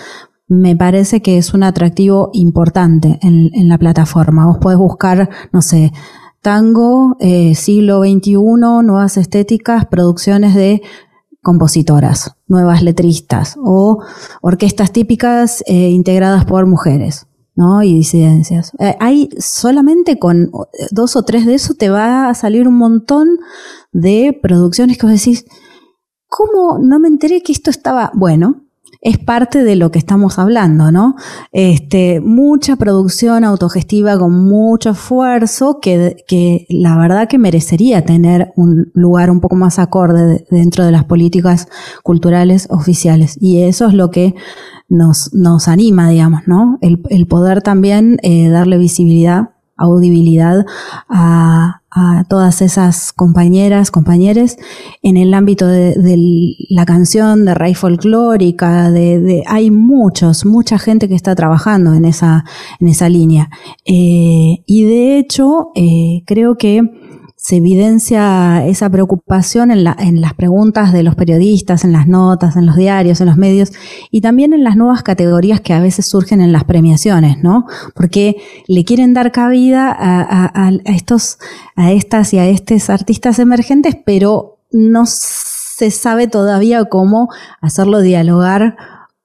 me 0.47 0.75
parece 0.75 1.21
que 1.21 1.37
es 1.37 1.53
un 1.53 1.63
atractivo 1.63 2.29
importante 2.33 3.19
en, 3.21 3.67
la 3.67 3.77
plataforma. 3.77 4.47
Vos 4.47 4.57
podés 4.59 4.77
buscar, 4.77 5.29
no 5.51 5.61
sé, 5.61 5.91
tango, 6.41 7.17
eh, 7.19 7.53
siglo 7.55 8.01
XXI, 8.01 8.35
nuevas 8.83 9.17
estéticas, 9.17 9.85
producciones 9.85 10.55
de 10.55 10.81
compositoras, 11.41 12.35
nuevas 12.47 12.81
letristas 12.81 13.57
o 13.61 14.03
orquestas 14.41 14.91
típicas 14.91 15.63
eh, 15.67 15.89
integradas 15.89 16.45
por 16.45 16.65
mujeres. 16.65 17.27
¿no? 17.59 17.81
y 17.81 17.91
disidencias. 17.91 18.71
Eh, 18.77 18.95
hay 18.99 19.29
solamente 19.39 20.19
con 20.19 20.51
dos 20.91 21.15
o 21.15 21.23
tres 21.23 21.47
de 21.47 21.55
eso 21.55 21.73
te 21.73 21.89
va 21.89 22.29
a 22.29 22.35
salir 22.35 22.67
un 22.67 22.77
montón 22.77 23.39
de 23.91 24.37
producciones 24.39 24.99
que 24.99 25.07
vos 25.07 25.15
decís, 25.15 25.43
¿cómo 26.27 26.77
no 26.77 26.99
me 26.99 27.07
enteré 27.07 27.41
que 27.41 27.51
esto 27.51 27.71
estaba 27.71 28.11
bueno? 28.13 28.66
Es 29.07 29.17
parte 29.17 29.63
de 29.63 29.77
lo 29.77 29.89
que 29.89 29.99
estamos 29.99 30.37
hablando, 30.37 30.91
¿no? 30.91 31.15
Este, 31.53 32.19
mucha 32.19 32.75
producción 32.75 33.45
autogestiva 33.45 34.19
con 34.19 34.33
mucho 34.33 34.89
esfuerzo 34.89 35.79
que, 35.81 36.25
que 36.27 36.65
la 36.67 36.97
verdad 36.97 37.29
que 37.29 37.37
merecería 37.37 38.03
tener 38.03 38.51
un 38.57 38.91
lugar 38.93 39.31
un 39.31 39.39
poco 39.39 39.55
más 39.55 39.79
acorde 39.79 40.45
dentro 40.51 40.83
de 40.83 40.91
las 40.91 41.05
políticas 41.05 41.69
culturales 42.03 42.67
oficiales. 42.69 43.37
Y 43.39 43.61
eso 43.61 43.87
es 43.87 43.93
lo 43.93 44.11
que 44.11 44.35
nos, 44.89 45.33
nos 45.33 45.69
anima, 45.69 46.09
digamos, 46.09 46.41
¿no? 46.45 46.77
El, 46.81 47.27
poder 47.27 47.61
también 47.61 48.19
eh, 48.23 48.49
darle 48.49 48.77
visibilidad 48.77 49.51
audibilidad 49.77 50.65
a, 51.09 51.81
todas 52.29 52.61
esas 52.61 53.11
compañeras, 53.11 53.89
compañeros 53.89 54.57
en 55.01 55.17
el 55.17 55.33
ámbito 55.33 55.65
de, 55.65 55.95
la 56.69 56.85
canción, 56.85 57.43
de 57.43 57.55
raíz 57.55 57.79
folclórica, 57.79 58.91
de, 58.91 59.43
hay 59.47 59.71
muchos, 59.71 60.45
mucha 60.45 60.77
gente 60.77 61.07
que 61.07 61.15
está 61.15 61.33
trabajando 61.33 61.95
en 61.95 62.05
esa, 62.05 62.45
en 62.79 62.89
esa 62.89 63.09
línea. 63.09 63.49
Eh, 63.83 64.63
y 64.67 64.83
de 64.83 65.17
hecho, 65.17 65.71
eh, 65.73 66.21
creo 66.27 66.55
que 66.55 66.83
se 67.47 67.55
evidencia 67.55 68.67
esa 68.67 68.89
preocupación 68.89 69.71
en, 69.71 69.85
las 69.85 70.33
preguntas 70.33 70.91
de 70.91 71.01
los 71.01 71.15
periodistas, 71.15 71.85
en 71.85 71.93
las 71.93 72.05
notas, 72.05 72.57
en 72.57 72.65
los 72.65 72.75
diarios, 72.75 73.21
en 73.21 73.27
los 73.27 73.37
medios 73.37 73.71
y 74.11 74.19
también 74.19 74.51
en 74.51 74.65
las 74.65 74.75
nuevas 74.75 75.01
categorías 75.01 75.61
que 75.61 75.71
a 75.71 75.79
veces 75.79 76.07
surgen 76.07 76.41
en 76.41 76.51
las 76.51 76.65
premiaciones, 76.65 77.41
¿no? 77.43 77.65
Porque 77.95 78.35
le 78.67 78.83
quieren 78.83 79.13
dar 79.13 79.31
cabida 79.31 79.95
a, 79.97 80.71
estos, 80.87 81.37
a 81.77 81.93
estas 81.93 82.33
y 82.33 82.39
a 82.39 82.49
estos 82.49 82.89
artistas 82.89 83.39
emergentes, 83.39 83.95
pero 84.05 84.57
no 84.73 85.05
se 85.05 85.89
sabe 85.89 86.27
todavía 86.27 86.83
cómo 86.83 87.29
hacerlo 87.61 88.01
dialogar 88.01 88.75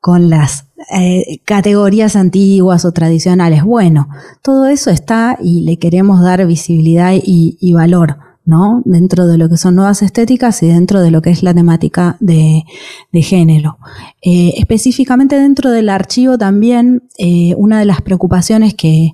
con 0.03 0.31
las 0.31 0.67
eh, 0.93 1.39
categorías 1.45 2.17
antiguas 2.17 2.85
o 2.85 2.91
tradicionales. 2.91 3.63
Bueno, 3.63 4.09
todo 4.43 4.67
eso 4.67 4.91
está 4.91 5.39
y 5.41 5.61
le 5.61 5.79
queremos 5.79 6.21
dar 6.21 6.45
visibilidad 6.45 7.13
y, 7.15 7.73
valor 7.73 8.19
¿no? 8.45 8.83
Dentro 8.85 9.27
de 9.27 9.39
lo 9.39 9.49
que 9.49 9.57
son 9.57 9.77
nuevas 9.77 10.03
estéticas 10.03 10.63
y 10.63 10.67
dentro 10.67 11.01
de 11.01 11.11
lo 11.13 11.23
que 11.23 11.31
es 11.31 11.43
la 11.43 11.55
temática 11.55 12.17
de, 12.19 12.65
género. 13.13 13.79
Eh, 14.21 14.55
específicamente 14.57 15.39
dentro 15.39 15.71
del 15.71 15.89
archivo 15.89 16.37
también, 16.39 17.05
eh, 17.19 17.55
una 17.57 17.79
de 17.79 17.85
las 17.85 18.03
preocupaciones 18.03 18.75
que, 18.75 19.13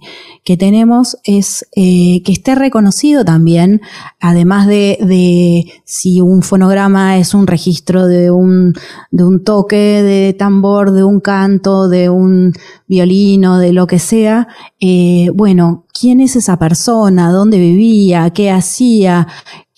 tenemos 0.59 1.18
es 1.24 1.68
eh, 1.76 2.22
que 2.24 2.33
esté 2.33 2.55
reconocido 2.55 3.22
también, 3.22 3.83
además 4.18 4.66
de, 4.66 5.66
si 5.85 6.22
un 6.22 6.41
fonograma 6.41 7.18
es 7.18 7.35
un 7.35 7.47
registro 7.47 8.07
de 8.07 8.31
un 8.31 8.72
toque 9.45 10.03
de 10.03 10.33
tambor, 10.33 10.93
de 10.93 11.05
un 11.05 11.20
canto, 11.20 11.91
de 11.91 12.09
un 12.09 12.55
violino, 12.87 13.59
de 13.59 13.74
lo 13.74 13.87
que 13.87 13.99
sea, 13.99 14.49
bueno, 15.35 15.85
quién 15.99 16.21
es 16.21 16.37
esa 16.37 16.59
persona, 16.59 17.33
dónde 17.33 17.59
vivía, 17.59 18.31
qué 18.31 18.51
hacía, 18.51 19.27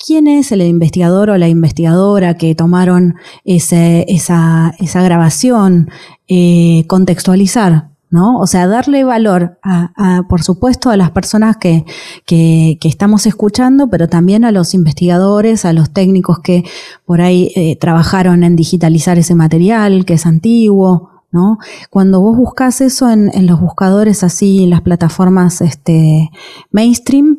quién 0.04 0.26
es 0.26 0.52
el 0.52 0.62
investigador 0.62 1.30
o 1.30 1.38
la 1.38 1.48
investigadora 1.48 2.36
que 2.36 2.54
tomaron 2.54 3.14
esa, 3.44 4.00
esa, 4.00 5.02
grabación, 5.02 5.90
eh, 6.28 6.84
contextualizar. 6.86 7.90
¿No? 8.12 8.40
O 8.40 8.48
sea, 8.48 8.66
darle 8.66 9.04
valor 9.04 9.60
a, 9.62 10.24
por 10.28 10.42
supuesto, 10.42 10.90
a 10.90 10.96
las 10.96 11.12
personas 11.12 11.56
que, 11.58 11.84
que, 12.26 12.76
estamos 12.82 13.24
escuchando, 13.24 13.88
pero 13.88 14.08
también 14.08 14.44
a 14.44 14.50
los 14.50 14.74
investigadores, 14.74 15.64
a 15.64 15.72
los 15.72 15.90
técnicos 15.90 16.40
que 16.40 16.64
por 17.04 17.20
ahí 17.20 17.52
eh, 17.54 17.76
trabajaron 17.76 18.42
en 18.42 18.56
digitalizar 18.56 19.16
ese 19.16 19.36
material, 19.36 20.04
que 20.04 20.14
es 20.14 20.26
antiguo, 20.26 21.19
¿no? 21.32 21.58
Cuando 21.90 22.20
vos 22.20 22.36
buscas 22.36 22.80
eso 22.80 23.10
en, 23.10 23.30
los 23.46 23.60
buscadores 23.60 24.22
así, 24.24 24.64
en 24.64 24.70
las 24.70 24.82
plataformas 24.82 25.60
este, 25.60 26.30
mainstream, 26.70 27.38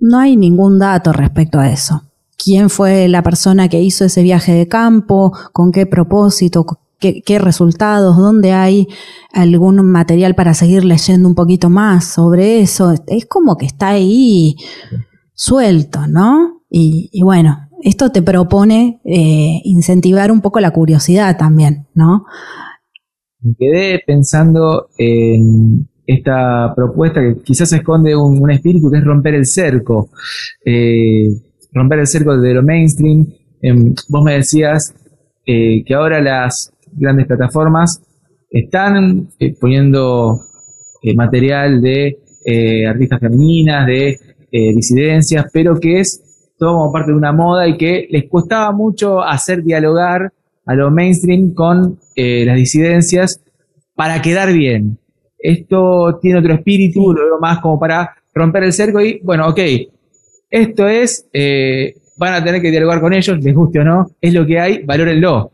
no 0.00 0.18
hay 0.18 0.36
ningún 0.36 0.78
dato 0.78 1.12
respecto 1.12 1.58
a 1.58 1.70
eso. 1.70 2.02
¿Quién 2.42 2.70
fue 2.70 3.08
la 3.08 3.22
persona 3.22 3.68
que 3.68 3.82
hizo 3.82 4.04
ese 4.04 4.22
viaje 4.22 4.52
de 4.52 4.68
campo? 4.68 5.32
¿Con 5.52 5.72
qué 5.72 5.86
propósito? 5.86 6.64
¿Qué, 7.00 7.38
resultados? 7.38 8.16
¿Dónde 8.16 8.52
hay 8.52 8.88
algún 9.32 9.84
material 9.84 10.34
para 10.34 10.54
seguir 10.54 10.84
leyendo 10.84 11.28
un 11.28 11.34
poquito 11.34 11.68
más 11.68 12.04
sobre 12.04 12.60
eso? 12.60 12.92
Es 13.06 13.26
como 13.26 13.56
que 13.56 13.66
está 13.66 13.88
ahí 13.88 14.56
suelto, 15.34 16.06
¿no? 16.08 16.62
Y, 16.70 17.22
bueno, 17.22 17.68
esto 17.82 18.10
te 18.10 18.20
propone 18.20 19.00
eh, 19.04 19.60
incentivar 19.64 20.32
un 20.32 20.40
poco 20.40 20.60
la 20.60 20.72
curiosidad 20.72 21.36
también, 21.38 21.86
¿no? 21.94 22.24
Quedé 23.56 24.02
pensando 24.06 24.88
en 24.96 25.88
esta 26.06 26.72
propuesta 26.74 27.20
que 27.20 27.42
quizás 27.42 27.70
esconde 27.72 28.16
un, 28.16 28.50
espíritu 28.50 28.90
que 28.90 28.98
es 28.98 29.04
romper 29.04 29.34
el 29.34 29.44
cerco, 29.44 30.08
eh, 30.64 31.28
romper 31.72 32.00
el 32.00 32.06
cerco 32.06 32.36
de 32.38 32.54
lo 32.54 32.62
mainstream. 32.62 33.26
Em, 33.60 33.94
vos 34.08 34.24
me 34.24 34.34
decías 34.34 34.94
eh, 35.44 35.84
que 35.84 35.94
ahora 35.94 36.20
las 36.20 36.72
grandes 36.92 37.26
plataformas 37.26 38.00
están 38.50 39.28
eh, 39.38 39.54
poniendo 39.60 40.40
material 41.14 41.80
de 41.80 42.18
artistas 42.88 43.20
femeninas, 43.20 43.86
de 43.86 44.18
disidencias, 44.50 45.46
pero 45.52 45.78
que 45.78 46.00
es 46.00 46.54
todo 46.58 46.72
como 46.72 46.92
parte 46.92 47.12
de 47.12 47.16
una 47.16 47.32
moda 47.32 47.68
y 47.68 47.76
que 47.76 48.08
les 48.10 48.28
costaba 48.28 48.72
mucho 48.72 49.22
hacer 49.22 49.62
dialogar 49.62 50.32
a 50.68 50.74
lo 50.74 50.90
mainstream 50.90 51.54
con 51.54 51.98
eh, 52.14 52.44
las 52.44 52.56
disidencias 52.56 53.40
para 53.94 54.20
quedar 54.20 54.52
bien. 54.52 54.98
Esto 55.38 56.18
tiene 56.20 56.40
otro 56.40 56.54
espíritu, 56.54 57.12
lo 57.14 57.24
veo 57.24 57.40
más 57.40 57.60
como 57.60 57.80
para 57.80 58.14
romper 58.34 58.64
el 58.64 58.72
cerco 58.74 59.00
y, 59.00 59.18
bueno, 59.24 59.48
ok, 59.48 59.58
esto 60.50 60.86
es, 60.86 61.26
eh, 61.32 61.94
van 62.18 62.34
a 62.34 62.44
tener 62.44 62.60
que 62.60 62.70
dialogar 62.70 63.00
con 63.00 63.14
ellos, 63.14 63.38
les 63.42 63.54
guste 63.54 63.80
o 63.80 63.84
no, 63.84 64.10
es 64.20 64.34
lo 64.34 64.46
que 64.46 64.60
hay, 64.60 64.82
valórenlo. 64.84 65.52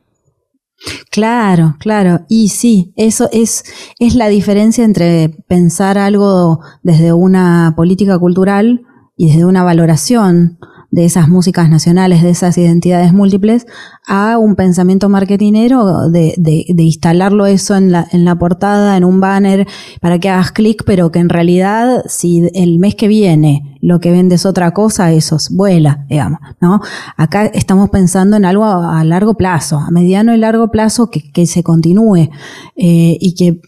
Claro, 1.12 1.77
claro. 1.79 2.27
Y 2.29 2.49
sí, 2.49 2.93
eso 2.97 3.29
es, 3.33 3.65
es 4.01 4.17
la 4.17 4.29
diferencia 4.29 4.85
entre 4.85 5.31
pensar 5.47 5.97
algo 5.97 6.59
desde 6.83 7.12
una 7.12 7.75
política 7.77 8.19
cultural 8.19 8.83
y 9.17 9.29
desde 9.29 9.45
una 9.45 9.62
valoración 9.62 10.59
de 10.95 11.05
esas 11.05 11.28
músicas 11.28 11.68
nacionales, 11.68 12.22
de 12.22 12.30
esas 12.30 12.57
identidades 12.57 13.12
múltiples, 13.12 13.66
a 14.07 14.38
un 14.38 14.55
pensamiento 14.55 15.09
marketinero 15.09 16.09
de, 16.09 16.34
de, 16.38 16.66
de, 16.68 16.82
instalarlo 16.84 17.47
eso 17.47 17.74
en 17.74 17.90
la, 17.90 18.07
en 18.12 18.24
la 18.24 18.36
portada, 18.36 18.97
en 18.97 19.03
un 19.03 19.18
banner, 19.18 19.66
para 20.01 20.20
que 20.20 20.28
hagas 20.28 20.53
clic, 20.53 20.84
pero 20.86 21.11
que 21.11 21.18
en 21.18 21.30
realidad 21.30 22.05
si 22.07 22.49
el 22.55 22.78
mes 22.78 22.95
que 22.95 23.09
viene 23.09 23.74
lo 23.85 24.01
que 24.01 24.11
vende 24.11 24.37
es 24.37 24.47
otra 24.47 24.70
cosa, 24.70 25.12
eso 25.12 25.37
vuela, 25.51 26.07
digamos, 26.09 26.41
¿no? 26.59 26.80
Acá 27.18 27.45
estamos 27.45 27.91
pensando 27.91 28.35
en 28.39 28.47
algo 28.47 28.64
a, 28.64 29.05
largo 29.05 29.35
plazo, 29.35 29.76
a 29.76 29.91
mediano 29.91 30.35
y 30.35 30.39
largo 30.39 30.70
plazo 30.70 31.11
que, 31.11 31.45
se 31.45 31.62
continúe 31.62 32.30
eh, 32.76 33.18
y 33.20 33.35
que 33.35 33.61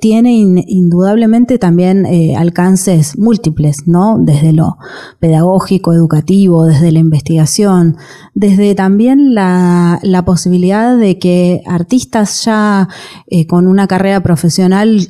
tiene 0.00 0.32
indudablemente 0.32 1.58
también 1.58 2.06
eh, 2.06 2.36
alcances 2.36 3.18
múltiples, 3.18 3.88
¿no? 3.88 4.18
Desde 4.20 4.52
lo 4.52 4.76
pedagógico, 5.18 5.92
educativo, 5.92 6.66
desde 6.66 6.92
la 6.92 7.00
investigación, 7.00 7.96
desde 8.32 8.76
también 8.76 9.34
la 9.34 10.22
posibilidad 10.24 10.96
de 10.96 11.18
que 11.18 11.62
artistas 11.66 12.44
ya 12.44 12.88
eh, 13.26 13.48
con 13.48 13.66
una 13.66 13.88
carrera 13.88 14.22
profesional 14.22 15.08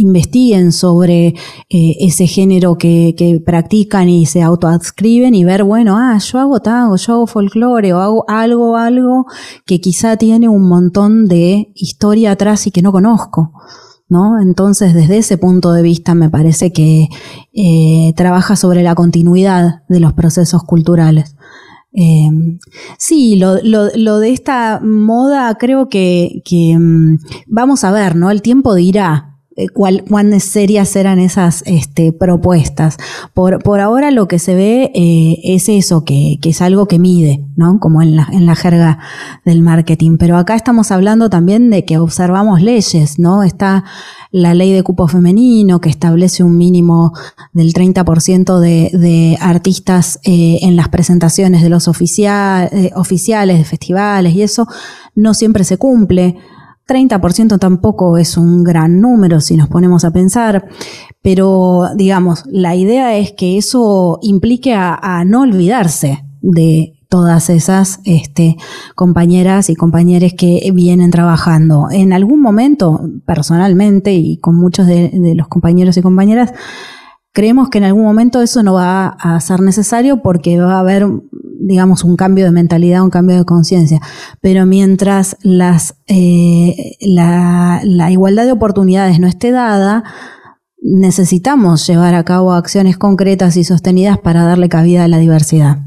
investiguen 0.00 0.72
sobre 0.72 1.28
eh, 1.68 1.96
ese 2.00 2.26
género 2.26 2.78
que, 2.78 3.40
practican 3.44 4.08
y 4.08 4.26
se 4.26 4.42
autoadscriben 4.42 5.34
y 5.34 5.44
ver, 5.44 5.64
bueno, 5.64 5.96
ah, 5.98 6.18
yo 6.18 6.38
hago 6.38 6.60
tango, 6.60 6.96
yo 6.96 7.12
hago 7.14 7.26
folclore 7.26 7.92
o 7.92 8.00
hago 8.00 8.24
algo, 8.28 8.76
algo 8.76 9.26
que 9.66 9.80
quizá 9.80 10.16
tiene 10.16 10.48
un 10.48 10.68
montón 10.68 11.26
de 11.26 11.72
historia 11.74 12.32
atrás 12.32 12.66
y 12.66 12.70
que 12.70 12.82
no 12.82 12.92
conozco. 12.92 13.52
¿No? 14.08 14.40
Entonces, 14.40 14.92
desde 14.92 15.18
ese 15.18 15.38
punto 15.38 15.72
de 15.72 15.82
vista, 15.82 16.16
me 16.16 16.28
parece 16.28 16.72
que 16.72 17.08
trabaja 18.16 18.56
sobre 18.56 18.82
la 18.82 18.96
continuidad 18.96 19.84
de 19.88 20.00
los 20.00 20.14
procesos 20.14 20.64
culturales. 20.64 21.36
Em, 21.92 22.58
sí, 22.98 23.36
lo, 23.36 23.56
lo, 23.62 24.18
de 24.20 24.30
esta 24.32 24.80
moda 24.80 25.56
creo 25.58 25.88
que, 25.88 26.42
que, 26.44 26.76
mm, 26.78 27.18
vamos 27.48 27.82
a 27.84 27.90
ver, 27.90 28.14
¿no? 28.14 28.30
El 28.30 28.42
tiempo 28.42 28.74
dirá 28.74 29.29
eh, 29.29 29.29
cuál, 29.68 30.04
cuán 30.08 30.38
serias 30.40 30.94
eran 30.96 31.18
esas 31.18 31.62
este, 31.66 32.12
propuestas. 32.12 32.96
Por, 33.34 33.80
ahora 33.80 34.10
lo 34.10 34.28
que 34.28 34.38
se 34.38 34.54
ve 34.54 34.90
eh, 34.94 35.38
es 35.44 35.68
eso, 35.68 36.04
que, 36.04 36.38
es 36.42 36.62
algo 36.62 36.86
que 36.86 36.98
mide, 36.98 37.44
¿no? 37.56 37.78
Como 37.80 38.02
en 38.02 38.16
la, 38.16 38.54
jerga 38.54 38.98
del 39.44 39.62
marketing. 39.62 40.16
Pero 40.18 40.36
acá 40.36 40.54
estamos 40.54 40.90
hablando 40.90 41.30
también 41.30 41.70
de 41.70 41.84
que 41.84 41.98
observamos 41.98 42.62
leyes, 42.62 43.18
¿no? 43.18 43.42
Está 43.42 43.84
la 44.32 44.54
ley 44.54 44.72
de 44.72 44.82
cupo 44.82 45.08
femenino 45.08 45.80
que 45.80 45.88
establece 45.88 46.44
un 46.44 46.56
mínimo 46.56 47.12
del 47.52 47.72
30% 47.72 48.58
de, 48.58 49.36
artistas 49.40 50.20
eh, 50.24 50.58
en 50.62 50.76
las 50.76 50.88
presentaciones 50.88 51.62
de 51.62 51.68
los 51.68 51.88
eh, 51.88 52.90
oficiales 52.94 53.58
de 53.58 53.64
festivales 53.64 54.34
y 54.34 54.42
eso 54.42 54.66
no 55.14 55.34
siempre 55.34 55.64
se 55.64 55.76
cumple. 55.76 56.36
30% 56.90 57.58
tampoco 57.58 58.18
es 58.18 58.36
un 58.36 58.64
gran 58.64 59.00
número 59.00 59.40
si 59.40 59.56
nos 59.56 59.68
ponemos 59.68 60.04
a 60.04 60.10
pensar, 60.10 60.68
pero 61.22 61.84
digamos, 61.94 62.44
la 62.46 62.74
idea 62.74 63.16
es 63.16 63.32
que 63.32 63.56
eso 63.56 64.18
implique 64.22 64.74
a 64.74 65.24
no 65.24 65.42
olvidarse 65.42 66.24
de 66.42 67.00
todas 67.10 67.50
esas 67.50 68.00
este, 68.04 68.56
compañeras 68.94 69.68
y 69.68 69.74
compañeros 69.74 70.32
que 70.38 70.70
vienen 70.72 71.10
trabajando. 71.10 71.88
En 71.90 72.12
algún 72.12 72.40
momento, 72.40 73.00
personalmente 73.26 74.14
y 74.14 74.38
con 74.38 74.54
muchos 74.54 74.86
de, 74.86 75.34
los 75.36 75.48
compañeros 75.48 75.96
y 75.96 76.02
compañeras, 76.02 76.54
creemos 77.32 77.70
que 77.70 77.78
en 77.78 77.84
algún 77.84 78.02
momento 78.02 78.42
eso 78.42 78.62
no 78.62 78.74
va 78.74 79.08
a 79.08 79.38
ser 79.40 79.60
necesario 79.60 80.22
porque 80.22 80.58
va 80.58 80.74
a 80.74 80.80
haber, 80.80 81.06
digamos, 81.60 82.04
un 82.04 82.16
cambio 82.16 82.44
de 82.44 82.50
mentalidad, 82.50 83.02
un 83.02 83.10
cambio 83.10 83.36
de 83.36 83.44
conciencia. 83.44 84.00
Pero 84.40 84.66
mientras 84.66 85.36
eh, 86.06 86.96
la, 87.00 87.80
la 87.84 88.10
igualdad 88.10 88.44
de 88.44 88.52
oportunidades 88.52 89.20
no 89.20 89.26
esté 89.26 89.50
dada, 89.50 90.04
necesitamos 90.82 91.86
llevar 91.86 92.14
a 92.14 92.24
cabo 92.24 92.52
acciones 92.52 92.96
concretas 92.96 93.56
y 93.56 93.64
sostenidas 93.64 94.18
para 94.18 94.44
darle 94.44 94.68
cabida 94.68 95.04
a 95.04 95.08
la 95.08 95.18
diversidad. 95.18 95.78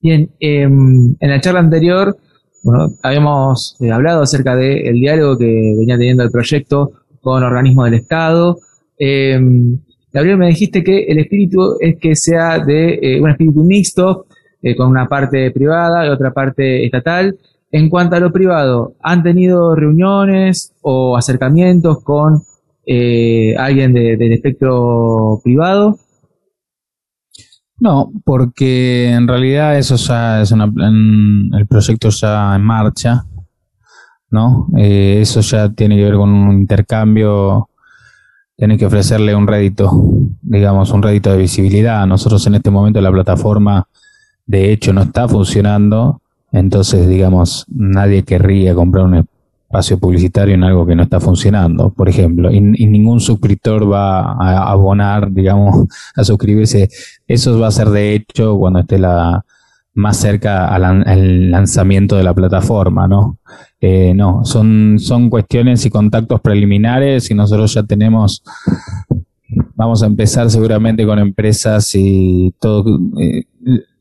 Bien, 0.00 0.30
em, 0.40 1.16
en 1.18 1.30
la 1.30 1.40
charla 1.40 1.60
anterior, 1.60 2.16
bueno, 2.62 2.92
habíamos 3.02 3.76
eh, 3.80 3.90
hablado 3.90 4.22
acerca 4.22 4.54
del 4.54 4.94
diálogo 4.94 5.38
que 5.38 5.74
venía 5.78 5.96
teniendo 5.96 6.22
el 6.22 6.30
proyecto 6.30 6.92
con 7.20 7.42
organismos 7.42 7.86
del 7.86 7.94
Estado. 7.94 8.58
Eh, 8.98 9.40
Gabriel, 10.12 10.38
me 10.38 10.48
dijiste 10.48 10.82
que 10.82 11.04
el 11.04 11.18
espíritu 11.18 11.76
es 11.80 11.96
que 11.98 12.16
sea 12.16 12.58
de 12.58 12.98
eh, 13.02 13.20
un 13.20 13.30
espíritu 13.30 13.64
mixto, 13.64 14.26
eh, 14.62 14.74
con 14.74 14.88
una 14.88 15.06
parte 15.06 15.50
privada 15.50 16.06
y 16.06 16.10
otra 16.10 16.32
parte 16.32 16.84
estatal. 16.84 17.38
En 17.70 17.88
cuanto 17.88 18.16
a 18.16 18.20
lo 18.20 18.32
privado, 18.32 18.94
¿han 19.02 19.22
tenido 19.22 19.74
reuniones 19.74 20.74
o 20.80 21.16
acercamientos 21.16 22.02
con 22.02 22.42
alguien 23.58 23.92
del 23.92 24.32
espectro 24.32 25.38
privado? 25.44 25.98
No, 27.80 28.10
porque 28.24 29.10
en 29.10 29.28
realidad 29.28 29.78
eso 29.78 29.94
ya 29.94 30.42
es 30.42 30.50
una, 30.50 30.64
el 30.64 31.66
proyecto 31.68 32.08
ya 32.08 32.56
en 32.56 32.62
marcha, 32.62 33.24
¿no? 34.30 34.66
Eh, 34.76 35.18
eso 35.20 35.40
ya 35.42 35.68
tiene 35.68 35.96
que 35.96 36.04
ver 36.04 36.16
con 36.16 36.30
un 36.30 36.52
intercambio, 36.52 37.67
tiene 38.58 38.76
que 38.76 38.86
ofrecerle 38.86 39.36
un 39.36 39.46
rédito, 39.46 39.88
digamos, 40.42 40.90
un 40.90 41.00
rédito 41.00 41.30
de 41.30 41.38
visibilidad. 41.38 42.04
Nosotros 42.08 42.44
en 42.48 42.56
este 42.56 42.70
momento 42.70 43.00
la 43.00 43.12
plataforma, 43.12 43.86
de 44.46 44.72
hecho, 44.72 44.92
no 44.92 45.02
está 45.02 45.28
funcionando, 45.28 46.20
entonces, 46.50 47.06
digamos, 47.08 47.66
nadie 47.68 48.24
querría 48.24 48.74
comprar 48.74 49.04
un 49.04 49.26
espacio 49.68 50.00
publicitario 50.00 50.56
en 50.56 50.64
algo 50.64 50.84
que 50.86 50.96
no 50.96 51.04
está 51.04 51.20
funcionando, 51.20 51.90
por 51.90 52.08
ejemplo, 52.08 52.50
y, 52.50 52.60
ningún 52.60 53.20
suscriptor 53.20 53.90
va 53.90 54.32
a 54.32 54.72
abonar, 54.72 55.30
digamos, 55.30 55.86
a 56.16 56.24
suscribirse. 56.24 56.88
Eso 57.28 57.60
va 57.60 57.68
a 57.68 57.70
ser 57.70 57.90
de 57.90 58.16
hecho 58.16 58.58
cuando 58.58 58.80
esté 58.80 58.98
la 58.98 59.44
más 59.98 60.16
cerca 60.16 60.68
al, 60.68 61.50
lanzamiento 61.50 62.16
de 62.16 62.22
la 62.22 62.32
plataforma, 62.32 63.08
¿no? 63.08 63.38
Eh, 63.80 64.14
no, 64.14 64.44
son, 64.44 64.96
son 64.98 65.28
cuestiones 65.28 65.84
y 65.84 65.90
contactos 65.90 66.40
preliminares 66.40 67.30
y 67.30 67.34
nosotros 67.34 67.74
ya 67.74 67.82
tenemos, 67.82 68.44
vamos 69.74 70.02
a 70.04 70.06
empezar 70.06 70.50
seguramente 70.50 71.04
con 71.04 71.18
empresas 71.18 71.90
y 71.94 72.54
todo 72.60 72.98
eh, 73.20 73.44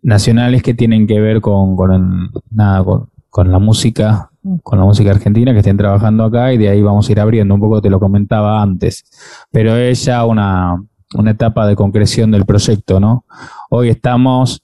nacionales 0.04 0.62
que 0.62 0.76
tienen 0.76 1.08
que 1.08 1.20
ver 1.20 1.42
con, 1.42 1.76
con 1.76 2.32
nada, 2.52 2.84
con, 2.84 3.10
con 3.30 3.52
la 3.52 3.60
música 3.60 4.30
con 4.64 4.80
la 4.80 4.86
música 4.86 5.12
argentina 5.12 5.52
que 5.52 5.60
estén 5.60 5.76
trabajando 5.76 6.24
acá 6.24 6.54
y 6.54 6.58
de 6.58 6.70
ahí 6.70 6.82
vamos 6.82 7.10
a 7.10 7.12
ir 7.12 7.20
abriendo. 7.20 7.54
Un 7.54 7.60
poco 7.60 7.82
te 7.82 7.90
lo 7.90 8.00
comentaba 8.00 8.62
antes, 8.62 9.04
pero 9.52 9.76
es 9.76 10.06
ya 10.06 10.24
una, 10.26 10.82
una 11.16 11.32
etapa 11.32 11.68
de 11.68 11.76
concreción 11.76 12.32
del 12.32 12.46
proyecto, 12.46 13.02
¿no? 13.02 13.26
Hoy 13.70 13.90
estamos 13.90 14.62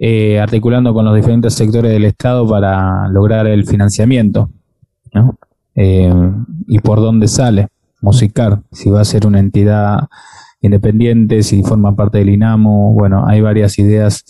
eh, 0.00 0.40
articulando 0.40 0.92
con 0.92 1.04
los 1.04 1.14
diferentes 1.14 1.54
sectores 1.54 1.92
del 1.92 2.06
Estado 2.06 2.48
para 2.48 3.06
lograr 3.08 3.46
el 3.46 3.64
financiamiento, 3.64 4.50
¿no? 5.14 5.38
Eh, 5.76 6.12
y 6.66 6.80
por 6.80 6.98
dónde 6.98 7.28
sale 7.28 7.68
Musicar, 8.02 8.62
si 8.72 8.90
va 8.90 9.02
a 9.02 9.04
ser 9.04 9.26
una 9.26 9.38
entidad 9.38 10.08
independiente, 10.60 11.42
si 11.42 11.62
forma 11.62 11.94
parte 11.94 12.18
del 12.18 12.30
INAMO, 12.30 12.94
bueno, 12.94 13.26
hay 13.26 13.42
varias 13.42 13.78
ideas 13.78 14.24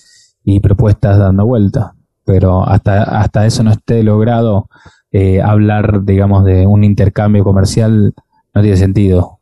y 0.44 0.60
propuestas 0.60 1.18
dando 1.18 1.46
vuelta 1.46 1.94
pero 2.30 2.62
hasta, 2.64 3.02
hasta 3.02 3.44
eso 3.44 3.64
no 3.64 3.72
esté 3.72 4.04
logrado, 4.04 4.68
eh, 5.10 5.42
hablar, 5.42 6.04
digamos, 6.04 6.44
de 6.44 6.64
un 6.64 6.84
intercambio 6.84 7.42
comercial 7.42 8.14
no 8.54 8.62
tiene 8.62 8.76
sentido. 8.76 9.40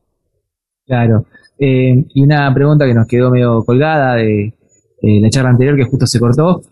Claro. 0.87 1.27
Eh, 1.59 2.07
y 2.15 2.23
una 2.23 2.53
pregunta 2.55 2.87
que 2.87 2.95
nos 2.95 3.07
quedó 3.07 3.31
medio 3.31 3.63
colgada 3.63 4.15
de, 4.15 4.55
la 5.03 5.31
charla 5.31 5.51
anterior 5.51 5.77
que 5.77 5.85
justo 5.85 6.07
se 6.07 6.21
cortó. 6.21 6.63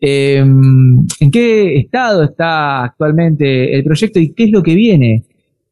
Eh, 0.00 0.38
¿En 0.38 1.30
qué 1.30 1.76
estado 1.76 2.24
está 2.24 2.84
actualmente 2.84 3.76
el 3.76 3.84
proyecto 3.84 4.18
y 4.18 4.32
qué 4.32 4.44
es 4.44 4.50
lo 4.50 4.62
que 4.62 4.74
viene 4.74 5.24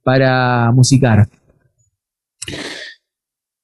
para 0.02 0.70
musicar? 0.72 1.26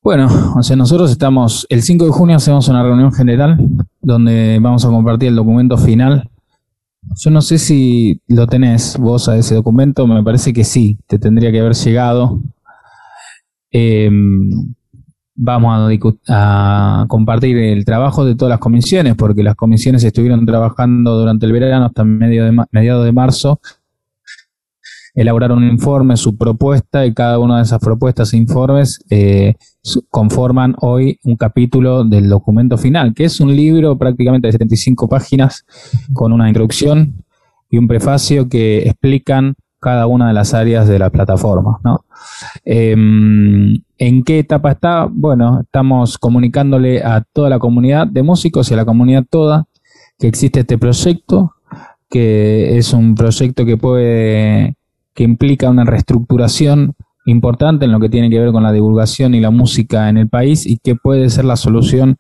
Bueno, 0.03 0.29
o 0.57 0.63
sea, 0.63 0.77
nosotros 0.77 1.11
estamos, 1.11 1.67
el 1.71 1.83
5 1.83 2.05
de 2.05 2.11
junio 2.11 2.37
hacemos 2.37 2.69
una 2.69 2.83
reunión 2.83 3.11
general 3.11 3.59
donde 4.03 4.59
vamos 4.61 4.85
a 4.85 4.89
compartir 4.89 5.31
el 5.31 5.37
documento 5.37 5.79
final. 5.79 6.29
Yo 7.17 7.31
no 7.31 7.41
sé 7.41 7.57
si 7.57 8.21
lo 8.29 8.47
tenés 8.47 8.99
vos 8.99 9.29
a 9.31 9.37
ese 9.39 9.55
documento, 9.55 10.07
me 10.07 10.23
parece 10.23 10.53
que 10.53 10.65
sí, 10.65 10.99
te 11.07 11.19
tendría 11.19 11.51
que 11.51 11.61
haber 11.61 11.75
llegado. 11.75 12.39
Em, 13.71 14.75
vamos 15.35 15.91
a, 16.29 17.05
compartir 17.09 17.57
el 17.59 17.85
trabajo 17.85 18.25
de 18.25 18.35
todas 18.35 18.51
las 18.51 18.61
comisiones, 18.61 19.15
porque 19.15 19.43
las 19.43 19.57
comisiones 19.57 20.05
estuvieron 20.05 20.47
trabajando 20.47 21.19
durante 21.19 21.47
el 21.47 21.53
verano 21.53 21.87
hasta 21.87 22.05
medio 22.05 22.45
de, 22.45 22.65
mediados 22.71 23.05
de 23.05 23.13
marzo 23.13 23.61
elaboraron 25.15 25.59
un 25.59 25.71
informe, 25.71 26.17
su 26.17 26.37
propuesta, 26.37 27.07
y 27.07 27.15
cada 27.15 27.39
una 27.39 27.59
de 27.59 27.63
esas 27.63 27.79
propuestas 27.79 28.33
e 28.33 28.37
informes 28.37 29.03
eh, 29.11 29.55
conforman 30.11 30.75
hoy 30.81 31.19
un 31.25 31.37
capítulo 31.37 32.05
del 32.05 32.29
documento 32.29 32.77
final, 32.77 33.15
que 33.15 33.25
es 33.25 33.41
un 33.41 33.55
libro 33.55 33.97
prácticamente 33.97 34.49
de 34.49 34.53
75 34.53 35.09
páginas 35.09 35.65
con 36.13 36.33
una 36.33 36.49
introducción 36.49 37.25
y 37.71 37.79
un 37.79 37.87
prefacio 37.87 38.49
que 38.49 38.79
explican 38.89 39.55
cada 39.81 40.07
una 40.07 40.29
de 40.29 40.35
las 40.35 40.55
áreas 40.55 40.89
de 40.89 40.99
la 40.99 41.11
plataforma. 41.11 41.79
Em, 42.65 43.83
¿En 43.99 44.25
qué 44.25 44.41
etapa 44.41 44.73
está? 44.73 45.07
Bueno, 45.11 45.61
estamos 45.61 46.19
comunicándole 46.19 47.03
a 47.03 47.23
toda 47.33 47.49
la 47.49 47.59
comunidad 47.59 48.07
de 48.07 48.23
músicos 48.23 48.71
y 48.71 48.75
a 48.75 48.79
la 48.79 48.85
comunidad 48.85 49.25
toda 49.29 49.67
que 50.19 50.27
existe 50.27 50.61
este 50.61 50.79
proyecto, 50.79 51.53
que 52.11 52.77
es 52.77 52.93
un 52.93 53.15
proyecto 53.15 53.65
que 53.65 53.77
puede 53.77 54.77
que 55.15 55.23
implica 55.23 55.71
una 55.71 55.85
reestructuración 55.85 56.95
importante 57.27 57.85
en 57.85 57.93
lo 57.93 58.01
que 58.01 58.09
tiene 58.09 58.29
que 58.31 58.41
ver 58.41 58.53
con 58.53 58.63
la 58.63 58.73
divulgación 58.73 59.35
y 59.35 59.41
la 59.41 59.51
música 59.51 60.09
en 60.09 60.19
el 60.19 60.29
país 60.29 60.67
y 60.67 60.79
que 60.79 60.97
puede 60.97 61.31
ser 61.31 61.45
la 61.45 61.57
solución 61.57 62.17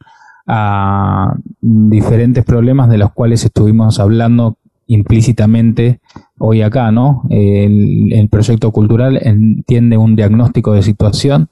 a 0.46 1.36
diferentes 1.60 2.44
problemas 2.44 2.88
de 2.88 2.98
los 2.98 3.12
cuales 3.12 3.44
estuvimos 3.44 3.98
hablando 3.98 4.58
implícitamente 4.86 6.00
hoy 6.38 6.62
acá, 6.62 6.92
¿no? 6.92 7.22
El, 7.30 8.28
proyecto 8.30 8.72
cultural 8.72 9.18
entiende 9.22 9.96
un 9.96 10.16
diagnóstico 10.16 10.72
de 10.72 10.82
situación, 10.82 11.48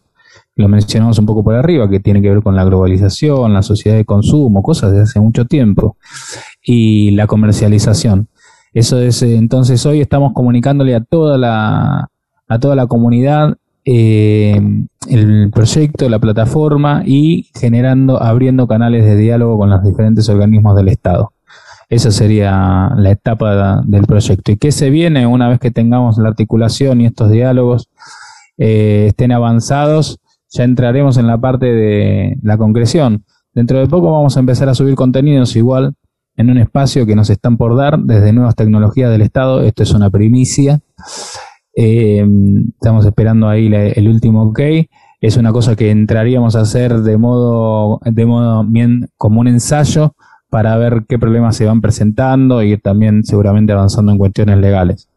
lo 0.62 0.68
mencionamos 0.68 1.18
un 1.18 1.26
poco 1.26 1.44
por 1.44 1.54
arriba, 1.54 1.90
que 1.90 2.00
tiene 2.00 2.22
que 2.22 2.30
ver 2.30 2.42
con 2.42 2.56
la 2.56 2.64
globalización, 2.64 3.52
la 3.52 3.62
sociedad 3.62 3.96
de 3.96 4.06
consumo, 4.06 4.62
cosas 4.62 4.92
de 4.92 5.02
hace 5.02 5.20
mucho 5.20 5.44
tiempo, 5.44 5.96
y 6.62 7.10
la 7.10 7.26
comercialización. 7.26 8.28
Eso 8.72 8.98
es, 8.98 9.22
eh, 9.22 9.36
entonces 9.36 9.84
hoy 9.84 10.00
estamos 10.00 10.32
comunicándole 10.32 10.94
a 10.94 11.00
toda 11.02 11.36
la, 11.36 12.08
a 12.48 12.58
toda 12.58 12.74
la 12.74 12.86
comunidad 12.86 13.56
eh, 13.84 14.60
el 15.08 15.50
proyecto, 15.50 16.08
la 16.08 16.20
plataforma 16.20 17.02
y 17.04 17.50
generando, 17.58 18.22
abriendo 18.22 18.68
canales 18.68 19.04
de 19.04 19.16
diálogo 19.16 19.58
con 19.58 19.70
los 19.70 19.82
diferentes 19.84 20.28
organismos 20.28 20.76
del 20.76 20.88
Estado. 20.88 21.32
Esa 21.88 22.10
sería 22.10 22.90
la 22.96 23.10
etapa 23.10 23.82
del 23.84 24.06
proyecto. 24.06 24.52
¿Y 24.52 24.56
qué 24.56 24.72
se 24.72 24.88
viene 24.88 25.26
una 25.26 25.48
vez 25.48 25.58
que 25.58 25.70
tengamos 25.70 26.16
la 26.16 26.28
articulación 26.28 27.00
y 27.00 27.06
estos 27.06 27.30
diálogos 27.30 27.90
eh, 28.56 29.06
estén 29.08 29.32
avanzados? 29.32 30.18
Ya 30.52 30.64
entraremos 30.64 31.16
en 31.16 31.26
la 31.26 31.38
parte 31.38 31.66
de 31.66 32.36
la 32.42 32.58
concreción. 32.58 33.24
Dentro 33.54 33.78
de 33.78 33.86
poco 33.86 34.12
vamos 34.12 34.36
a 34.36 34.40
empezar 34.40 34.68
a 34.68 34.74
subir 34.74 34.94
contenidos 34.94 35.56
igual 35.56 35.94
en 36.36 36.50
un 36.50 36.58
espacio 36.58 37.06
que 37.06 37.16
nos 37.16 37.30
están 37.30 37.56
por 37.56 37.76
dar 37.76 37.98
desde 37.98 38.32
nuevas 38.32 38.54
tecnologías 38.54 39.10
del 39.10 39.22
Estado. 39.22 39.62
Esto 39.62 39.82
es 39.82 39.92
una 39.92 40.10
primicia. 40.10 40.80
Eh, 41.74 42.26
estamos 42.74 43.06
esperando 43.06 43.48
ahí 43.48 43.72
el 43.72 44.08
último 44.08 44.42
OK. 44.44 44.60
Es 45.20 45.36
una 45.36 45.52
cosa 45.52 45.74
que 45.74 45.90
entraríamos 45.90 46.56
a 46.56 46.60
hacer 46.60 47.00
de 47.00 47.16
modo, 47.16 48.00
de 48.04 48.26
modo 48.26 48.64
bien 48.64 49.08
como 49.16 49.40
un 49.40 49.48
ensayo 49.48 50.14
para 50.50 50.76
ver 50.76 51.04
qué 51.08 51.18
problemas 51.18 51.56
se 51.56 51.64
van 51.64 51.80
presentando 51.80 52.62
y 52.62 52.76
también 52.76 53.24
seguramente 53.24 53.72
avanzando 53.72 54.12
en 54.12 54.18
cuestiones 54.18 54.58
legales. 54.58 55.08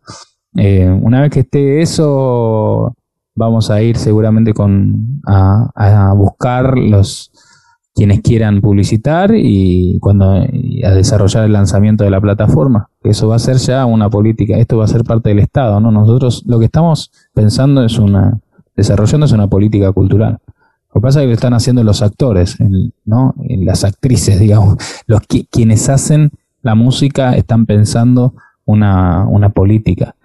Eh, 0.55 0.89
una 1.01 1.21
vez 1.21 1.31
que 1.31 1.41
esté 1.41 1.81
eso, 1.81 2.95
vamos 3.35 3.69
a 3.69 3.81
ir 3.81 3.97
seguramente 3.97 4.53
con 4.53 5.21
a 5.25 6.13
buscar 6.15 6.77
los, 6.77 7.31
quienes 7.95 8.19
quieran 8.19 8.59
publicitar 8.59 9.31
y 9.33 9.97
cuando 10.01 10.31
a 10.33 10.91
desarrollar 10.91 11.45
el 11.45 11.53
lanzamiento 11.53 12.03
de 12.03 12.09
la 12.09 12.19
plataforma. 12.19 12.89
Eso 13.01 13.29
va 13.29 13.37
a 13.37 13.39
ser 13.39 13.55
ya 13.55 13.85
una 13.85 14.09
política, 14.09 14.57
esto 14.57 14.77
va 14.77 14.83
a 14.83 14.89
ser 14.89 15.05
parte 15.05 15.29
del 15.29 15.39
Estado, 15.39 15.79
¿no? 15.79 15.91
Nosotros 15.91 16.43
lo 16.45 16.59
que 16.59 16.65
estamos 16.65 17.09
pensando 17.33 17.85
es 17.85 17.97
una, 17.97 18.37
desarrollando 18.75 19.25
es 19.25 19.31
una 19.31 19.47
política 19.47 19.93
cultural. 19.93 20.39
Lo 20.93 20.99
que 20.99 21.05
pasa 21.05 21.21
es 21.21 21.23
que 21.23 21.27
lo 21.27 21.33
están 21.33 21.53
haciendo 21.53 21.85
los 21.85 22.01
actores, 22.01 22.57
¿no? 23.05 23.33
Las 23.47 23.85
actrices, 23.85 24.39
digamos, 24.41 24.75
los 25.07 25.21
quienes 25.49 25.87
hacen 25.87 26.31
la 26.61 26.75
música 26.75 27.33
están 27.37 27.65
pensando 27.65 28.33
una, 28.65 29.25
una 29.25 29.49
política 29.49 30.15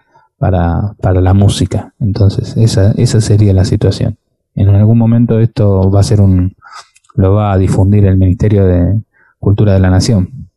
para, 0.40 0.94
para 1.02 1.20
la 1.20 1.34
música. 1.34 1.92
Entonces, 2.00 2.56
esa, 2.56 2.92
esa 2.92 3.20
sería 3.20 3.52
la 3.52 3.66
situación. 3.66 4.16
En 4.54 4.70
algún 4.70 4.96
momento 4.96 5.38
esto 5.38 5.90
va 5.90 6.00
a 6.00 6.02
ser 6.02 6.22
un, 6.22 6.54
lo 7.14 7.34
va 7.34 7.52
a 7.52 7.58
difundir 7.58 8.06
el 8.06 8.16
Ministerio 8.16 8.64
de 8.64 9.00
Cultura 9.38 9.74
de 9.74 9.80
la 9.80 9.90
Nación. 9.90 10.48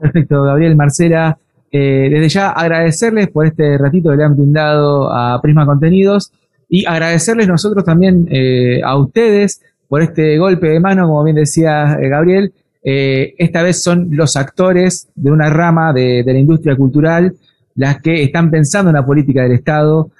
Perfecto, 0.00 0.42
Gabriel 0.42 0.76
Marcela. 0.76 1.36
Eh, 1.70 2.08
desde 2.10 2.28
ya 2.30 2.50
agradecerles 2.50 3.28
por 3.28 3.44
este 3.44 3.76
ratito 3.76 4.10
que 4.10 4.16
le 4.16 4.24
han 4.24 4.34
brindado 4.34 5.12
a 5.12 5.42
Prisma 5.42 5.66
Contenidos 5.66 6.32
y 6.66 6.86
agradecerles 6.86 7.46
nosotros 7.46 7.84
también 7.84 8.26
eh, 8.30 8.80
a 8.82 8.96
ustedes 8.96 9.60
por 9.88 10.00
este 10.00 10.38
golpe 10.38 10.68
de 10.68 10.80
mano, 10.80 11.06
como 11.06 11.22
bien 11.22 11.36
decía 11.36 11.98
eh, 12.00 12.08
Gabriel. 12.08 12.54
esta 12.82 13.62
vez 13.62 13.82
son 13.82 14.08
los 14.12 14.36
actores 14.36 15.08
de 15.14 15.30
una 15.30 15.50
rama 15.50 15.92
de, 15.92 16.22
de 16.24 16.32
la 16.32 16.38
industria 16.38 16.76
cultural 16.76 17.34
las 17.74 18.00
que 18.00 18.22
están 18.22 18.50
pensando 18.50 18.90
en 18.90 18.96
la 18.96 19.06
política 19.06 19.42
del 19.42 19.52
Estado, 19.52 20.10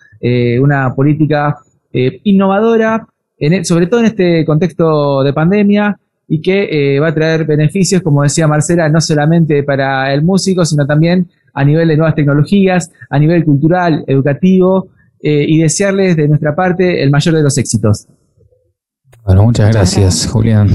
una 0.61 0.95
política 0.95 1.57
innovadora 1.93 3.07
sobre 3.63 3.87
todo 3.87 4.01
en 4.01 4.07
este 4.07 4.45
contexto 4.45 5.23
de 5.23 5.33
pandemia, 5.33 5.99
y 6.27 6.41
que 6.41 6.97
eh, 6.97 7.01
va 7.01 7.09
a 7.09 7.15
traer 7.15 7.45
beneficios, 7.45 8.03
como 8.03 8.23
decía 8.23 8.49
Marcela, 8.49 8.89
no 8.89 9.01
solamente 9.01 9.63
para 9.63 10.13
el 10.13 10.23
músico, 10.23 10.65
sino 10.65 10.87
también 10.87 11.29
a 11.53 11.65
nivel 11.65 11.89
de 11.89 11.97
nuevas 11.97 12.15
tecnologías, 12.15 12.91
a 13.11 13.19
nivel 13.19 13.45
cultural, 13.45 14.05
educativo, 14.07 14.89
eh, 15.23 15.45
y 15.47 15.59
desearles 15.59 16.17
de 16.17 16.29
nuestra 16.29 16.55
parte 16.55 17.03
el 17.03 17.11
mayor 17.11 17.35
de 17.35 17.43
los 17.43 17.57
éxitos. 17.57 18.07
Bueno, 19.25 19.45
muchas 19.45 19.73
gracias, 19.73 20.27
Julián. 20.27 20.69